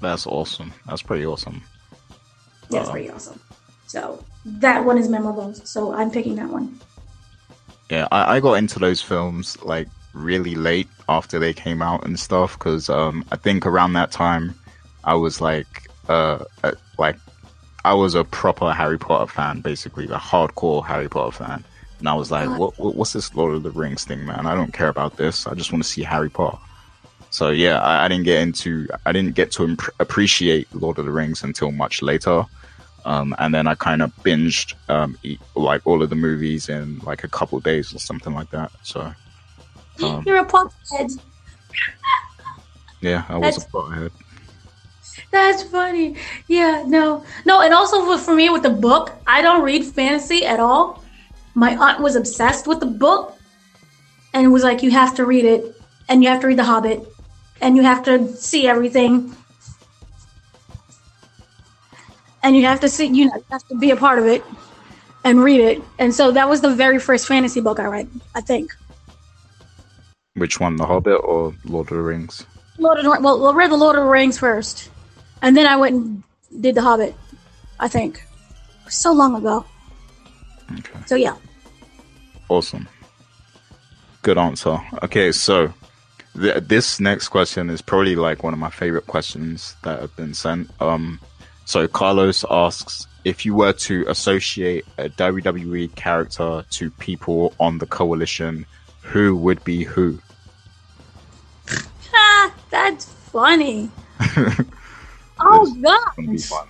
that's 0.00 0.26
awesome. 0.26 0.72
That's 0.86 1.02
pretty 1.02 1.24
awesome. 1.24 1.62
It's 2.64 2.70
Wow. 2.72 2.90
pretty 2.92 3.10
awesome. 3.10 3.40
So 3.88 4.22
that 4.44 4.84
one 4.84 4.98
is 4.98 5.08
memorable. 5.08 5.54
So 5.54 5.92
I'm 5.92 6.10
picking 6.10 6.36
that 6.36 6.48
one. 6.48 6.78
Yeah, 7.90 8.06
I, 8.12 8.36
I 8.36 8.40
got 8.40 8.54
into 8.54 8.78
those 8.78 9.00
films 9.00 9.60
like 9.62 9.88
really 10.12 10.54
late 10.54 10.88
after 11.08 11.38
they 11.38 11.52
came 11.52 11.80
out 11.80 12.04
and 12.04 12.18
stuff 12.20 12.58
because 12.58 12.88
um, 12.90 13.24
I 13.32 13.36
think 13.36 13.66
around 13.66 13.94
that 13.94 14.10
time 14.10 14.54
I 15.04 15.14
was 15.14 15.40
like 15.40 15.88
uh, 16.08 16.44
uh 16.62 16.72
like 16.98 17.16
I 17.84 17.94
was 17.94 18.14
a 18.14 18.24
proper 18.24 18.72
Harry 18.72 18.98
Potter 18.98 19.30
fan, 19.32 19.60
basically 19.60 20.04
a 20.06 20.18
hardcore 20.18 20.84
Harry 20.84 21.08
Potter 21.08 21.32
fan, 21.32 21.64
and 21.98 22.08
I 22.08 22.14
was 22.14 22.30
like, 22.30 22.58
what, 22.58 22.78
what 22.78 22.94
what's 22.94 23.14
this 23.14 23.34
Lord 23.34 23.54
of 23.54 23.62
the 23.62 23.70
Rings 23.70 24.04
thing, 24.04 24.26
man? 24.26 24.46
I 24.46 24.54
don't 24.54 24.72
care 24.72 24.88
about 24.88 25.16
this. 25.16 25.46
I 25.46 25.54
just 25.54 25.72
want 25.72 25.82
to 25.82 25.88
see 25.88 26.02
Harry 26.02 26.28
Potter. 26.28 26.58
So 27.30 27.50
yeah, 27.50 27.80
I, 27.80 28.04
I 28.04 28.08
didn't 28.08 28.24
get 28.24 28.42
into, 28.42 28.88
I 29.06 29.12
didn't 29.12 29.34
get 29.34 29.50
to 29.52 29.64
imp- 29.64 29.94
appreciate 30.00 30.74
Lord 30.74 30.98
of 30.98 31.06
the 31.06 31.10
Rings 31.10 31.42
until 31.42 31.70
much 31.72 32.02
later. 32.02 32.44
Um, 33.04 33.34
and 33.38 33.54
then 33.54 33.66
I 33.66 33.74
kind 33.74 34.02
of 34.02 34.14
binged 34.22 34.74
um, 34.88 35.16
like 35.54 35.86
all 35.86 36.02
of 36.02 36.10
the 36.10 36.16
movies 36.16 36.68
in 36.68 36.98
like 37.00 37.24
a 37.24 37.28
couple 37.28 37.58
days 37.60 37.94
or 37.94 37.98
something 37.98 38.34
like 38.34 38.50
that. 38.50 38.70
So 38.82 39.12
um, 40.02 40.22
You're 40.26 40.38
a 40.38 40.44
pothead. 40.44 41.18
yeah, 43.00 43.24
I 43.28 43.38
was 43.38 43.56
That's- 43.56 43.64
a 43.64 43.68
pothead. 43.70 44.10
That's 45.30 45.62
funny. 45.62 46.16
Yeah, 46.46 46.84
no, 46.86 47.22
no, 47.44 47.60
and 47.60 47.74
also 47.74 48.04
for, 48.04 48.16
for 48.18 48.34
me 48.34 48.48
with 48.50 48.62
the 48.62 48.70
book, 48.70 49.12
I 49.26 49.42
don't 49.42 49.62
read 49.62 49.84
fantasy 49.84 50.46
at 50.46 50.58
all. 50.58 51.04
My 51.54 51.76
aunt 51.76 52.00
was 52.00 52.16
obsessed 52.16 52.66
with 52.66 52.80
the 52.80 52.86
book, 52.86 53.36
and 54.32 54.50
was 54.52 54.62
like, 54.62 54.82
"You 54.82 54.90
have 54.92 55.14
to 55.16 55.26
read 55.26 55.44
it, 55.44 55.74
and 56.08 56.22
you 56.22 56.30
have 56.30 56.40
to 56.40 56.46
read 56.46 56.56
The 56.58 56.64
Hobbit, 56.64 57.06
and 57.60 57.76
you 57.76 57.82
have 57.82 58.02
to 58.04 58.32
see 58.36 58.66
everything, 58.68 59.34
and 62.48 62.56
you 62.56 62.64
have 62.64 62.80
to 62.80 62.88
see, 62.88 63.06
you 63.12 63.26
know, 63.28 63.36
you 63.36 63.44
have 63.50 63.66
to 63.68 63.76
be 63.76 63.90
a 63.92 63.96
part 63.96 64.18
of 64.18 64.24
it 64.24 64.42
and 65.24 65.44
read 65.44 65.60
it." 65.60 65.82
And 65.98 66.14
so 66.14 66.32
that 66.32 66.48
was 66.48 66.62
the 66.64 66.72
very 66.72 66.98
first 66.98 67.26
fantasy 67.28 67.60
book 67.60 67.78
I 67.78 67.84
read. 67.86 68.08
I 68.34 68.40
think 68.40 68.72
Which 70.34 70.58
one, 70.60 70.76
The 70.76 70.86
Hobbit 70.86 71.20
or 71.22 71.52
Lord 71.64 71.90
of 71.92 71.96
the 71.98 72.02
Rings? 72.02 72.46
Lord 72.78 72.98
of 72.98 73.04
the, 73.04 73.10
well, 73.20 73.46
I 73.48 73.52
read 73.54 73.70
the 73.70 73.76
Lord 73.76 73.96
of 73.96 74.04
the 74.04 74.10
Rings 74.10 74.38
first, 74.38 74.88
and 75.42 75.56
then 75.56 75.66
I 75.66 75.76
went 75.76 75.94
and 75.94 76.22
did 76.60 76.74
The 76.74 76.82
Hobbit. 76.82 77.14
I 77.80 77.88
think 77.88 78.22
so 78.88 79.12
long 79.12 79.34
ago. 79.36 79.64
Okay. 80.78 81.00
So 81.06 81.14
yeah. 81.16 81.36
Awesome. 82.48 82.88
Good 84.22 84.38
answer. 84.38 84.80
Okay, 85.02 85.32
so 85.32 85.72
th- 86.40 86.64
this 86.64 86.98
next 87.00 87.28
question 87.28 87.68
is 87.70 87.82
probably 87.82 88.16
like 88.16 88.42
one 88.42 88.52
of 88.52 88.58
my 88.58 88.70
favorite 88.70 89.06
questions 89.06 89.76
that 89.84 90.00
have 90.00 90.14
been 90.16 90.34
sent. 90.34 90.70
Um, 90.80 91.20
so 91.68 91.86
Carlos 91.86 92.46
asks 92.50 93.06
if 93.24 93.44
you 93.44 93.54
were 93.54 93.74
to 93.74 94.06
associate 94.08 94.86
a 94.96 95.10
WWE 95.10 95.94
character 95.96 96.64
to 96.70 96.90
people 96.92 97.52
on 97.60 97.76
the 97.76 97.86
Koalition, 97.86 98.64
who 99.02 99.36
would 99.36 99.62
be 99.64 99.84
who? 99.84 100.18
Ah, 102.14 102.54
that's 102.70 103.04
funny. 103.04 103.90
Oh 105.40 105.72
gosh. 105.80 106.48
fun. 106.48 106.68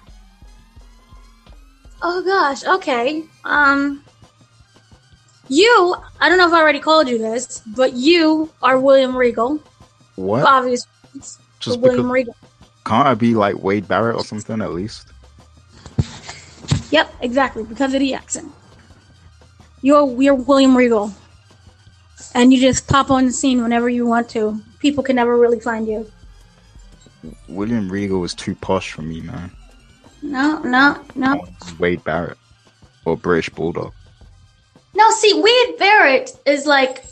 Oh 2.02 2.22
gosh. 2.22 2.64
Okay. 2.64 3.24
Um. 3.44 4.04
You, 5.48 5.96
I 6.20 6.28
don't 6.28 6.36
know 6.36 6.46
if 6.48 6.52
I 6.52 6.60
already 6.60 6.80
called 6.80 7.08
you 7.08 7.16
this, 7.16 7.62
but 7.68 7.94
you 7.94 8.50
are 8.62 8.78
William 8.78 9.16
Regal. 9.16 9.62
What? 10.16 10.42
For 10.42 10.48
obvious 10.48 10.86
reasons. 11.14 11.38
Just 11.60 11.80
William 11.80 12.12
Regal. 12.12 12.36
Can't 12.88 13.06
I 13.06 13.12
be 13.12 13.34
like 13.34 13.62
Wade 13.62 13.86
Barrett 13.86 14.16
or 14.16 14.24
something 14.24 14.62
at 14.62 14.72
least? 14.72 15.08
Yep, 16.90 17.12
exactly, 17.20 17.62
because 17.62 17.92
of 17.92 18.00
the 18.00 18.14
accent. 18.14 18.50
You're 19.82 20.20
you're 20.20 20.34
William 20.34 20.74
Regal. 20.74 21.12
And 22.34 22.52
you 22.52 22.58
just 22.58 22.88
pop 22.88 23.10
on 23.10 23.26
the 23.26 23.32
scene 23.32 23.62
whenever 23.62 23.90
you 23.90 24.06
want 24.06 24.30
to. 24.30 24.58
People 24.78 25.04
can 25.04 25.16
never 25.16 25.36
really 25.36 25.60
find 25.60 25.86
you. 25.86 26.10
William 27.46 27.90
Regal 27.90 28.20
was 28.20 28.34
too 28.34 28.54
posh 28.54 28.92
for 28.92 29.02
me, 29.02 29.20
man. 29.20 29.50
No, 30.22 30.60
no, 30.60 31.04
no. 31.14 31.46
Wade 31.78 32.02
Barrett 32.04 32.38
or 33.04 33.18
British 33.18 33.50
Bulldog. 33.50 33.92
No, 34.94 35.10
see, 35.10 35.38
Wade 35.42 35.78
Barrett 35.78 36.30
is 36.46 36.64
like. 36.64 37.04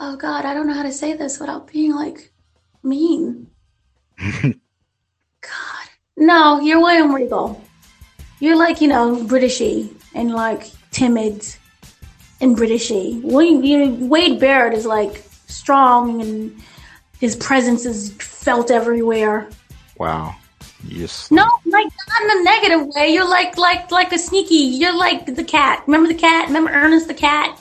Oh 0.00 0.16
God, 0.16 0.44
I 0.44 0.54
don't 0.54 0.66
know 0.66 0.74
how 0.74 0.82
to 0.82 0.92
say 0.92 1.12
this 1.12 1.38
without 1.38 1.70
being 1.70 1.94
like 1.94 2.32
mean. 2.82 3.46
God, 4.20 5.88
no, 6.16 6.60
you're 6.60 6.80
William 6.80 7.14
Regal. 7.14 7.62
You're 8.40 8.56
like 8.56 8.80
you 8.80 8.88
know 8.88 9.16
Britishy 9.24 9.94
and 10.14 10.32
like 10.32 10.70
timid 10.90 11.46
and 12.40 12.56
Britishy. 12.56 13.22
William, 13.22 13.62
you, 13.62 14.06
Wade 14.06 14.40
Barrett 14.40 14.74
is 14.74 14.86
like 14.86 15.24
strong 15.46 16.20
and 16.20 16.62
his 17.18 17.36
presence 17.36 17.84
is 17.84 18.12
felt 18.12 18.70
everywhere. 18.70 19.48
Wow. 19.98 20.34
Yes. 20.84 21.30
No, 21.30 21.46
like 21.66 21.86
not 22.08 22.22
in 22.22 22.40
a 22.40 22.42
negative 22.42 22.94
way. 22.94 23.12
You're 23.12 23.28
like 23.28 23.58
like 23.58 23.90
like 23.90 24.12
a 24.12 24.18
sneaky. 24.18 24.54
You're 24.54 24.96
like 24.96 25.34
the 25.34 25.44
cat. 25.44 25.82
Remember 25.86 26.08
the 26.08 26.18
cat? 26.18 26.46
Remember 26.46 26.70
Ernest 26.70 27.08
the 27.08 27.14
cat? 27.14 27.60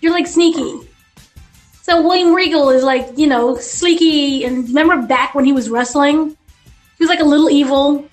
You're 0.00 0.12
like 0.12 0.26
sneaky. 0.26 0.87
So 1.88 2.02
William 2.02 2.34
Regal 2.34 2.68
is 2.68 2.84
like 2.84 3.16
you 3.16 3.26
know 3.26 3.54
sleeky. 3.54 4.44
And 4.46 4.68
remember 4.68 5.06
back 5.06 5.34
when 5.34 5.46
he 5.46 5.52
was 5.52 5.70
wrestling, 5.70 6.36
he 6.98 7.00
was 7.00 7.08
like 7.08 7.20
a 7.20 7.24
little 7.24 7.48
evil. 7.48 8.04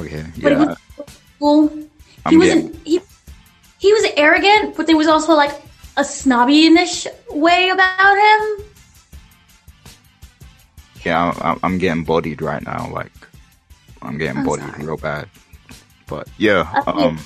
Okay. 0.00 0.26
But 0.42 0.50
he 0.52 0.58
Yeah. 0.58 0.64
was 0.64 0.78
cool. 1.38 1.68
He 1.68 1.86
I'm 2.24 2.38
wasn't. 2.38 2.74
He, 2.84 3.00
he 3.78 3.92
was 3.92 4.04
arrogant, 4.16 4.76
but 4.76 4.88
there 4.88 4.96
was 4.96 5.06
also 5.06 5.34
like 5.34 5.52
a 5.96 6.04
snobby-ish 6.04 7.06
way 7.30 7.68
about 7.68 8.16
him. 8.18 8.64
Yeah, 11.04 11.32
I'm, 11.40 11.60
I'm 11.62 11.78
getting 11.78 12.02
bodied 12.02 12.42
right 12.42 12.64
now. 12.64 12.90
Like, 12.90 13.12
I'm 14.02 14.18
getting 14.18 14.38
I'm 14.38 14.44
bodied 14.44 14.70
sorry. 14.70 14.86
real 14.86 14.96
bad. 14.96 15.28
But 16.08 16.26
yeah. 16.36 16.82
Um. 16.88 17.20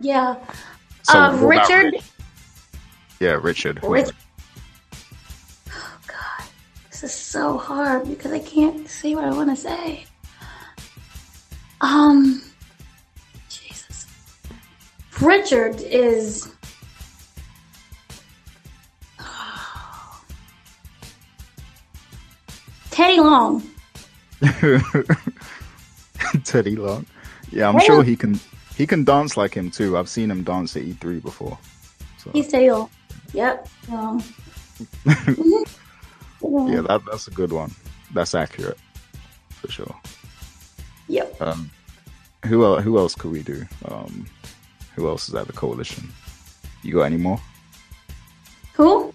Yeah. 0.00 0.36
So 1.02 1.18
about 1.18 1.42
Richard. 1.46 1.92
Rich- 1.92 2.04
Yeah, 3.24 3.38
Richard. 3.42 3.80
Rich- 3.82 4.10
Oh 5.70 5.98
God, 6.06 6.46
this 6.90 7.02
is 7.04 7.14
so 7.14 7.56
hard 7.56 8.06
because 8.06 8.32
I 8.32 8.38
can't 8.38 8.86
say 8.86 9.14
what 9.14 9.24
I 9.24 9.30
want 9.32 9.48
to 9.48 9.56
say. 9.56 10.04
Um, 11.80 12.42
Jesus, 13.48 14.06
Richard 15.22 15.80
is. 15.80 16.52
Teddy 22.90 23.20
Long. 23.20 23.62
Teddy 26.44 26.76
Long. 26.76 27.06
Yeah, 27.50 27.68
I'm 27.68 27.74
Teddy- 27.74 27.86
sure 27.86 28.02
he 28.02 28.16
can. 28.16 28.38
He 28.76 28.86
can 28.86 29.04
dance 29.04 29.36
like 29.36 29.54
him 29.54 29.70
too. 29.70 29.96
I've 29.96 30.08
seen 30.08 30.30
him 30.30 30.42
dance 30.42 30.76
at 30.76 30.82
E3 30.82 31.22
before. 31.22 31.56
So 32.18 32.30
He's 32.32 32.48
Teddy 32.48 32.70
Long. 32.70 32.90
Yep. 33.34 33.68
Yeah, 36.46 36.82
that, 36.82 37.00
that's 37.10 37.26
a 37.26 37.30
good 37.30 37.52
one. 37.52 37.74
That's 38.12 38.34
accurate 38.34 38.76
for 39.48 39.70
sure. 39.70 39.94
Yep. 41.08 41.40
Um, 41.40 41.70
who 42.44 42.64
else? 42.64 42.84
Who 42.84 42.98
else 42.98 43.14
could 43.14 43.32
we 43.32 43.42
do? 43.42 43.64
Um, 43.86 44.26
who 44.94 45.08
else 45.08 45.28
is 45.28 45.34
at 45.34 45.46
the 45.46 45.54
Koalition? 45.54 46.08
You 46.82 46.94
got 46.94 47.04
any 47.04 47.16
more? 47.16 47.40
Who? 48.74 49.14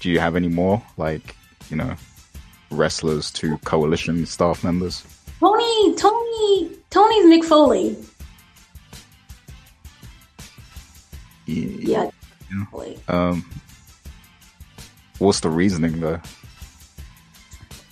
Do 0.00 0.10
you 0.10 0.18
have 0.20 0.34
any 0.36 0.48
more? 0.48 0.82
Like, 0.96 1.36
you 1.68 1.76
know, 1.76 1.94
wrestlers 2.70 3.30
to 3.32 3.58
Koalition 3.58 4.26
staff 4.26 4.64
members? 4.64 5.04
Tony. 5.38 5.94
Tony. 5.96 6.70
Tony's 6.88 7.26
Mick 7.26 7.44
Foley. 7.44 7.96
Yeah. 11.46 12.10
Um, 13.08 13.48
what's 15.18 15.40
the 15.40 15.50
reasoning 15.50 16.00
though? 16.00 16.20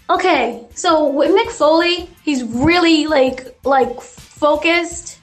Okay, 0.08 0.64
so 0.74 1.08
with 1.08 1.30
Mick 1.30 1.50
Foley, 1.52 2.10
he's 2.24 2.42
really 2.42 3.06
like 3.06 3.56
like 3.64 4.00
focused 4.00 5.18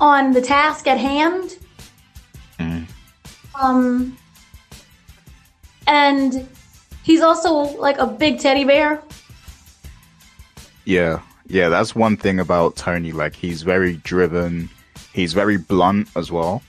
on 0.00 0.32
the 0.32 0.42
task 0.42 0.86
at 0.86 0.98
hand. 0.98 1.58
Mm. 2.58 2.86
Um, 3.60 4.18
and 5.86 6.48
he's 7.02 7.20
also 7.20 7.52
like 7.52 7.98
a 7.98 8.06
big 8.06 8.38
teddy 8.38 8.64
bear. 8.64 9.02
Yeah, 10.84 11.20
yeah, 11.46 11.68
that's 11.68 11.94
one 11.94 12.16
thing 12.16 12.40
about 12.40 12.76
Tony. 12.76 13.12
Like, 13.12 13.36
he's 13.36 13.62
very 13.62 13.96
driven. 13.98 14.68
He's 15.12 15.32
very 15.32 15.58
blunt 15.58 16.08
as 16.16 16.32
well. 16.32 16.62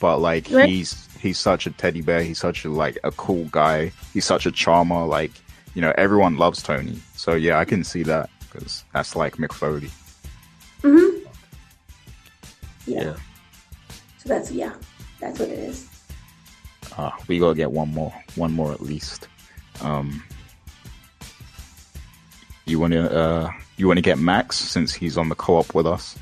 But 0.00 0.18
like, 0.18 0.48
Right. 0.50 0.68
he's 0.68 1.08
he's 1.20 1.38
such 1.38 1.66
a 1.66 1.70
teddy 1.70 2.02
bear. 2.02 2.22
He's 2.22 2.38
such 2.38 2.64
a 2.64 2.70
like 2.70 2.98
a 3.04 3.10
cool 3.12 3.44
guy. 3.46 3.92
He's 4.12 4.24
such 4.24 4.46
a 4.46 4.52
charmer. 4.52 5.04
Like, 5.06 5.32
you 5.74 5.80
know, 5.82 5.92
everyone 5.96 6.36
loves 6.36 6.62
Tony. 6.62 6.98
So 7.16 7.34
yeah, 7.34 7.58
I 7.58 7.64
can 7.64 7.82
see 7.84 8.02
that 8.04 8.28
because 8.40 8.84
that's 8.92 9.16
like 9.16 9.36
Mick 9.36 9.52
Foley. 9.52 9.90
Mm-hmm. 10.82 11.26
Yeah. 12.86 13.02
Yeah. 13.04 13.16
So 14.18 14.28
that's 14.28 14.50
yeah, 14.52 14.74
that's 15.20 15.38
what 15.38 15.48
it 15.48 15.58
is. 15.58 15.88
Uh, 16.96 17.10
we 17.28 17.38
gotta 17.38 17.54
get 17.54 17.70
one 17.72 17.88
more, 17.92 18.12
one 18.36 18.52
more 18.52 18.72
at 18.72 18.80
least. 18.80 19.28
Um, 19.82 20.22
you 22.64 22.78
wanna 22.80 23.06
uh, 23.06 23.50
you 23.76 23.86
wanna 23.88 24.00
get 24.00 24.18
Max 24.18 24.56
since 24.58 24.92
he's 24.94 25.16
on 25.18 25.28
the 25.28 25.34
co-op 25.34 25.74
with 25.74 25.86
us. 25.86 26.16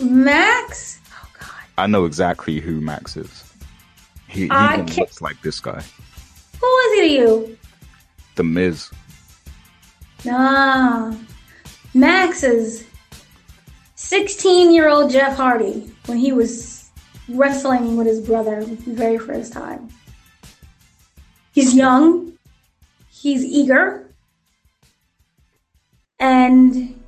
Max. 0.00 1.00
I 1.76 1.86
know 1.86 2.04
exactly 2.04 2.60
who 2.60 2.80
Max 2.80 3.16
is. 3.16 3.44
He, 4.28 4.40
he 4.40 4.44
even 4.44 4.86
looks 4.96 5.20
like 5.20 5.40
this 5.42 5.60
guy, 5.60 5.82
Who 6.60 6.76
is 6.78 7.00
he 7.00 7.08
to 7.08 7.14
you? 7.14 7.58
The 8.36 8.44
Miz. 8.44 8.90
Nah. 10.24 11.14
Max 11.94 12.42
is 12.42 12.86
16 13.94 14.74
year 14.74 14.88
old 14.88 15.10
Jeff 15.10 15.36
Hardy 15.36 15.92
when 16.06 16.18
he 16.18 16.32
was 16.32 16.90
wrestling 17.28 17.96
with 17.96 18.06
his 18.06 18.20
brother 18.20 18.64
the 18.64 18.92
very 18.92 19.18
first 19.18 19.52
time. 19.52 19.88
He's 21.52 21.74
young, 21.74 22.32
he's 23.10 23.44
eager, 23.44 24.08
and 26.18 27.00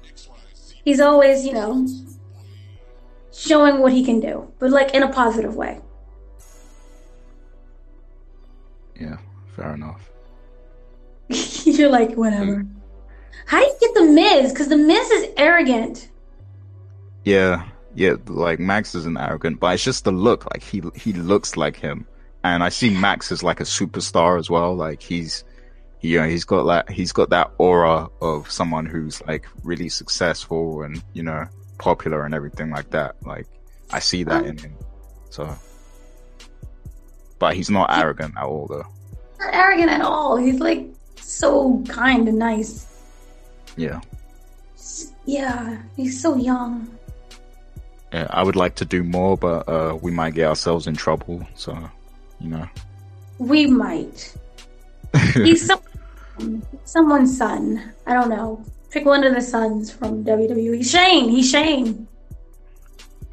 he's 0.85 1.01
always, 1.01 1.45
you 1.45 1.53
know, 1.53 1.87
showing 3.47 3.79
what 3.79 3.93
he 3.93 4.05
can 4.05 4.21
do, 4.21 4.53
but 4.59 4.71
like 4.71 4.95
in 4.95 5.03
a 5.03 5.09
positive 5.09 5.55
way. 5.55 5.81
Yeah, 8.99 9.19
fair 9.55 9.75
enough. 9.75 10.11
You're 11.65 11.91
like, 11.91 12.15
whatever. 12.15 12.65
How 13.47 13.61
do 13.61 13.67
you 13.67 13.77
get 13.81 13.95
the 13.95 14.05
Miz? 14.05 14.53
Because 14.53 14.69
the 14.69 14.77
Miz 14.77 15.09
is 15.11 15.29
arrogant. 15.37 16.09
Yeah, 17.25 17.65
yeah. 17.95 18.15
Like 18.27 18.59
Max 18.59 18.95
isn't 18.95 19.19
arrogant, 19.19 19.61
but 19.61 19.75
it's 19.75 19.85
just 19.85 20.05
the 20.05 20.13
look. 20.13 20.47
Like 20.53 20.63
he 20.63 20.83
he 20.95 21.13
looks 21.13 21.57
like 21.57 21.77
him, 21.77 22.07
and 22.45 22.63
I 22.63 22.69
see 22.69 22.91
Max 22.91 23.31
as 23.33 23.43
like 23.43 23.61
a 23.61 23.65
superstar 23.65 24.39
as 24.39 24.49
well. 24.49 24.75
Like 24.75 25.03
he's, 25.03 25.45
you 26.01 26.19
know, 26.19 26.29
he's 26.29 26.45
got 26.45 26.65
like 26.65 26.89
he's 26.89 27.13
got 27.13 27.31
that 27.31 27.51
aura 27.59 28.09
of 28.21 28.51
someone 28.51 28.87
who's 28.87 29.21
like 29.27 29.47
really 29.63 29.89
successful 29.89 30.83
and 30.83 31.03
you 31.13 31.23
know 31.23 31.47
popular 31.79 32.25
and 32.25 32.35
everything 32.35 32.71
like 32.71 32.91
that. 32.91 33.17
Like 33.25 33.47
I 33.91 33.99
see 33.99 34.25
that 34.25 34.47
in 34.47 34.59
him. 34.59 34.75
So, 35.31 35.55
but 37.39 37.55
he's 37.55 37.71
not 37.71 37.91
arrogant 37.91 38.35
at 38.37 38.45
all, 38.45 38.67
though. 38.67 38.87
Not 39.39 39.55
arrogant 39.55 39.91
at 39.91 40.01
all. 40.01 40.37
He's 40.37 40.61
like 40.61 40.87
so 41.21 41.83
kind 41.89 42.29
and 42.29 42.39
nice. 42.39 42.87
Yeah. 43.77 44.01
Yeah, 45.25 45.79
he's 45.97 46.21
so 46.21 46.37
young. 46.37 46.97
Yeah, 48.13 48.29
I 48.31 48.43
would 48.43 48.57
like 48.57 48.77
to 48.77 48.85
do 48.85 49.03
more, 49.03 49.37
but 49.37 49.69
uh, 49.69 49.99
we 50.01 50.11
might 50.11 50.35
get 50.35 50.47
ourselves 50.47 50.87
in 50.87 50.95
trouble. 50.95 51.47
So, 51.55 51.77
you 52.41 52.49
know. 52.49 52.69
We 53.39 53.67
might. 53.67 54.35
He's 55.35 55.67
some, 55.67 56.63
someone's 56.85 57.37
son. 57.37 57.93
I 58.07 58.15
don't 58.15 58.31
know. 58.31 58.65
Pick 58.91 59.05
one 59.05 59.25
of 59.25 59.35
the 59.35 59.41
sons 59.41 59.93
from 59.93 60.25
WWE. 60.25 60.85
Shane. 60.89 61.29
He's 61.29 61.51
Shane. 61.51 62.07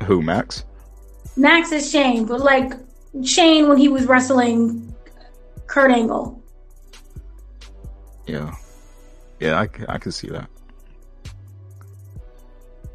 Who, 0.04 0.22
Max? 0.22 0.66
Max 1.36 1.72
is 1.72 1.90
Shane, 1.90 2.26
but 2.26 2.42
like 2.42 2.74
Shane 3.24 3.70
when 3.70 3.78
he 3.78 3.88
was 3.88 4.06
wrestling 4.06 4.94
Kurt 5.68 5.92
Angle. 5.92 6.42
Yeah, 8.28 8.54
yeah, 9.40 9.60
I, 9.60 9.70
I 9.90 9.98
can 9.98 10.12
see 10.12 10.30
that. 10.30 10.48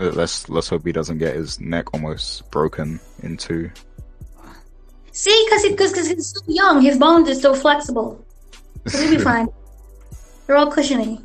Uh, 0.01 0.11
Let's 0.15 0.49
let's 0.49 0.69
hope 0.69 0.87
he 0.87 0.93
doesn't 0.93 1.19
get 1.19 1.35
his 1.35 1.61
neck 1.61 1.93
almost 1.93 2.49
broken 2.51 3.01
into. 3.23 3.71
See, 5.11 5.45
because 5.47 5.65
he, 5.65 5.75
cause, 5.75 5.93
cause 5.93 6.07
he's 6.07 6.33
so 6.33 6.41
young, 6.47 6.81
his 6.81 6.97
bones 6.97 7.29
are 7.29 7.35
still 7.35 7.55
flexible. 7.55 8.25
So 8.87 8.99
he'll 8.99 9.19
be 9.19 9.25
fine. 9.25 9.49
They're 10.47 10.57
all 10.57 10.71
cushiony. 10.71 11.21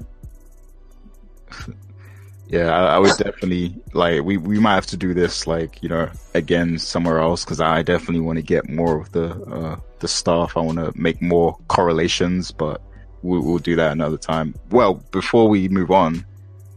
Yeah, 2.48 2.72
I, 2.72 2.96
I 2.96 3.00
would 3.00 3.18
definitely 3.18 3.76
like 3.94 4.24
we 4.24 4.38
we 4.38 4.60
might 4.60 4.76
have 4.76 4.86
to 4.88 4.98
do 4.98 5.14
this 5.14 5.48
like 5.48 5.82
you 5.82 5.90
know 5.90 6.10
again 6.34 6.78
somewhere 6.78 7.20
else 7.20 7.44
because 7.46 7.62
I 7.62 7.82
definitely 7.84 8.20
want 8.22 8.38
to 8.38 8.44
get 8.44 8.70
more 8.70 9.00
of 9.00 9.12
the 9.12 9.32
uh 9.44 9.80
the 10.00 10.08
stuff. 10.08 10.58
I 10.58 10.62
want 10.62 10.78
to 10.78 10.92
make 10.96 11.22
more 11.22 11.58
correlations, 11.68 12.52
but 12.52 12.82
we, 13.22 13.40
we'll 13.40 13.58
do 13.58 13.76
that 13.78 13.92
another 13.94 14.18
time. 14.18 14.56
Well, 14.70 14.96
before 15.12 15.48
we 15.48 15.70
move 15.70 15.90
on, 15.92 16.26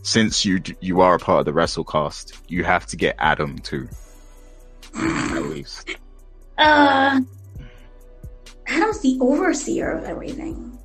since 0.02 0.44
you 0.44 0.62
you 0.80 1.00
are 1.00 1.16
a 1.16 1.18
part 1.18 1.40
of 1.40 1.46
the 1.46 1.60
WrestleCast, 1.60 2.38
you 2.48 2.64
have 2.64 2.86
to 2.86 2.96
get 2.96 3.16
Adam 3.18 3.58
too, 3.58 3.88
at 4.94 5.42
least. 5.42 5.96
Uh, 6.56 7.20
Adam's 8.68 9.00
the 9.00 9.18
overseer 9.20 9.90
of 9.90 10.04
everything. 10.04 10.75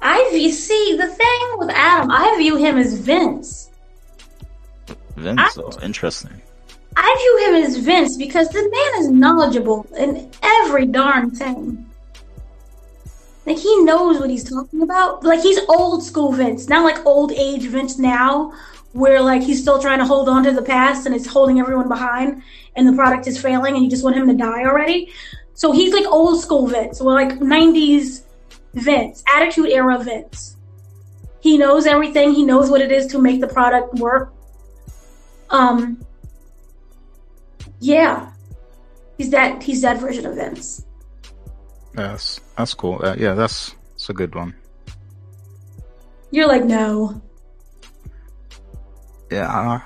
I 0.00 0.28
view, 0.32 0.50
see 0.52 0.96
the 0.96 1.08
thing 1.08 1.40
with 1.58 1.70
Adam. 1.70 2.10
I 2.10 2.34
view 2.38 2.56
him 2.56 2.76
as 2.78 2.94
Vince. 2.94 3.70
Vince, 5.16 5.40
I- 5.40 5.50
oh, 5.60 5.72
interesting. 5.82 6.40
I 6.96 7.16
view 7.18 7.54
him 7.54 7.64
as 7.64 7.76
Vince 7.76 8.16
because 8.16 8.48
the 8.48 8.62
man 8.62 9.02
is 9.02 9.08
knowledgeable 9.08 9.86
in 9.96 10.30
every 10.42 10.86
darn 10.86 11.30
thing. 11.30 11.84
Like 13.46 13.56
he 13.58 13.82
knows 13.84 14.18
what 14.20 14.28
he's 14.30 14.44
talking 14.44 14.82
about. 14.82 15.24
Like 15.24 15.40
he's 15.40 15.58
old 15.68 16.02
school 16.04 16.32
Vince, 16.32 16.68
not 16.68 16.84
like 16.84 17.04
old 17.06 17.32
age 17.32 17.62
Vince 17.62 17.98
now, 17.98 18.52
where 18.92 19.20
like 19.20 19.42
he's 19.42 19.62
still 19.62 19.80
trying 19.80 20.00
to 20.00 20.04
hold 20.04 20.28
on 20.28 20.42
to 20.44 20.52
the 20.52 20.62
past 20.62 21.06
and 21.06 21.14
it's 21.14 21.26
holding 21.26 21.60
everyone 21.60 21.88
behind, 21.88 22.42
and 22.76 22.86
the 22.86 22.92
product 22.92 23.26
is 23.26 23.40
failing, 23.40 23.74
and 23.74 23.84
you 23.84 23.90
just 23.90 24.04
want 24.04 24.16
him 24.16 24.26
to 24.26 24.34
die 24.34 24.64
already. 24.64 25.10
So 25.54 25.72
he's 25.72 25.92
like 25.94 26.04
old 26.06 26.40
school 26.42 26.66
Vince, 26.66 27.00
or 27.00 27.12
like 27.14 27.38
'90s 27.38 28.22
Vince, 28.80 29.22
Attitude 29.26 29.70
Era 29.70 29.98
Vince. 29.98 30.56
He 31.40 31.58
knows 31.58 31.86
everything. 31.86 32.32
He 32.32 32.44
knows 32.44 32.70
what 32.70 32.80
it 32.80 32.90
is 32.90 33.06
to 33.08 33.18
make 33.20 33.40
the 33.40 33.48
product 33.48 33.94
work. 33.94 34.32
Um, 35.50 36.04
yeah, 37.80 38.32
he's 39.16 39.30
that. 39.30 39.62
He's 39.62 39.82
that 39.82 39.98
version 39.98 40.26
of 40.26 40.34
Vince. 40.34 40.84
That's 41.94 42.40
that's 42.56 42.74
cool. 42.74 43.00
Uh, 43.02 43.14
yeah, 43.18 43.34
that's 43.34 43.74
that's 43.90 44.10
a 44.10 44.12
good 44.12 44.34
one. 44.34 44.54
You're 46.30 46.48
like, 46.48 46.64
no. 46.64 47.22
Yeah, 49.30 49.48
I, 49.48 49.82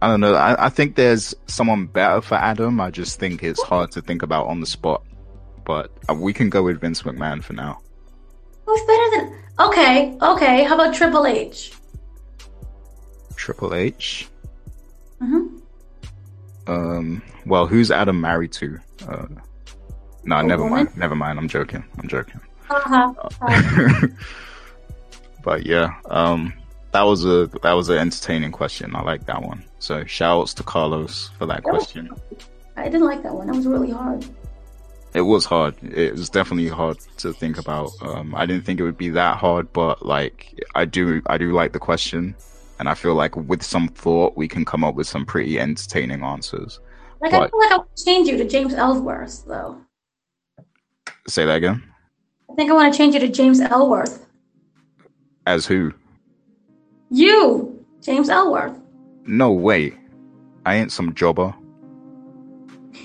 I 0.00 0.08
don't 0.08 0.20
know. 0.20 0.34
I, 0.34 0.66
I 0.66 0.68
think 0.68 0.96
there's 0.96 1.34
someone 1.46 1.86
better 1.86 2.20
for 2.20 2.34
Adam. 2.34 2.80
I 2.80 2.90
just 2.90 3.20
think 3.20 3.42
it's 3.42 3.62
hard 3.62 3.92
to 3.92 4.02
think 4.02 4.22
about 4.22 4.46
on 4.48 4.60
the 4.60 4.66
spot. 4.66 5.04
But 5.64 5.92
uh, 6.08 6.14
we 6.14 6.32
can 6.32 6.50
go 6.50 6.64
with 6.64 6.80
Vince 6.80 7.02
McMahon 7.02 7.42
for 7.42 7.52
now. 7.52 7.81
Who's 8.66 8.80
better 8.82 9.10
than? 9.16 9.38
Okay, 9.60 10.16
okay. 10.22 10.64
How 10.64 10.74
about 10.74 10.94
Triple 10.94 11.26
H? 11.26 11.72
Triple 13.36 13.74
H. 13.74 14.28
hmm 15.20 15.58
Um. 16.66 17.22
Well, 17.46 17.66
who's 17.66 17.90
Adam 17.90 18.20
married 18.20 18.52
to? 18.52 18.78
Uh, 19.08 19.26
no, 20.24 20.36
A 20.38 20.42
never 20.44 20.62
woman? 20.62 20.84
mind. 20.86 20.96
Never 20.96 21.14
mind. 21.16 21.38
I'm 21.38 21.48
joking. 21.48 21.84
I'm 21.98 22.08
joking. 22.08 22.40
Uh-huh. 22.70 23.12
but 25.42 25.66
yeah, 25.66 25.94
um, 26.06 26.52
that 26.92 27.02
was 27.02 27.24
a 27.24 27.48
that 27.62 27.72
was 27.72 27.88
an 27.88 27.98
entertaining 27.98 28.52
question. 28.52 28.94
I 28.94 29.02
like 29.02 29.26
that 29.26 29.42
one. 29.42 29.64
So 29.80 30.04
shouts 30.04 30.54
to 30.54 30.62
Carlos 30.62 31.30
for 31.38 31.46
that 31.46 31.64
That 31.64 31.72
was- 31.72 31.82
question. 31.84 32.10
I 32.76 32.84
didn't 32.84 33.04
like 33.06 33.22
that 33.24 33.34
one. 33.34 33.48
That 33.48 33.56
was 33.56 33.66
really 33.66 33.90
hard. 33.90 34.24
It 35.14 35.22
was 35.22 35.44
hard. 35.44 35.74
It 35.82 36.12
was 36.12 36.30
definitely 36.30 36.68
hard 36.68 36.98
to 37.18 37.32
think 37.32 37.58
about. 37.58 37.90
Um, 38.00 38.34
I 38.34 38.46
didn't 38.46 38.64
think 38.64 38.80
it 38.80 38.82
would 38.82 38.96
be 38.96 39.10
that 39.10 39.36
hard, 39.36 39.72
but 39.72 40.06
like 40.06 40.58
I 40.74 40.86
do, 40.86 41.20
I 41.26 41.36
do 41.36 41.52
like 41.52 41.72
the 41.72 41.78
question, 41.78 42.34
and 42.78 42.88
I 42.88 42.94
feel 42.94 43.14
like 43.14 43.36
with 43.36 43.62
some 43.62 43.88
thought 43.88 44.36
we 44.36 44.48
can 44.48 44.64
come 44.64 44.84
up 44.84 44.94
with 44.94 45.06
some 45.06 45.26
pretty 45.26 45.60
entertaining 45.60 46.22
answers. 46.22 46.80
Like 47.20 47.34
I 47.34 47.48
feel 47.48 47.60
like 47.60 47.72
I 47.72 47.76
want 47.76 47.96
to 47.96 48.04
change 48.04 48.28
you 48.28 48.38
to 48.38 48.44
James 48.48 48.72
Ellsworth, 48.72 49.44
though. 49.46 49.80
Say 51.28 51.44
that 51.44 51.56
again. 51.56 51.82
I 52.50 52.54
think 52.54 52.70
I 52.70 52.74
want 52.74 52.92
to 52.92 52.96
change 52.96 53.14
you 53.14 53.20
to 53.20 53.28
James 53.28 53.60
Ellsworth. 53.60 54.26
As 55.46 55.66
who? 55.66 55.92
You, 57.10 57.84
James 58.00 58.28
Ellsworth. 58.28 58.78
No 59.26 59.52
way. 59.52 59.94
I 60.64 60.76
ain't 60.76 60.90
some 60.90 61.14
jobber. 61.14 61.54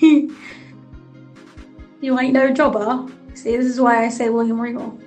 you 2.00 2.18
ain't 2.18 2.32
no 2.32 2.52
jobber. 2.52 3.06
See, 3.34 3.56
this 3.56 3.66
is 3.66 3.80
why 3.80 4.04
I 4.04 4.08
say 4.08 4.28
William 4.28 4.60
Regal. 4.60 4.98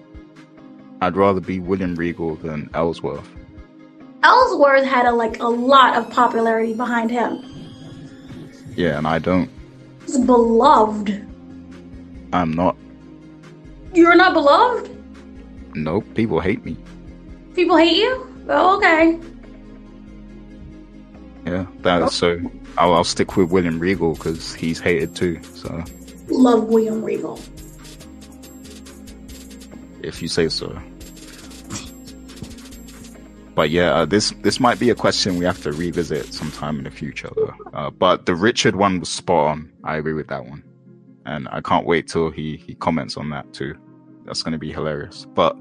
I'd 1.01 1.15
rather 1.15 1.41
be 1.41 1.59
William 1.59 1.95
Regal 1.95 2.35
than 2.35 2.69
Ellsworth. 2.73 3.27
Ellsworth 4.23 4.85
had 4.85 5.05
a, 5.05 5.11
like 5.11 5.39
a 5.39 5.47
lot 5.47 5.97
of 5.97 6.09
popularity 6.11 6.73
behind 6.73 7.09
him. 7.09 7.43
Yeah, 8.75 8.97
and 8.97 9.07
I 9.07 9.19
don't. 9.19 9.49
He's 10.05 10.19
beloved. 10.19 11.27
I'm 12.33 12.53
not. 12.53 12.75
You're 13.93 14.15
not 14.15 14.33
beloved? 14.33 14.89
Nope. 15.75 16.05
People 16.13 16.39
hate 16.39 16.63
me. 16.63 16.77
People 17.55 17.77
hate 17.77 17.97
you? 17.97 18.45
Oh, 18.47 18.77
okay. 18.77 19.19
Yeah. 21.45 21.65
That. 21.81 22.03
Oh. 22.03 22.07
So 22.07 22.39
I'll, 22.77 22.93
I'll 22.93 23.03
stick 23.03 23.35
with 23.35 23.51
William 23.51 23.79
Regal 23.79 24.13
because 24.13 24.53
he's 24.53 24.79
hated 24.79 25.15
too. 25.15 25.41
So 25.55 25.83
Love 26.31 26.63
William 26.65 27.03
Regal. 27.03 27.39
if 30.03 30.21
you 30.21 30.27
say 30.27 30.49
so. 30.49 30.75
But 33.53 33.69
yeah, 33.69 33.93
uh, 33.93 34.05
this 34.05 34.31
this 34.41 34.59
might 34.59 34.79
be 34.79 34.89
a 34.89 34.95
question 34.95 35.37
we 35.37 35.45
have 35.45 35.61
to 35.63 35.71
revisit 35.73 36.33
sometime 36.33 36.77
in 36.77 36.85
the 36.85 36.91
future, 36.91 37.29
though. 37.35 37.53
Uh, 37.73 37.89
but 37.91 38.25
the 38.25 38.33
Richard 38.33 38.75
one 38.77 38.99
was 38.99 39.09
spot 39.09 39.47
on. 39.51 39.71
I 39.83 39.97
agree 39.97 40.13
with 40.13 40.27
that 40.29 40.45
one. 40.45 40.63
and 41.25 41.47
I 41.51 41.61
can't 41.61 41.85
wait 41.85 42.07
till 42.07 42.31
he 42.31 42.57
he 42.57 42.75
comments 42.75 43.17
on 43.17 43.29
that 43.31 43.51
too. 43.53 43.75
That's 44.25 44.41
going 44.41 44.53
to 44.53 44.57
be 44.59 44.71
hilarious. 44.71 45.25
But 45.35 45.57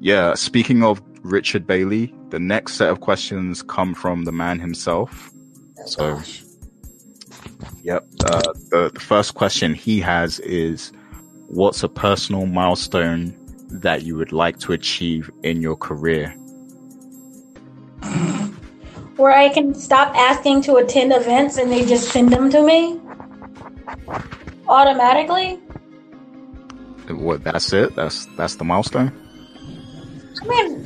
yeah, 0.00 0.34
speaking 0.34 0.82
of 0.82 1.00
Richard 1.22 1.66
Bailey, 1.66 2.12
the 2.30 2.40
next 2.40 2.74
set 2.74 2.90
of 2.90 3.00
questions 3.00 3.62
come 3.62 3.94
from 3.94 4.24
the 4.24 4.32
man 4.32 4.58
himself. 4.60 5.30
So, 5.86 6.20
yep. 7.86 8.06
Uh, 8.24 8.52
the, 8.70 8.90
the 8.92 9.00
first 9.00 9.34
question 9.34 9.74
he 9.74 10.00
has 10.00 10.40
is 10.40 10.92
What's 11.48 11.84
a 11.84 11.88
personal 11.88 12.46
milestone 12.46 13.34
that 13.70 14.02
you 14.02 14.16
would 14.16 14.32
like 14.32 14.58
to 14.60 14.72
achieve 14.72 15.30
in 15.44 15.62
your 15.62 15.76
career? 15.76 16.30
Where 19.16 19.32
I 19.32 19.48
can 19.48 19.74
stop 19.74 20.14
asking 20.16 20.62
to 20.62 20.76
attend 20.76 21.12
events 21.12 21.56
and 21.56 21.70
they 21.70 21.86
just 21.86 22.10
send 22.10 22.32
them 22.32 22.50
to 22.50 22.62
me 22.62 23.00
automatically. 24.68 25.54
What? 27.08 27.44
That's 27.44 27.72
it. 27.72 27.94
That's 27.94 28.26
that's 28.36 28.56
the 28.56 28.64
milestone. 28.64 29.12
I 30.42 30.46
mean, 30.46 30.84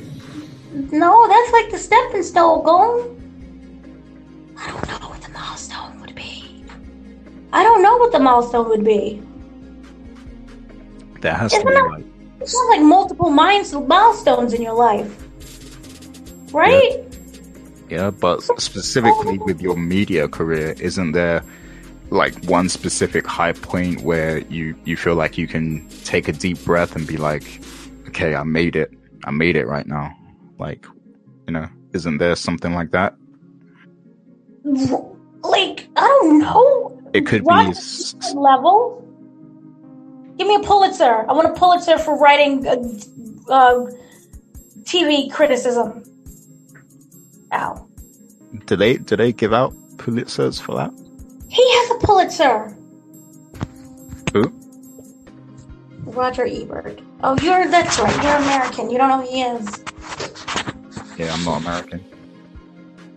no, 0.92 1.26
that's 1.26 1.52
like 1.52 1.70
the 1.70 1.78
stepping 1.78 2.22
stone. 2.22 2.62
Going. 2.64 3.16
I 4.58 4.68
don't 4.68 4.86
know 4.88 5.08
what 5.08 5.22
the 5.22 5.30
milestone 5.30 5.98
would 6.02 6.14
be. 6.14 6.49
I 7.52 7.62
don't 7.62 7.82
know 7.82 7.96
what 7.96 8.12
the 8.12 8.20
milestone 8.20 8.68
would 8.68 8.84
be. 8.84 9.22
That 11.20 11.38
has 11.38 11.52
Isn't 11.52 11.66
to 11.66 11.72
be 11.72 11.88
like. 11.88 12.04
It's 12.40 12.54
not 12.54 12.68
like 12.70 12.82
multiple 12.82 13.28
milestones 13.28 14.54
in 14.54 14.62
your 14.62 14.72
life, 14.72 15.14
right? 16.54 17.04
Yeah, 17.90 17.96
yeah 17.96 18.10
but 18.10 18.42
specifically 18.58 19.36
with 19.36 19.60
your 19.60 19.76
media 19.76 20.26
career, 20.26 20.74
isn't 20.78 21.12
there 21.12 21.44
like 22.10 22.34
one 22.44 22.68
specific 22.68 23.26
high 23.26 23.52
point 23.52 24.00
where 24.02 24.38
you 24.48 24.74
you 24.84 24.96
feel 24.96 25.14
like 25.14 25.36
you 25.36 25.46
can 25.46 25.86
take 26.04 26.28
a 26.28 26.32
deep 26.32 26.64
breath 26.64 26.96
and 26.96 27.06
be 27.06 27.18
like, 27.18 27.60
okay, 28.08 28.34
I 28.34 28.42
made 28.42 28.74
it. 28.74 28.90
I 29.24 29.30
made 29.30 29.56
it 29.56 29.66
right 29.66 29.86
now. 29.86 30.16
Like, 30.58 30.86
you 31.46 31.52
know, 31.52 31.68
isn't 31.92 32.18
there 32.18 32.36
something 32.36 32.74
like 32.74 32.90
that? 32.92 33.14
Like, 34.64 35.88
I 35.96 36.06
don't 36.20 36.38
know. 36.38 36.89
It 37.12 37.26
could 37.26 37.44
be 37.44 37.54
s- 37.54 38.14
level. 38.34 39.04
Give 40.38 40.46
me 40.46 40.54
a 40.56 40.60
Pulitzer. 40.60 41.26
I 41.28 41.32
want 41.32 41.48
a 41.48 41.52
Pulitzer 41.52 41.98
for 41.98 42.16
writing 42.16 42.66
uh, 42.66 42.76
uh, 43.52 43.90
TV 44.82 45.30
criticism. 45.30 46.02
Ow. 47.52 47.86
Do 48.66 48.76
they 48.76 48.96
do 48.96 49.16
they 49.16 49.32
give 49.32 49.52
out 49.52 49.72
Pulitzers 49.96 50.60
for 50.60 50.74
that? 50.76 50.92
He 51.48 51.62
has 51.78 51.90
a 51.90 52.06
Pulitzer. 52.06 52.76
Who? 54.32 54.52
Roger 56.04 56.46
Ebert. 56.46 57.00
Oh, 57.22 57.36
you're 57.42 57.68
that's 57.68 57.98
right. 57.98 58.22
You're 58.22 58.36
American. 58.36 58.90
You 58.90 58.98
don't 58.98 59.08
know 59.08 59.20
who 59.20 59.30
he 59.30 59.42
is. 59.42 59.84
Yeah, 61.18 61.34
I'm 61.34 61.44
not 61.44 61.60
American. 61.60 62.04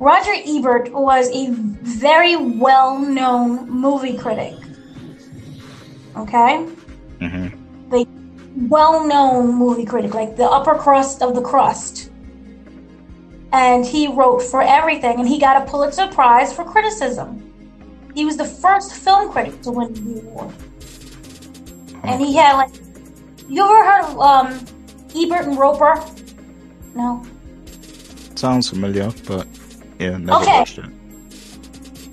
Roger 0.04 0.34
Ebert 0.46 0.92
was 0.92 1.30
a 1.30 1.48
very 1.52 2.36
well-known 2.36 3.70
movie 3.70 4.18
critic. 4.18 4.54
Okay. 6.18 6.68
Mm-hmm. 7.22 7.90
The 7.90 8.06
well-known 8.68 9.56
movie 9.56 9.86
critic, 9.86 10.14
like 10.14 10.36
the 10.36 10.44
upper 10.44 10.76
crust 10.76 11.22
of 11.22 11.36
the 11.36 11.42
crust. 11.42 12.12
And 13.54 13.86
he 13.86 14.08
wrote 14.08 14.42
for 14.42 14.62
everything, 14.62 15.20
and 15.22 15.28
he 15.28 15.40
got 15.40 15.66
a 15.66 15.72
Pulitzer 15.72 16.08
Prize 16.08 16.52
for 16.52 16.66
criticism. 16.66 17.40
He 18.14 18.26
was 18.26 18.36
the 18.36 18.44
first 18.44 18.94
film 18.94 19.32
critic 19.32 19.62
to 19.62 19.72
win 19.72 19.94
the 19.94 20.20
award. 20.20 20.54
And 22.04 22.20
he 22.20 22.36
had 22.36 22.58
like, 22.58 22.74
you 23.48 23.64
ever 23.64 23.86
heard 23.90 24.04
of 24.04 24.20
um, 24.20 24.66
Ebert 25.16 25.46
and 25.48 25.58
Roeper? 25.58 25.96
No. 26.94 27.26
Sounds 28.36 28.70
familiar, 28.70 29.10
but 29.26 29.48
yeah, 30.00 30.18
never 30.18 30.42
okay. 30.42 30.60
watched 30.60 30.78
it. 30.80 30.86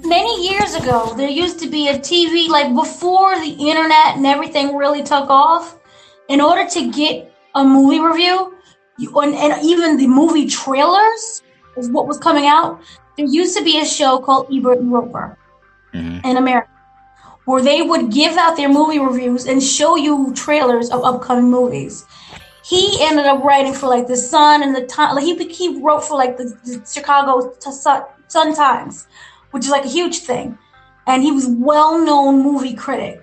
Many 0.05 0.49
years 0.49 0.75
ago, 0.75 1.15
there 1.17 1.29
used 1.29 1.59
to 1.61 1.69
be 1.69 1.89
a 1.89 1.99
TV 1.99 2.49
like 2.49 2.75
before 2.75 3.39
the 3.39 3.51
internet 3.51 4.17
and 4.17 4.27
everything 4.27 4.77
really 4.77 5.03
took 5.03 5.29
off. 5.29 5.77
In 6.29 6.41
order 6.41 6.69
to 6.71 6.91
get 6.93 7.33
a 7.55 7.65
movie 7.65 8.01
review, 8.01 8.55
you, 8.99 9.19
and, 9.21 9.35
and 9.35 9.65
even 9.65 9.97
the 9.97 10.07
movie 10.07 10.47
trailers 10.47 11.43
is 11.77 11.91
what 11.91 12.07
was 12.07 12.19
coming 12.19 12.47
out. 12.47 12.81
There 13.17 13.27
used 13.27 13.57
to 13.57 13.65
be 13.65 13.81
a 13.81 13.85
show 13.85 14.19
called 14.19 14.47
Ebert 14.53 14.79
and 14.79 14.93
Roeper 14.93 15.37
mm-hmm. 15.93 16.27
in 16.27 16.37
America, 16.37 16.71
where 17.45 17.63
they 17.63 17.83
would 17.83 18.13
give 18.13 18.37
out 18.37 18.57
their 18.57 18.69
movie 18.69 18.99
reviews 18.99 19.47
and 19.47 19.63
show 19.63 19.97
you 19.97 20.33
trailers 20.35 20.91
of 20.91 21.03
upcoming 21.05 21.51
movies. 21.51 22.05
He 22.71 23.03
ended 23.03 23.27
up 23.27 23.43
writing 23.43 23.75
for 23.75 23.89
like 23.89 24.07
the 24.07 24.17
Sun 24.17 24.63
and 24.63 24.77
the 24.77 24.87
Time. 24.87 25.17
Like 25.17 25.25
he 25.25 25.35
he 25.49 25.83
wrote 25.83 26.05
for 26.05 26.17
like 26.17 26.37
the, 26.37 26.57
the 26.65 26.87
Chicago 26.89 27.53
Sun, 27.59 28.55
Times, 28.55 29.09
which 29.51 29.65
is 29.65 29.71
like 29.71 29.85
a 29.85 29.89
huge 29.89 30.19
thing. 30.19 30.57
And 31.09 31.21
he 31.25 31.33
was 31.33 31.49
well 31.49 31.99
known 31.99 32.45
movie 32.45 32.75
critic, 32.75 33.21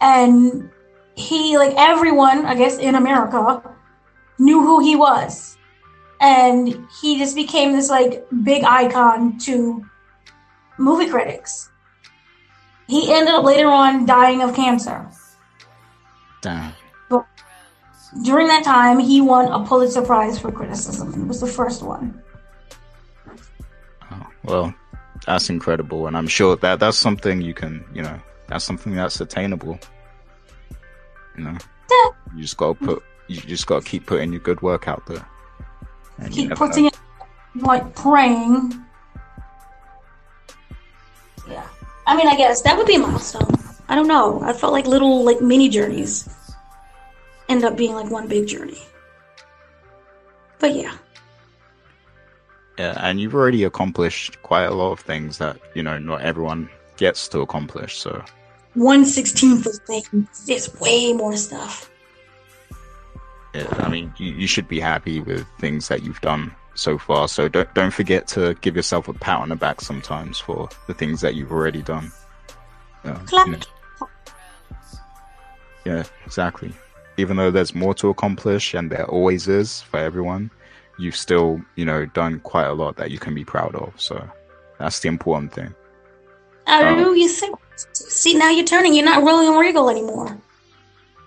and 0.00 0.70
he 1.16 1.58
like 1.58 1.74
everyone 1.76 2.46
I 2.46 2.54
guess 2.54 2.78
in 2.78 2.94
America 2.94 3.60
knew 4.38 4.62
who 4.62 4.78
he 4.78 4.94
was, 4.94 5.58
and 6.20 6.86
he 7.00 7.18
just 7.18 7.34
became 7.34 7.72
this 7.72 7.90
like 7.90 8.24
big 8.44 8.62
icon 8.62 9.38
to 9.40 9.84
movie 10.78 11.08
critics. 11.08 11.68
He 12.86 13.12
ended 13.12 13.34
up 13.34 13.44
later 13.44 13.66
on 13.66 14.06
dying 14.06 14.40
of 14.40 14.54
cancer. 14.54 15.04
Damn. 16.42 16.72
But 17.10 17.26
during 18.22 18.46
that 18.48 18.64
time, 18.64 18.98
he 18.98 19.20
won 19.20 19.48
a 19.48 19.64
Pulitzer 19.66 20.02
Prize 20.02 20.38
for 20.38 20.52
criticism. 20.52 21.22
It 21.22 21.26
was 21.26 21.40
the 21.40 21.46
first 21.46 21.82
one. 21.82 22.22
Oh, 24.10 24.26
well, 24.44 24.74
that's 25.26 25.50
incredible, 25.50 26.06
and 26.06 26.16
I'm 26.16 26.28
sure 26.28 26.56
that 26.56 26.80
that's 26.80 26.98
something 26.98 27.40
you 27.40 27.54
can, 27.54 27.84
you 27.94 28.02
know, 28.02 28.18
that's 28.48 28.64
something 28.64 28.94
that's 28.94 29.20
attainable. 29.20 29.78
You 31.36 31.44
know, 31.44 31.58
yeah. 31.90 32.10
you 32.34 32.42
just 32.42 32.56
gotta 32.56 32.74
put, 32.74 33.02
you 33.28 33.40
just 33.40 33.66
gotta 33.66 33.84
keep 33.84 34.06
putting 34.06 34.32
your 34.32 34.40
good 34.40 34.62
work 34.62 34.88
out 34.88 35.04
there. 35.06 35.26
keep 36.30 36.54
putting 36.54 36.84
know. 36.84 36.90
it, 36.90 37.62
like 37.62 37.94
praying 37.94 38.72
yeah. 41.48 41.66
I 42.06 42.16
mean, 42.16 42.28
I 42.28 42.36
guess 42.36 42.62
that 42.62 42.76
would 42.76 42.86
be 42.86 42.96
a 42.96 42.98
milestone. 42.98 43.54
I 43.88 43.94
don't 43.94 44.08
know. 44.08 44.40
I 44.42 44.52
felt 44.52 44.72
like 44.72 44.86
little 44.86 45.24
like 45.24 45.40
mini 45.40 45.68
journeys 45.68 46.28
end 47.48 47.64
up 47.64 47.76
being 47.76 47.94
like 47.94 48.10
one 48.10 48.28
big 48.28 48.46
journey. 48.46 48.82
But 50.58 50.74
yeah. 50.74 50.96
Yeah, 52.78 52.94
and 53.00 53.20
you've 53.20 53.34
already 53.34 53.64
accomplished 53.64 54.42
quite 54.42 54.64
a 54.64 54.74
lot 54.74 54.92
of 54.92 55.00
things 55.00 55.38
that, 55.38 55.58
you 55.74 55.82
know, 55.82 55.98
not 55.98 56.20
everyone 56.20 56.68
gets 56.96 57.28
to 57.28 57.40
accomplish, 57.40 57.98
so 57.98 58.22
one 58.76 59.06
sixteenth 59.06 59.66
of 59.66 59.74
things. 59.86 60.44
There's 60.46 60.72
way 60.78 61.12
more 61.14 61.36
stuff. 61.36 61.90
Yeah, 63.54 63.66
I 63.78 63.88
mean 63.88 64.12
you, 64.18 64.32
you 64.32 64.46
should 64.46 64.68
be 64.68 64.78
happy 64.78 65.20
with 65.20 65.46
things 65.58 65.88
that 65.88 66.02
you've 66.02 66.20
done 66.20 66.54
so 66.74 66.98
far. 66.98 67.26
So 67.26 67.48
don't 67.48 67.72
don't 67.74 67.92
forget 67.92 68.28
to 68.28 68.54
give 68.60 68.76
yourself 68.76 69.08
a 69.08 69.14
pat 69.14 69.40
on 69.40 69.48
the 69.48 69.56
back 69.56 69.80
sometimes 69.80 70.38
for 70.38 70.68
the 70.86 70.94
things 70.94 71.22
that 71.22 71.34
you've 71.34 71.52
already 71.52 71.80
done. 71.80 72.12
Yeah, 73.04 73.18
you 73.32 73.52
know. 73.52 73.58
yeah, 75.86 76.04
exactly. 76.26 76.72
Even 77.18 77.36
though 77.36 77.50
there's 77.50 77.74
more 77.74 77.94
to 77.94 78.08
accomplish, 78.10 78.74
and 78.74 78.90
there 78.90 79.06
always 79.06 79.48
is 79.48 79.82
for 79.82 79.98
everyone, 79.98 80.50
you've 80.98 81.16
still 81.16 81.60
you 81.76 81.84
know 81.84 82.06
done 82.06 82.40
quite 82.40 82.66
a 82.66 82.72
lot 82.72 82.96
that 82.96 83.10
you 83.10 83.18
can 83.18 83.34
be 83.34 83.44
proud 83.44 83.74
of. 83.74 83.92
So 84.00 84.28
that's 84.78 85.00
the 85.00 85.08
important 85.08 85.52
thing. 85.52 85.74
I 86.66 86.82
don't. 86.82 87.16
You 87.16 87.28
think? 87.28 87.58
See, 87.92 88.34
now 88.34 88.50
you're 88.50 88.64
turning. 88.64 88.94
You're 88.94 89.04
not 89.04 89.22
William 89.22 89.56
Regal 89.56 89.88
anymore. 89.88 90.36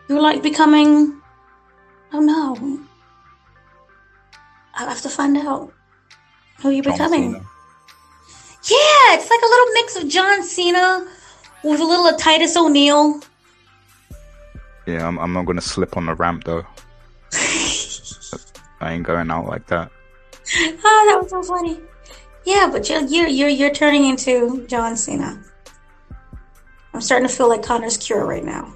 You're 0.08 0.22
like 0.22 0.44
becoming. 0.44 1.22
Oh 2.12 2.20
no. 2.20 2.80
I'll 4.76 4.88
have 4.88 5.02
to 5.02 5.10
find 5.10 5.38
out 5.38 5.74
who 6.60 6.72
you're 6.72 6.84
John 6.84 6.94
becoming. 6.94 7.34
Cena. 7.34 7.46
Yeah, 8.70 9.16
it's 9.16 9.30
like 9.30 9.42
a 9.42 9.46
little 9.46 9.74
mix 9.74 9.96
of 9.96 10.08
John 10.10 10.44
Cena 10.44 11.08
with 11.64 11.80
a 11.80 11.86
little 11.86 12.08
of 12.08 12.18
Titus 12.18 12.58
O'Neil. 12.58 13.22
Yeah, 14.90 15.08
I'm, 15.08 15.20
I'm 15.20 15.34
not 15.34 15.46
going 15.46 15.58
to 15.58 15.62
slip 15.62 15.98
on 15.98 16.08
the 16.08 16.16
ramp 16.16 16.46
though. 16.46 16.66
I 18.82 18.94
ain't 18.94 19.04
going 19.04 19.30
out 19.30 19.46
like 19.46 19.68
that. 19.68 19.92
Oh, 20.58 21.06
that 21.10 21.20
was 21.22 21.30
so 21.30 21.44
funny. 21.44 21.80
Yeah, 22.44 22.70
but 22.72 22.90
you're 22.90 23.02
you're 23.02 23.28
you're, 23.28 23.50
you're 23.50 23.74
turning 23.74 24.06
into 24.06 24.66
John 24.66 24.98
Cena. 24.98 25.44
I'm 26.92 27.02
starting 27.02 27.28
to 27.28 27.34
feel 27.34 27.48
like 27.50 27.62
Connor's 27.62 27.98
cure 27.98 28.26
right 28.26 28.44
now. 28.44 28.74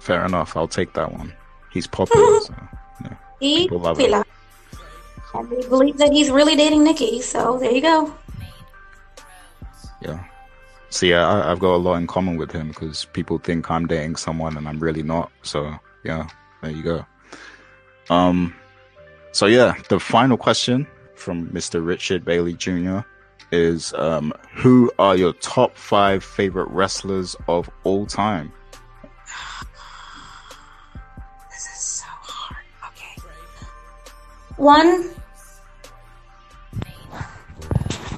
Fair 0.00 0.24
enough. 0.24 0.56
I'll 0.56 0.66
take 0.66 0.94
that 0.94 1.12
one. 1.12 1.32
He's 1.70 1.86
popular. 1.86 2.40
so. 2.40 2.54
He 3.38 3.68
Villa. 3.68 4.24
I 5.32 5.42
believe 5.42 5.96
that 5.98 6.10
he's 6.10 6.28
really 6.28 6.56
dating 6.56 6.82
Nikki, 6.82 7.20
so 7.22 7.56
there 7.60 7.70
you 7.70 7.82
go. 7.82 8.12
Yeah. 10.02 10.24
See, 10.90 11.12
I, 11.12 11.50
I've 11.50 11.58
got 11.58 11.74
a 11.74 11.76
lot 11.76 11.96
in 11.96 12.06
common 12.06 12.36
with 12.36 12.50
him 12.50 12.68
because 12.68 13.04
people 13.12 13.38
think 13.38 13.70
I'm 13.70 13.86
dating 13.86 14.16
someone 14.16 14.56
and 14.56 14.66
I'm 14.66 14.78
really 14.78 15.02
not. 15.02 15.30
So 15.42 15.74
yeah, 16.02 16.28
there 16.62 16.70
you 16.70 16.82
go. 16.82 17.06
Um, 18.08 18.54
so 19.32 19.46
yeah, 19.46 19.74
the 19.90 20.00
final 20.00 20.38
question 20.38 20.86
from 21.14 21.48
Mr. 21.48 21.84
Richard 21.84 22.24
Bailey 22.24 22.54
Jr. 22.54 23.00
is, 23.52 23.92
um, 23.94 24.32
who 24.54 24.90
are 24.98 25.14
your 25.14 25.34
top 25.34 25.76
five 25.76 26.24
favorite 26.24 26.68
wrestlers 26.70 27.36
of 27.46 27.68
all 27.84 28.06
time? 28.06 28.52
This 31.50 31.66
is 31.66 31.80
so 31.80 32.06
hard. 32.08 32.64
Okay. 32.92 33.20
One, 34.56 35.10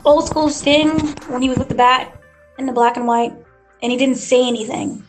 old 0.04 0.28
school 0.28 0.50
Sting 0.50 0.90
when 1.28 1.40
he 1.42 1.48
was 1.48 1.58
with 1.58 1.68
the 1.68 1.74
bat 1.74 2.19
in 2.60 2.66
the 2.66 2.72
black 2.72 2.96
and 2.96 3.06
white, 3.06 3.32
and 3.82 3.90
he 3.90 3.96
didn't 3.98 4.18
say 4.18 4.46
anything. 4.46 5.02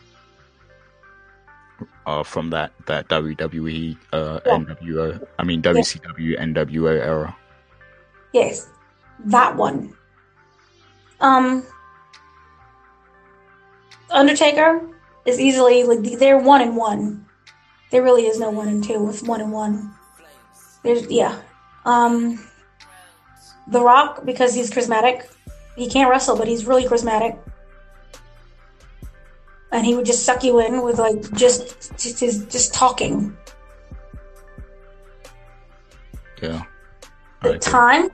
Uh, 2.04 2.24
from 2.24 2.50
that 2.50 2.72
that 2.86 3.06
WWE, 3.08 3.96
uh, 4.12 4.40
Yeah. 4.44 4.58
NWO, 4.58 5.24
I 5.38 5.44
mean 5.44 5.62
WCW, 5.62 6.34
NWO 6.40 6.98
era. 6.98 7.36
Yes, 8.32 8.66
that 9.26 9.54
one. 9.54 9.94
Um, 11.20 11.62
Undertaker 14.10 14.82
is 15.26 15.38
easily 15.38 15.84
like 15.84 16.02
they're 16.18 16.38
one 16.38 16.60
and 16.62 16.76
one. 16.76 17.24
There 17.90 18.02
really 18.02 18.26
is 18.26 18.40
no 18.40 18.50
one 18.50 18.66
and 18.66 18.82
two. 18.82 18.98
with 19.04 19.22
one 19.22 19.40
and 19.40 19.52
one. 19.52 19.94
There's 20.82 21.06
yeah. 21.08 21.38
Um, 21.84 22.42
The 23.68 23.80
Rock 23.80 24.24
because 24.24 24.54
he's 24.54 24.70
charismatic. 24.70 25.31
He 25.76 25.88
can't 25.88 26.10
wrestle, 26.10 26.36
but 26.36 26.48
he's 26.48 26.66
really 26.66 26.84
charismatic. 26.84 27.38
And 29.70 29.86
he 29.86 29.94
would 29.94 30.04
just 30.04 30.24
suck 30.24 30.44
you 30.44 30.60
in 30.60 30.82
with 30.82 30.98
like 30.98 31.32
just 31.32 31.96
just 31.98 32.20
his 32.20 32.44
just 32.46 32.74
talking. 32.74 33.36
Yeah. 36.42 36.62
agree. 37.42 37.58
time 37.58 38.10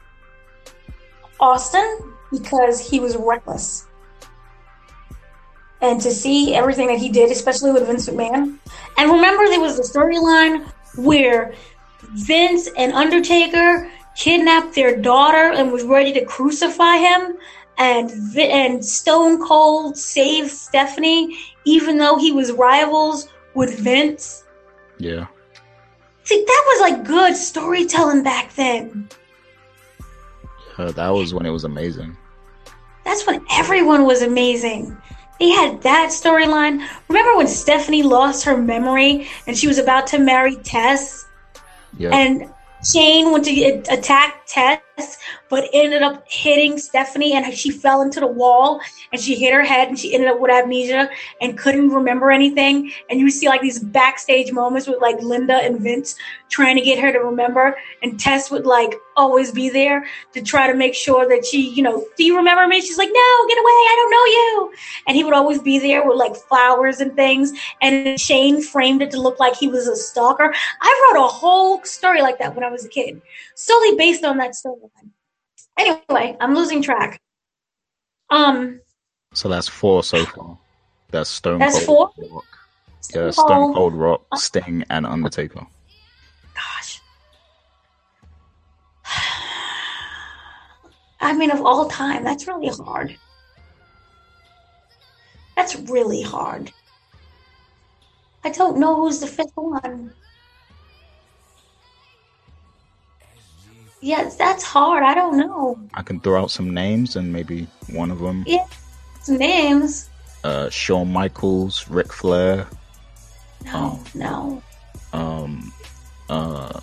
Austin 1.41 2.15
because 2.31 2.79
he 2.79 3.01
was 3.01 3.17
reckless. 3.17 3.87
And 5.81 6.01
to 6.01 6.11
see 6.11 6.55
everything 6.55 6.89
that 6.89 6.99
he 6.99 7.09
did, 7.09 7.31
especially 7.31 7.71
with 7.71 7.87
Vince 7.87 8.09
McMahon. 8.09 8.59
And 8.97 9.13
remember, 9.13 9.47
there 9.47 9.61
was 9.61 9.77
the 9.77 9.83
storyline 9.83 10.67
where 10.97 11.55
Vince 12.03 12.69
and 12.77 12.93
Undertaker 12.93 13.91
kidnapped 14.19 14.75
their 14.75 15.01
daughter 15.01 15.53
and 15.55 15.73
was 15.73 15.85
ready 15.85 16.13
to 16.13 16.25
crucify 16.25 16.97
him. 16.97 17.39
And 17.79 18.11
and 18.37 18.85
Stone 18.85 19.47
Cold 19.47 19.97
saved 19.97 20.51
Stephanie, 20.51 21.39
even 21.65 21.97
though 21.97 22.19
he 22.19 22.33
was 22.33 22.53
rivals 22.53 23.29
with 23.55 23.79
Vince. 23.79 24.45
Yeah. 24.99 25.29
See, 26.25 26.45
that 26.45 26.65
was 26.67 26.91
like 26.91 27.05
good 27.07 27.37
storytelling 27.37 28.25
back 28.25 28.53
then. 28.55 29.09
Uh, 30.77 30.91
that 30.93 31.09
was 31.09 31.33
when 31.33 31.47
it 31.47 31.51
was 31.51 31.65
amazing. 31.65 32.17
That's 33.05 33.27
when 33.27 33.45
everyone 33.53 34.05
was 34.05 34.23
amazing. 34.23 34.97
They 35.39 35.51
had 35.51 35.81
that 35.83 36.09
storyline. 36.11 36.85
Remember 37.09 37.37
when 37.37 37.47
Stephanie 37.47 38.03
lost 38.03 38.45
her 38.45 38.57
memory 38.57 39.29
and 39.47 39.57
she 39.57 39.69
was 39.69 39.79
about 39.79 40.09
to 40.09 40.19
marry 40.19 40.57
Test? 40.57 41.27
Yeah. 41.97 42.11
And 42.11 42.53
Shane 42.85 43.33
went 43.33 43.45
to 43.47 43.83
attack 43.91 44.47
Test, 44.47 44.83
but 45.49 45.69
ended 45.73 46.03
up 46.03 46.25
hitting 46.29 46.79
Stephanie 46.79 47.35
and 47.35 47.55
she 47.55 47.71
fell 47.71 48.03
into 48.03 48.21
the 48.21 48.27
wall 48.27 48.81
and 49.13 49.21
she 49.21 49.35
hit 49.35 49.53
her 49.53 49.63
head 49.63 49.89
and 49.89 49.99
she 49.99 50.15
ended 50.15 50.29
up 50.29 50.41
with 50.41 50.51
amnesia 50.51 51.09
and 51.41 51.59
couldn't 51.59 51.91
remember 51.91 52.31
anything. 52.31 52.93
And 53.11 53.21
you 53.21 53.31
see 53.31 53.49
like 53.49 53.61
these 53.61 53.79
backstage 53.79 54.53
moments 54.53 54.87
with 54.87 55.01
like 55.01 55.21
Linda 55.23 55.55
and 55.55 55.81
Vince 55.81 56.17
trying 56.49 56.77
to 56.77 56.83
get 56.83 56.99
her 56.99 57.13
to 57.13 57.19
remember. 57.21 57.77
And 58.03 58.19
Test 58.19 58.51
would 58.51 58.67
like 58.67 58.95
always 59.17 59.51
be 59.51 59.69
there 59.69 60.07
to 60.33 60.43
try 60.43 60.71
to 60.71 60.75
make 60.75 60.95
sure 60.95 61.29
that 61.29 61.45
she, 61.45 61.71
you 61.71 61.83
know, 61.83 62.07
do 62.17 62.25
you 62.25 62.37
remember 62.37 62.67
me? 62.67 62.81
She's 62.81 62.99
like, 62.99 63.11
no, 63.13 63.47
get 63.49 63.59
away. 63.59 63.71
I 63.71 63.95
don't 63.97 64.11
know 64.11 64.25
you. 64.25 64.73
And 65.07 65.17
he 65.17 65.25
would 65.25 65.35
always 65.35 65.61
be 65.61 65.79
there 65.79 66.07
with 66.07 66.17
like 66.17 66.37
flowers 66.37 67.01
and 67.01 67.15
things. 67.15 67.53
And 67.81 68.19
Shane 68.21 68.63
framed 68.63 69.03
it 69.03 69.11
to 69.13 69.21
look 69.21 69.39
like 69.39 69.57
he 69.57 69.69
was 69.69 69.89
a 69.89 69.97
stalker. 69.97 70.55
I 70.81 71.13
wrote 71.15 71.25
a 71.25 71.29
whole 71.29 71.83
story 71.85 72.23
like 72.23 72.39
that 72.39 72.55
when 72.55 72.65
I 72.65 72.71
was 72.71 72.85
a 72.85 72.89
kid, 72.89 73.21
solely 73.59 73.97
based 73.97 74.25
on 74.25 74.39
that 74.39 74.53
storyline. 74.53 75.11
Anyway, 75.79 76.37
I'm 76.41 76.55
losing 76.55 76.81
track. 76.81 77.21
Um, 78.31 78.81
so 79.33 79.49
that's 79.49 79.69
four 79.69 80.03
so 80.05 80.25
far. 80.25 80.59
That's 81.11 81.31
Stone 81.31 81.59
That's 81.59 81.85
Cold 81.85 82.13
four? 82.15 82.29
Rock. 82.31 82.45
Yeah, 83.15 83.31
Stone 83.31 83.33
Stone 83.33 83.47
Cold. 83.47 83.75
Cold 83.75 83.95
Rock, 83.95 84.23
Sting, 84.37 84.85
and 84.91 85.07
Undertaker. 85.07 85.67
gosh. 86.55 87.01
I 91.21 91.33
mean, 91.33 91.51
of 91.51 91.65
all 91.65 91.89
time, 91.89 92.23
that's 92.23 92.47
really 92.47 92.69
hard. 92.69 93.17
That's 95.57 95.75
really 95.77 96.23
hard. 96.23 96.73
I 98.45 98.51
don't 98.51 98.79
know 98.79 98.95
who's 98.95 99.19
the 99.19 99.27
fifth 99.27 99.53
one. 99.57 100.13
Yes, 104.01 104.37
that's 104.37 104.63
hard. 104.63 105.03
I 105.03 105.15
don't 105.15 105.37
know. 105.37 105.79
I 105.95 106.03
can 106.03 106.21
throw 106.21 106.41
out 106.41 106.51
some 106.51 106.73
names 106.73 107.17
and 107.17 107.33
maybe 107.33 107.67
one 107.91 108.11
of 108.11 108.21
them. 108.21 108.45
Yeah, 108.47 108.65
some 109.23 109.39
names. 109.39 110.09
Uh, 110.45 110.71
Shawn 110.71 111.13
Michaels, 111.13 111.89
Ric 111.89 112.13
Flair, 112.13 112.67
No, 113.65 114.01
no. 114.15 114.63
um, 115.13 115.73
uh, 116.31 116.79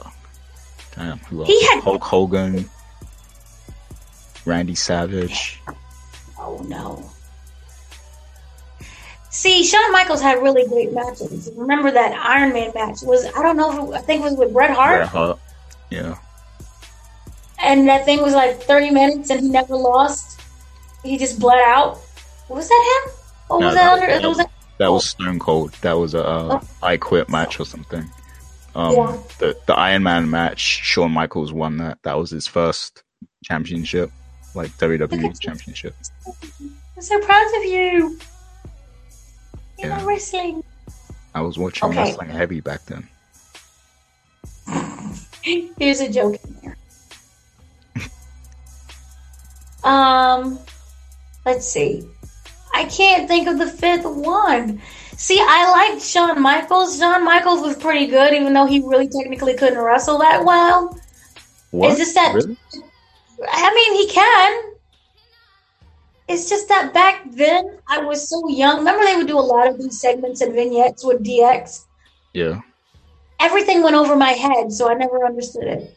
damn, 0.96 1.20
who 1.20 1.40
else? 1.40 1.48
He 1.48 1.66
had- 1.68 1.82
Hulk 1.82 2.04
Hogan, 2.04 2.70
Randy 4.46 4.76
Savage. 4.76 5.62
Oh 6.38 6.64
no. 6.68 7.10
See, 9.30 9.64
Shawn 9.66 9.92
Michaels 9.92 10.22
had 10.22 10.42
really 10.42 10.68
great 10.68 10.94
matches. 10.94 11.50
Remember 11.56 11.92
that 11.92 12.14
Iron 12.14 12.54
Man 12.54 12.72
match 12.76 13.02
was 13.04 13.26
I 13.26 13.42
don't 13.42 13.58
know 13.58 13.72
if 13.72 13.90
it, 13.90 13.94
I 13.96 14.02
think 14.02 14.22
it 14.22 14.24
was 14.26 14.36
with 14.38 14.54
Bret 14.54 14.72
Hart, 14.72 14.98
Bret 15.00 15.08
Hart. 15.10 15.40
Yeah, 15.90 16.18
and 17.66 17.88
that 17.90 18.06
thing 18.06 18.22
was 18.22 18.34
like 18.34 18.62
thirty 18.62 18.90
minutes, 18.92 19.30
and 19.30 19.42
he 19.42 19.50
never 19.50 19.76
lost. 19.76 20.40
He 21.04 21.18
just 21.18 21.40
bled 21.40 21.60
out. 21.60 22.00
Was 22.50 22.68
that 22.70 23.04
him? 23.06 23.14
Or 23.50 23.60
No, 23.60 23.66
was 23.68 23.76
that 23.76 23.82
that, 23.82 23.92
was- 23.92 24.02
under? 24.02 24.22
that 24.22 24.28
was 24.28 24.38
that, 24.38 24.52
that 24.78 24.92
was 24.92 25.10
Stone 25.10 25.40
Cold. 25.40 25.72
That 25.82 25.94
was 25.94 26.14
a 26.14 26.24
uh, 26.26 26.62
I 26.84 26.98
Quit 26.98 27.30
match 27.30 27.60
or 27.60 27.66
something. 27.66 28.10
Um, 28.76 28.94
Yeah. 28.96 29.18
the 29.40 29.58
the 29.68 29.74
Iron 29.76 30.04
Man 30.04 30.30
match. 30.30 30.60
Shawn 30.60 31.12
Michaels 31.12 31.52
won 31.54 31.78
that. 31.78 31.98
That 32.04 32.18
was 32.18 32.30
his 32.32 32.48
first 32.48 33.04
championship, 33.44 34.12
like 34.54 34.72
WWE 34.78 35.40
championship. 35.40 35.96
I'm 36.28 37.02
so 37.02 37.20
proud 37.22 37.48
of 37.58 37.64
you. 37.66 37.72
You 37.72 38.20
Yeah. 39.90 39.98
know 39.98 40.06
wrestling. 40.06 40.64
I 41.34 41.42
was 41.42 41.58
watching 41.58 41.90
Okay. 41.90 41.98
wrestling 42.00 42.30
heavy 42.30 42.62
back 42.62 42.82
then. 42.86 43.08
Here's 45.78 46.00
a 46.00 46.10
joke 46.12 46.36
in 46.44 46.58
there. 46.64 46.78
Um, 49.86 50.60
let's 51.46 51.66
see. 51.68 52.04
I 52.74 52.86
can't 52.86 53.28
think 53.28 53.48
of 53.48 53.58
the 53.58 53.68
fifth 53.68 54.06
one. 54.06 54.82
See, 55.16 55.40
I 55.40 55.72
liked 55.72 56.02
Shawn 56.04 56.42
Michaels. 56.42 57.00
Shawn 57.00 57.24
Michaels 57.24 57.62
was 57.62 57.78
pretty 57.78 58.08
good, 58.08 58.34
even 58.34 58.52
though 58.54 58.66
he 58.66 58.82
really 58.82 59.08
technically 59.08 59.54
couldn't 59.54 59.80
wrestle 59.80 60.18
that 60.20 60.44
well. 60.44 61.00
What? 61.72 61.98
just 61.98 62.16
that- 62.16 62.34
Really? 62.34 62.58
I 63.50 63.74
mean, 63.74 63.96
he 63.96 64.08
can. 64.10 64.72
It's 66.28 66.50
just 66.50 66.68
that 66.70 66.94
back 66.94 67.22
then 67.32 67.78
I 67.88 68.00
was 68.00 68.28
so 68.28 68.48
young. 68.50 68.80
Remember, 68.80 69.06
they 69.06 69.16
would 69.16 69.28
do 69.28 69.38
a 69.38 69.40
lot 69.40 69.68
of 69.68 69.78
these 69.78 70.02
segments 70.02 70.42
and 70.42 70.54
vignettes 70.54 71.06
with 71.06 71.24
DX. 71.24 71.86
Yeah. 72.34 72.62
everything 73.40 73.84
went 73.84 73.96
over 73.96 74.16
my 74.16 74.32
head, 74.32 74.72
so 74.72 74.90
I 74.90 74.94
never 74.96 75.26
understood 75.26 75.66
it. 75.66 75.96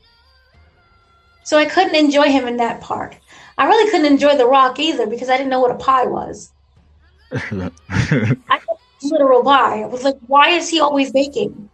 So 1.44 1.56
I 1.56 1.64
couldn't 1.64 1.94
enjoy 1.94 2.24
him 2.30 2.46
in 2.46 2.56
that 2.58 2.80
part. 2.80 3.16
I 3.58 3.66
really 3.66 3.90
couldn't 3.90 4.06
enjoy 4.06 4.36
The 4.36 4.46
Rock 4.46 4.78
either 4.78 5.06
because 5.06 5.28
I 5.28 5.36
didn't 5.36 5.50
know 5.50 5.60
what 5.60 5.72
a 5.72 5.74
pie 5.74 6.06
was. 6.06 6.52
I 7.32 7.38
thought 7.40 8.80
literal 9.02 9.42
pie. 9.42 9.82
I 9.82 9.86
was 9.86 10.04
like, 10.04 10.16
why 10.26 10.50
is 10.50 10.68
he 10.68 10.80
always 10.80 11.12
baking? 11.12 11.68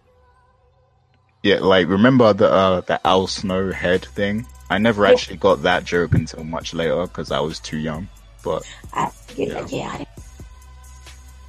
yeah, 1.43 1.59
like 1.61 1.87
remember 1.89 2.33
the 2.33 2.51
uh, 2.51 2.81
the 2.81 3.07
Al 3.07 3.27
Snow 3.27 3.71
head 3.71 4.07
thing? 4.07 4.47
I 4.71 4.79
never 4.79 5.05
Yeah. 5.05 5.13
actually 5.13 5.37
got 5.37 5.63
that 5.63 5.85
joke 5.85 6.15
until 6.15 6.43
much 6.43 6.73
later 6.73 7.03
because 7.03 7.31
I 7.31 7.41
was 7.41 7.61
too 7.61 7.77
young. 7.77 8.09
But 8.43 8.63
I, 8.95 9.11
yeah, 9.37 9.67
yeah. 9.69 9.89
I 9.93 10.07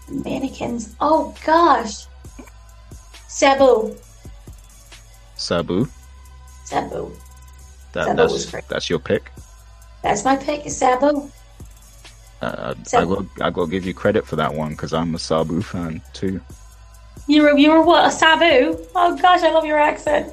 Mannequins. 0.10 0.96
Oh 1.00 1.34
gosh. 1.46 2.06
Sabu. 3.28 3.96
Sabu, 5.38 5.88
Sabu. 6.66 7.12
that, 7.94 8.06
Sabu 8.06 8.16
that's 8.16 8.68
that's 8.68 8.90
your 8.90 9.00
pick. 9.00 9.32
That's 10.06 10.24
my 10.24 10.36
pick. 10.36 10.70
Sabu. 10.70 11.32
Uh, 12.40 12.76
I 12.94 13.06
got 13.06 13.26
I 13.42 13.50
got 13.50 13.66
to 13.66 13.72
give 13.72 13.88
you 13.88 13.94
credit 13.96 14.28
for 14.28 14.36
that 14.36 14.54
one 14.54 14.70
because 14.70 14.94
I'm 14.94 15.16
a 15.16 15.18
Sabu 15.18 15.64
fan 15.64 16.00
too. 16.14 16.40
You 17.26 17.42
were 17.42 17.58
you 17.58 17.72
were 17.72 17.82
what 17.82 18.06
a 18.06 18.12
Sabu? 18.12 18.78
Oh 18.94 19.18
gosh, 19.20 19.42
I 19.42 19.50
love 19.50 19.66
your 19.66 19.80
accent. 19.80 20.32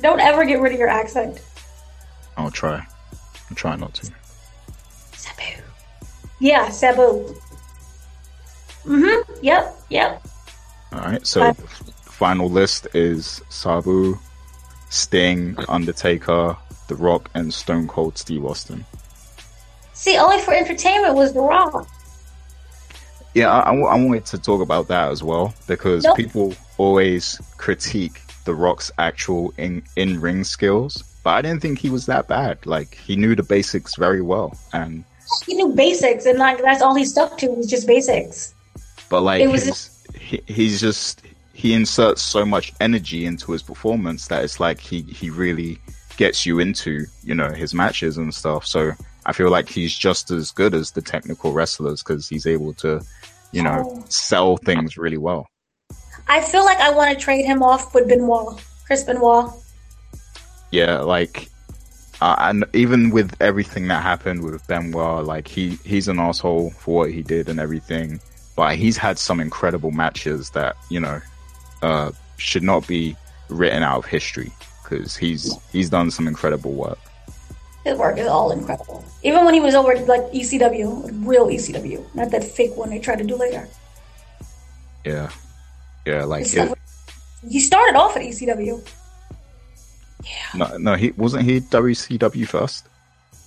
Don't 0.00 0.20
ever 0.20 0.46
get 0.46 0.60
rid 0.62 0.72
of 0.72 0.78
your 0.78 0.88
accent. 0.88 1.42
I'll 2.38 2.50
try. 2.50 2.76
I'll 3.50 3.56
try 3.56 3.76
not 3.76 3.92
to. 3.92 4.10
Sabu. 5.12 5.62
Yeah, 6.40 6.70
Sabu. 6.70 7.36
Mm-hmm. 8.86 9.44
Yep. 9.44 9.76
Yep. 9.90 10.26
All 10.94 11.00
right. 11.00 11.26
So, 11.26 11.42
uh, 11.42 11.52
final 12.04 12.48
list 12.48 12.86
is 12.94 13.42
Sabu, 13.50 14.18
Sting, 14.88 15.58
Undertaker, 15.68 16.56
The 16.88 16.96
Rock, 16.96 17.30
and 17.34 17.52
Stone 17.52 17.88
Cold 17.88 18.18
Steve 18.18 18.44
Austin. 18.44 18.84
See, 19.92 20.16
only 20.16 20.40
for 20.40 20.54
entertainment 20.54 21.14
was 21.14 21.32
The 21.32 21.40
Rock. 21.40 21.88
Yeah, 23.34 23.50
I, 23.50 23.72
I 23.72 23.94
wanted 23.94 24.26
to 24.26 24.38
talk 24.38 24.60
about 24.62 24.88
that 24.88 25.10
as 25.10 25.22
well 25.22 25.54
because 25.66 26.04
nope. 26.04 26.16
people 26.16 26.54
always 26.76 27.40
critique 27.56 28.20
The 28.44 28.54
Rock's 28.54 28.90
actual 28.98 29.52
in 29.58 29.82
in 29.96 30.20
ring 30.20 30.44
skills, 30.44 31.04
but 31.22 31.30
I 31.30 31.42
didn't 31.42 31.60
think 31.60 31.78
he 31.78 31.90
was 31.90 32.06
that 32.06 32.26
bad. 32.26 32.64
Like 32.66 32.94
he 32.94 33.16
knew 33.16 33.36
the 33.36 33.42
basics 33.42 33.96
very 33.96 34.22
well, 34.22 34.56
and 34.72 35.04
he 35.46 35.54
knew 35.54 35.68
basics, 35.74 36.26
and 36.26 36.38
like 36.38 36.62
that's 36.62 36.82
all 36.82 36.94
he 36.94 37.04
stuck 37.04 37.36
to 37.38 37.48
was 37.48 37.66
just 37.66 37.86
basics. 37.86 38.54
But 39.10 39.22
like, 39.22 39.40
it 39.40 39.48
was 39.48 39.64
his, 39.64 40.06
he, 40.18 40.42
he's 40.46 40.80
just 40.80 41.22
he 41.52 41.74
inserts 41.74 42.22
so 42.22 42.44
much 42.44 42.72
energy 42.80 43.26
into 43.26 43.52
his 43.52 43.62
performance 43.62 44.28
that 44.28 44.44
it's 44.44 44.60
like 44.60 44.80
he 44.80 45.02
he 45.02 45.28
really 45.28 45.80
gets 46.18 46.44
you 46.44 46.58
into 46.58 47.06
you 47.24 47.34
know 47.34 47.50
his 47.50 47.72
matches 47.72 48.18
and 48.18 48.34
stuff. 48.34 48.66
So 48.66 48.92
I 49.24 49.32
feel 49.32 49.50
like 49.50 49.68
he's 49.68 49.96
just 49.96 50.30
as 50.30 50.50
good 50.50 50.74
as 50.74 50.90
the 50.90 51.00
technical 51.00 51.52
wrestlers 51.52 52.02
because 52.02 52.28
he's 52.28 52.46
able 52.46 52.74
to, 52.74 53.00
you 53.52 53.62
know, 53.62 53.84
oh. 53.86 54.04
sell 54.08 54.58
things 54.58 54.98
really 54.98 55.16
well. 55.16 55.46
I 56.26 56.42
feel 56.42 56.64
like 56.64 56.78
I 56.78 56.90
want 56.90 57.16
to 57.16 57.24
trade 57.24 57.46
him 57.46 57.62
off 57.62 57.94
with 57.94 58.08
Benoit, 58.08 58.60
Chris 58.84 59.04
Benoit. 59.04 59.50
Yeah, 60.70 61.00
like, 61.00 61.48
uh, 62.20 62.36
and 62.38 62.64
even 62.74 63.10
with 63.10 63.34
everything 63.40 63.88
that 63.88 64.02
happened 64.02 64.42
with 64.42 64.66
Benoit, 64.66 65.24
like 65.24 65.48
he 65.48 65.78
he's 65.84 66.08
an 66.08 66.18
asshole 66.18 66.70
for 66.70 66.96
what 66.96 67.10
he 67.10 67.22
did 67.22 67.48
and 67.48 67.58
everything, 67.58 68.20
but 68.56 68.76
he's 68.76 68.98
had 68.98 69.18
some 69.18 69.40
incredible 69.40 69.92
matches 69.92 70.50
that 70.50 70.76
you 70.90 71.00
know 71.00 71.20
uh, 71.80 72.10
should 72.36 72.62
not 72.62 72.86
be 72.86 73.16
written 73.48 73.82
out 73.82 73.98
of 73.98 74.04
history 74.04 74.52
because 74.88 75.16
he's 75.16 75.56
he's 75.72 75.90
done 75.90 76.10
some 76.10 76.26
incredible 76.26 76.72
work. 76.72 76.98
His 77.84 77.98
work 77.98 78.18
is 78.18 78.26
all 78.26 78.50
incredible. 78.50 79.04
Even 79.22 79.44
when 79.44 79.54
he 79.54 79.60
was 79.60 79.74
over 79.74 79.94
like 80.06 80.22
ECW, 80.32 81.26
real 81.26 81.46
ECW, 81.46 82.04
not 82.14 82.30
that 82.30 82.44
fake 82.44 82.76
one 82.76 82.90
they 82.90 82.98
tried 82.98 83.18
to 83.18 83.24
do 83.24 83.36
later. 83.36 83.68
Yeah, 85.04 85.30
yeah, 86.06 86.24
like 86.24 86.46
it, 86.52 86.78
he 87.48 87.60
started 87.60 87.96
off 87.96 88.16
at 88.16 88.22
ECW. 88.22 88.86
Yeah. 90.24 90.30
No, 90.54 90.76
no, 90.78 90.94
he 90.94 91.12
wasn't 91.12 91.44
he 91.44 91.60
WCW 91.60 92.46
first. 92.46 92.88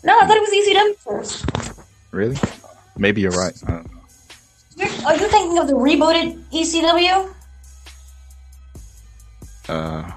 No, 0.04 0.18
I 0.20 0.26
thought 0.26 0.38
it 0.38 0.42
was 0.42 0.50
ECW 0.50 0.96
first. 0.98 1.46
Really? 2.12 2.38
Maybe 2.98 3.22
you're 3.22 3.32
right. 3.32 3.54
Are 3.68 5.16
you 5.16 5.28
thinking 5.28 5.60
of 5.60 5.68
the 5.68 5.74
rebooted 5.74 6.42
ECW? 6.52 7.34
Uh, 9.70 10.12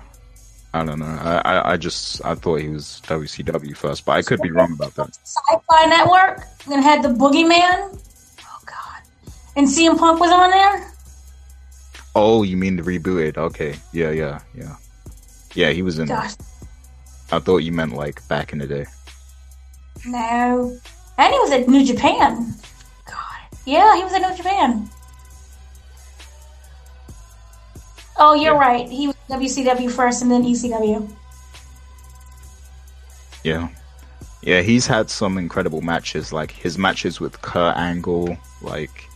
I 0.75 0.85
don't 0.85 0.99
know. 0.99 1.07
I, 1.07 1.41
I, 1.45 1.72
I, 1.72 1.77
just 1.77 2.25
I 2.25 2.35
thought 2.35 2.57
he 2.57 2.68
was 2.68 3.01
WCW 3.07 3.77
first, 3.77 4.05
but 4.05 4.12
I 4.14 4.22
could 4.22 4.41
be 4.41 4.51
wrong 4.51 4.72
about 4.72 4.93
that. 4.97 5.16
Sci-Fi 5.22 5.87
Network 5.87 6.49
and 6.66 6.83
had 6.83 7.01
the 7.01 7.11
Boogeyman. 7.11 7.97
Oh 8.43 8.61
God! 8.66 9.03
And 9.55 9.68
CM 9.68 9.97
Punk 9.97 10.18
was 10.18 10.33
on 10.33 10.51
there. 10.51 10.93
Oh, 12.16 12.43
you 12.43 12.57
mean 12.57 12.75
the 12.75 12.83
rebooted? 12.83 13.39
Okay, 13.39 13.77
yeah, 13.93 14.11
yeah, 14.11 14.41
yeah, 14.53 14.75
yeah. 15.55 15.70
He 15.70 15.83
was 15.83 16.01
in. 16.01 16.09
Gosh. 16.09 16.35
I 17.31 17.39
thought 17.39 17.59
you 17.59 17.70
meant 17.70 17.93
like 17.93 18.27
back 18.27 18.53
in 18.53 18.59
the 18.59 18.66
day. 18.66 18.87
No, 20.05 20.77
and 21.18 21.33
he 21.33 21.39
was 21.39 21.53
at 21.53 21.68
New 21.68 21.85
Japan. 21.85 22.53
God, 23.07 23.59
yeah, 23.64 23.95
he 23.95 24.03
was 24.03 24.12
at 24.12 24.29
New 24.29 24.37
Japan. 24.37 24.91
Oh, 28.17 28.35
you're 28.35 28.55
yeah. 28.55 28.61
right. 28.61 28.89
He 28.89 29.09
was 29.09 29.17
WCW 29.29 29.91
first 29.91 30.23
and 30.23 30.31
then 30.31 30.45
ECW. 30.45 31.11
Yeah. 33.43 33.69
Yeah, 34.43 34.61
he's 34.61 34.87
had 34.87 35.09
some 35.09 35.39
incredible 35.39 35.81
matches, 35.81 36.33
like 36.33 36.51
his 36.51 36.77
matches 36.77 37.19
with 37.19 37.41
Kurt 37.41 37.77
Angle, 37.77 38.37
like 38.61 39.09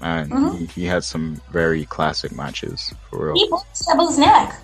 man, 0.00 0.28
mm-hmm. 0.28 0.56
he, 0.56 0.66
he, 0.66 0.84
had 0.84 1.04
some 1.04 1.40
very 1.50 1.86
classic 1.86 2.32
matches 2.32 2.92
for 3.08 3.26
real. 3.26 3.34
He 3.34 3.48
broke 3.48 3.66
Sabu's 3.72 4.18
neck. 4.18 4.60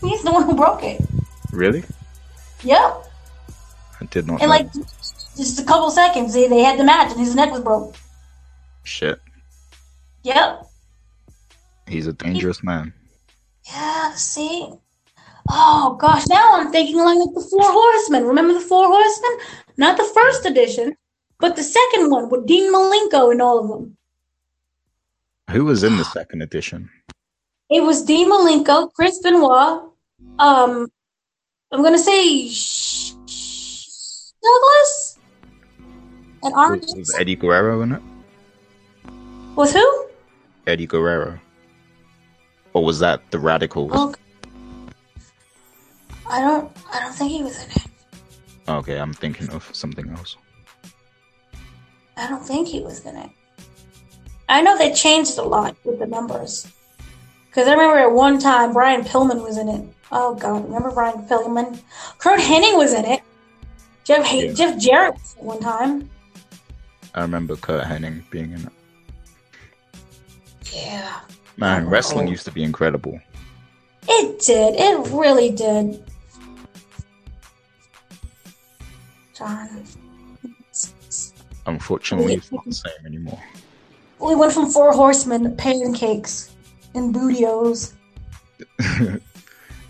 He's 0.00 0.22
the 0.22 0.32
one 0.32 0.42
who 0.42 0.56
broke 0.56 0.82
it. 0.82 1.00
Really? 1.52 1.84
Yep. 2.64 3.04
I 4.00 4.04
did 4.06 4.26
not. 4.26 4.40
And 4.42 4.50
like 4.50 4.72
just 5.36 5.60
a 5.60 5.64
couple 5.64 5.90
seconds, 5.90 6.34
they, 6.34 6.48
they 6.48 6.62
had 6.62 6.78
the 6.78 6.84
match, 6.84 7.12
and 7.12 7.20
his 7.20 7.34
neck 7.34 7.50
was 7.52 7.60
broke. 7.60 7.94
Shit. 8.84 9.20
Yep. 10.24 10.66
He's 11.86 12.06
a 12.06 12.12
dangerous 12.12 12.60
he, 12.60 12.66
man. 12.66 12.92
Yeah, 13.68 14.12
see? 14.14 14.68
Oh 15.48 15.96
gosh, 16.00 16.26
now 16.28 16.56
I'm 16.60 16.70
thinking 16.72 16.96
like 16.96 17.18
the 17.18 17.46
Four 17.50 17.70
Horsemen. 17.70 18.24
Remember 18.24 18.54
the 18.54 18.60
Four 18.60 18.86
Horsemen? 18.88 19.38
Not 19.76 19.96
the 19.96 20.04
first 20.04 20.46
edition, 20.46 20.96
but 21.38 21.56
the 21.56 21.62
second 21.62 22.10
one 22.10 22.28
with 22.30 22.46
Dean 22.46 22.72
Malenko 22.72 23.30
and 23.30 23.42
all 23.42 23.58
of 23.58 23.68
them. 23.68 23.96
Who 25.50 25.64
was 25.64 25.84
in 25.84 25.96
the 25.96 26.04
second 26.16 26.42
edition? 26.42 26.90
It 27.70 27.82
was 27.82 28.02
Dean 28.02 28.30
Malenko, 28.30 28.92
Chris 28.92 29.18
Benoit, 29.20 29.90
um, 30.38 30.88
I'm 31.72 31.82
gonna 31.82 31.98
say 31.98 32.44
Douglas 34.42 35.18
and 36.42 36.54
Arnold. 36.54 36.82
Was, 36.82 36.94
was 36.94 37.14
Eddie 37.18 37.36
Guerrero 37.36 37.82
in 37.82 37.92
it? 37.92 38.02
Was 39.56 39.72
who? 39.72 40.06
Eddie 40.66 40.86
Guerrero 40.86 41.40
or 42.76 42.84
was 42.84 42.98
that 42.98 43.22
the 43.30 43.38
Radicalz? 43.38 43.88
Oh, 43.94 44.14
I 46.28 46.40
don't. 46.42 46.70
I 46.92 47.00
don't 47.00 47.14
think 47.14 47.30
he 47.32 47.42
was 47.42 47.56
in 47.64 47.70
it. 47.70 47.86
Okay, 48.68 48.98
I'm 48.98 49.14
thinking 49.14 49.48
of 49.48 49.74
something 49.74 50.10
else. 50.10 50.36
I 52.18 52.28
don't 52.28 52.44
think 52.44 52.68
he 52.68 52.80
was 52.80 53.06
in 53.06 53.16
it. 53.16 53.30
I 54.50 54.60
know 54.60 54.76
they 54.76 54.92
changed 54.92 55.38
a 55.38 55.42
lot 55.42 55.74
with 55.84 56.00
the 56.00 56.06
numbers. 56.06 56.70
Because 57.46 57.66
I 57.66 57.70
remember 57.70 57.96
at 57.96 58.12
one 58.12 58.38
time 58.38 58.74
Brian 58.74 59.02
Pillman 59.04 59.42
was 59.42 59.56
in 59.56 59.70
it. 59.70 59.82
Oh 60.12 60.34
God, 60.34 60.66
remember 60.66 60.90
Brian 60.90 61.26
Pillman? 61.26 61.80
Curt 62.18 62.40
Hennig 62.40 62.76
was 62.76 62.92
in 62.92 63.06
it. 63.06 63.22
Jeff 64.04 64.30
yeah. 64.30 64.52
Jeff 64.52 64.78
Jarrett 64.78 65.14
was 65.14 65.34
at 65.38 65.42
one 65.42 65.60
time. 65.60 66.10
I 67.14 67.22
remember 67.22 67.56
Curt 67.56 67.84
Hennig 67.84 68.28
being 68.28 68.52
in 68.52 68.66
it. 68.66 68.72
Yeah. 70.70 71.20
Man, 71.56 71.84
oh. 71.84 71.88
wrestling 71.88 72.28
used 72.28 72.44
to 72.44 72.52
be 72.52 72.62
incredible. 72.62 73.20
It 74.08 74.40
did. 74.40 74.74
It 74.76 75.12
really 75.12 75.50
did. 75.50 76.02
John. 79.36 79.84
Unfortunately, 81.66 82.34
it's 82.34 82.52
not 82.52 82.64
the 82.64 82.72
same 82.72 83.06
anymore. 83.06 83.42
We 84.20 84.34
went 84.34 84.52
from 84.52 84.70
four 84.70 84.92
horsemen 84.92 85.42
to 85.44 85.50
pancakes 85.50 86.54
and 86.94 87.12
Booty-Os. 87.12 87.94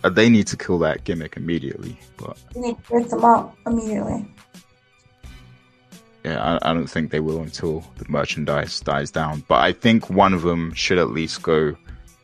Uh, 0.05 0.09
they 0.11 0.29
need 0.29 0.47
to 0.47 0.57
kill 0.57 0.79
that 0.79 1.03
gimmick 1.03 1.37
immediately. 1.37 1.99
But 2.17 2.39
they 2.55 2.61
need 2.61 2.77
to 2.77 2.83
break 2.83 3.09
them 3.09 3.25
up 3.25 3.57
immediately. 3.67 4.25
Yeah, 6.27 6.59
I, 6.61 6.71
I, 6.71 6.75
don't 6.75 6.89
think 6.89 7.13
they 7.13 7.21
will 7.21 7.41
until 7.41 7.85
the 7.99 8.05
merchandise 8.09 8.81
dies 8.81 9.13
down. 9.13 9.45
But 9.47 9.61
I 9.61 9.71
think 9.71 10.11
one 10.11 10.35
of 10.35 10.43
them 10.43 10.75
should 10.75 10.99
at 10.99 11.11
least 11.11 11.41
go. 11.43 11.77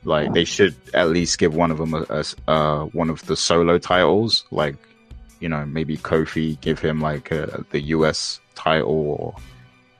Like 0.02 0.32
they 0.32 0.44
should 0.44 0.74
at 0.92 1.10
least 1.10 1.38
give 1.38 1.54
one 1.54 1.70
of 1.70 1.78
them 1.78 1.94
a, 1.94 2.04
a 2.10 2.50
uh, 2.50 2.84
one 2.86 3.10
of 3.10 3.24
the 3.26 3.36
solo 3.36 3.78
titles. 3.78 4.44
Like 4.50 4.74
you 5.38 5.48
know 5.48 5.64
maybe 5.66 5.96
Kofi 5.96 6.60
give 6.60 6.80
him 6.80 7.00
like 7.00 7.30
a, 7.30 7.64
the 7.70 7.80
U.S. 7.96 8.40
title 8.56 8.90
or 8.90 9.36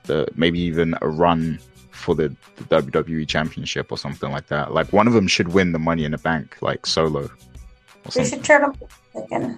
the 0.03 0.27
maybe 0.35 0.59
even 0.59 0.95
a 1.01 1.07
run 1.07 1.57
for 1.91 2.13
the, 2.13 2.35
the 2.57 2.81
WWE 2.81 3.25
Championship 3.25 3.89
or 3.89 3.97
something 3.97 4.29
like 4.29 4.47
that. 4.47 4.73
Like 4.73 4.91
one 4.91 5.07
of 5.07 5.13
them 5.13 5.29
should 5.29 5.53
win 5.53 5.71
the 5.71 5.79
Money 5.79 6.03
in 6.03 6.11
the 6.11 6.17
Bank 6.17 6.57
like 6.59 6.85
solo. 6.85 7.29
They 8.13 8.25
should 8.25 8.43
turn 8.43 8.63
them 8.63 8.75
again 9.15 9.57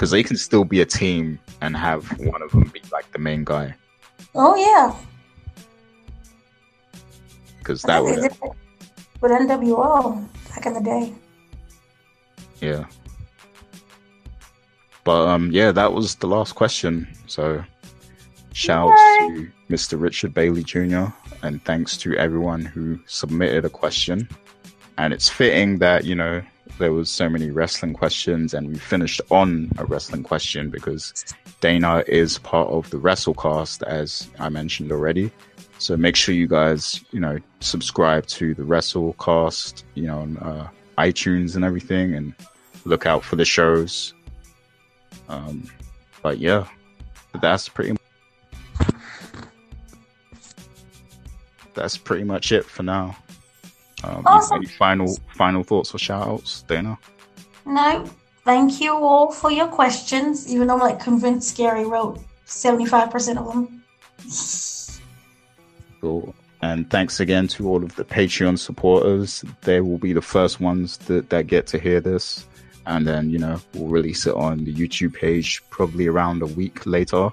because 0.00 0.12
they 0.12 0.22
can 0.22 0.38
still 0.38 0.64
be 0.64 0.80
a 0.80 0.86
team 0.86 1.38
and 1.60 1.76
have 1.76 2.10
one 2.20 2.40
of 2.40 2.50
them 2.52 2.62
be 2.72 2.80
like 2.90 3.12
the 3.12 3.18
main 3.18 3.44
guy. 3.44 3.74
Oh 4.34 4.56
yeah. 4.56 4.96
Because 7.58 7.82
that 7.82 8.02
would. 8.02 8.18
With 9.20 9.32
NWO 9.32 10.26
back 10.48 10.64
in 10.64 10.72
the 10.72 10.80
day. 10.80 11.12
Yeah. 12.62 12.86
But 15.04 15.28
um, 15.28 15.50
yeah, 15.52 15.70
that 15.70 15.92
was 15.92 16.14
the 16.14 16.26
last 16.26 16.54
question. 16.54 17.06
So 17.26 17.62
Shouts 18.54 18.98
to 19.18 19.50
Mr. 19.68 20.00
Richard 20.00 20.32
Bailey 20.32 20.64
Jr. 20.64 21.08
and 21.42 21.62
thanks 21.66 21.98
to 21.98 22.16
everyone 22.16 22.64
who 22.64 22.98
submitted 23.04 23.66
a 23.66 23.70
question. 23.70 24.30
And 24.96 25.12
it's 25.12 25.28
fitting 25.28 25.76
that, 25.80 26.06
you 26.06 26.14
know, 26.14 26.42
there 26.78 26.92
was 26.92 27.10
so 27.10 27.28
many 27.28 27.50
wrestling 27.50 27.94
questions 27.94 28.54
and 28.54 28.68
we 28.68 28.78
finished 28.78 29.20
on 29.30 29.70
a 29.78 29.84
wrestling 29.84 30.22
question 30.22 30.70
because 30.70 31.24
Dana 31.60 32.02
is 32.06 32.38
part 32.38 32.68
of 32.68 32.88
the 32.90 32.96
WrestleCast, 32.96 33.82
as 33.82 34.28
I 34.38 34.48
mentioned 34.48 34.92
already. 34.92 35.30
So 35.78 35.96
make 35.96 36.16
sure 36.16 36.34
you 36.34 36.46
guys, 36.46 37.02
you 37.10 37.20
know, 37.20 37.38
subscribe 37.60 38.26
to 38.26 38.54
the 38.54 38.62
WrestleCast, 38.62 39.84
you 39.94 40.06
know, 40.06 40.20
on 40.20 40.36
uh, 40.38 40.68
iTunes 40.98 41.56
and 41.56 41.64
everything, 41.64 42.14
and 42.14 42.34
look 42.84 43.06
out 43.06 43.24
for 43.24 43.36
the 43.36 43.44
shows. 43.44 44.12
Um, 45.28 45.70
but 46.22 46.38
yeah, 46.38 46.66
that's 47.40 47.68
pretty. 47.68 47.96
That's 51.72 51.96
pretty 51.96 52.24
much 52.24 52.52
it 52.52 52.66
for 52.66 52.82
now. 52.82 53.16
Um, 54.04 54.22
awesome. 54.26 54.58
Any 54.58 54.66
final 54.66 55.16
final 55.34 55.62
thoughts 55.62 55.94
or 55.94 55.98
shout 55.98 56.26
outs, 56.26 56.62
Dana? 56.62 56.98
No. 57.66 58.08
Thank 58.44 58.80
you 58.80 58.94
all 58.94 59.30
for 59.30 59.50
your 59.50 59.68
questions, 59.68 60.50
even 60.50 60.66
though 60.66 60.74
I'm 60.74 60.80
like 60.80 60.98
convinced 60.98 61.56
Gary 61.56 61.84
wrote 61.84 62.20
75% 62.46 63.36
of 63.36 63.52
them. 63.52 63.84
cool. 66.00 66.34
And 66.62 66.90
thanks 66.90 67.20
again 67.20 67.48
to 67.48 67.68
all 67.68 67.82
of 67.82 67.94
the 67.96 68.04
Patreon 68.04 68.58
supporters. 68.58 69.44
They 69.62 69.80
will 69.80 69.98
be 69.98 70.12
the 70.12 70.22
first 70.22 70.60
ones 70.60 70.98
that, 70.98 71.30
that 71.30 71.46
get 71.46 71.66
to 71.68 71.78
hear 71.78 72.00
this. 72.00 72.46
And 72.86 73.06
then, 73.06 73.30
you 73.30 73.38
know, 73.38 73.60
we'll 73.74 73.88
release 73.88 74.26
it 74.26 74.34
on 74.34 74.64
the 74.64 74.74
YouTube 74.74 75.14
page 75.14 75.62
probably 75.70 76.06
around 76.06 76.42
a 76.42 76.46
week 76.46 76.86
later. 76.86 77.30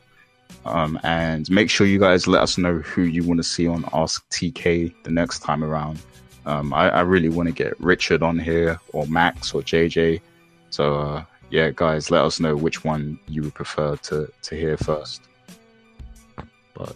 Um, 0.65 0.99
and 1.03 1.49
make 1.49 1.69
sure 1.69 1.87
you 1.87 1.99
guys 1.99 2.27
let 2.27 2.41
us 2.41 2.57
know 2.57 2.79
who 2.79 3.03
you 3.03 3.23
want 3.23 3.39
to 3.39 3.43
see 3.43 3.67
on 3.67 3.85
Ask 3.93 4.27
TK 4.29 4.93
the 5.03 5.11
next 5.11 5.39
time 5.39 5.63
around. 5.63 5.99
Um, 6.47 6.73
I, 6.73 6.89
I, 6.89 7.01
really 7.01 7.27
want 7.27 7.49
to 7.49 7.53
get 7.53 7.77
Richard 7.77 8.23
on 8.23 8.39
here 8.39 8.79
or 8.93 9.05
Max 9.07 9.53
or 9.53 9.61
JJ. 9.61 10.21
So, 10.69 10.95
uh, 10.95 11.23
yeah, 11.49 11.71
guys, 11.75 12.09
let 12.09 12.23
us 12.23 12.39
know 12.39 12.55
which 12.55 12.85
one 12.85 13.19
you 13.27 13.41
would 13.41 13.53
prefer 13.53 13.97
to, 13.97 14.31
to 14.43 14.55
hear 14.55 14.77
first. 14.77 15.23
But 16.73 16.95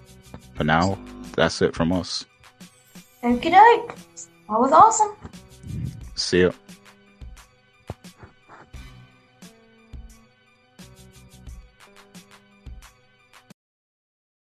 for 0.53 0.63
now, 0.63 0.97
that's 1.35 1.61
it 1.61 1.75
from 1.75 1.91
us. 1.91 2.25
Okie 3.23 3.51
doke. 3.51 3.97
That 4.47 4.59
was 4.59 4.71
awesome. 4.71 5.17
See 6.15 6.43
ya. 6.43 6.51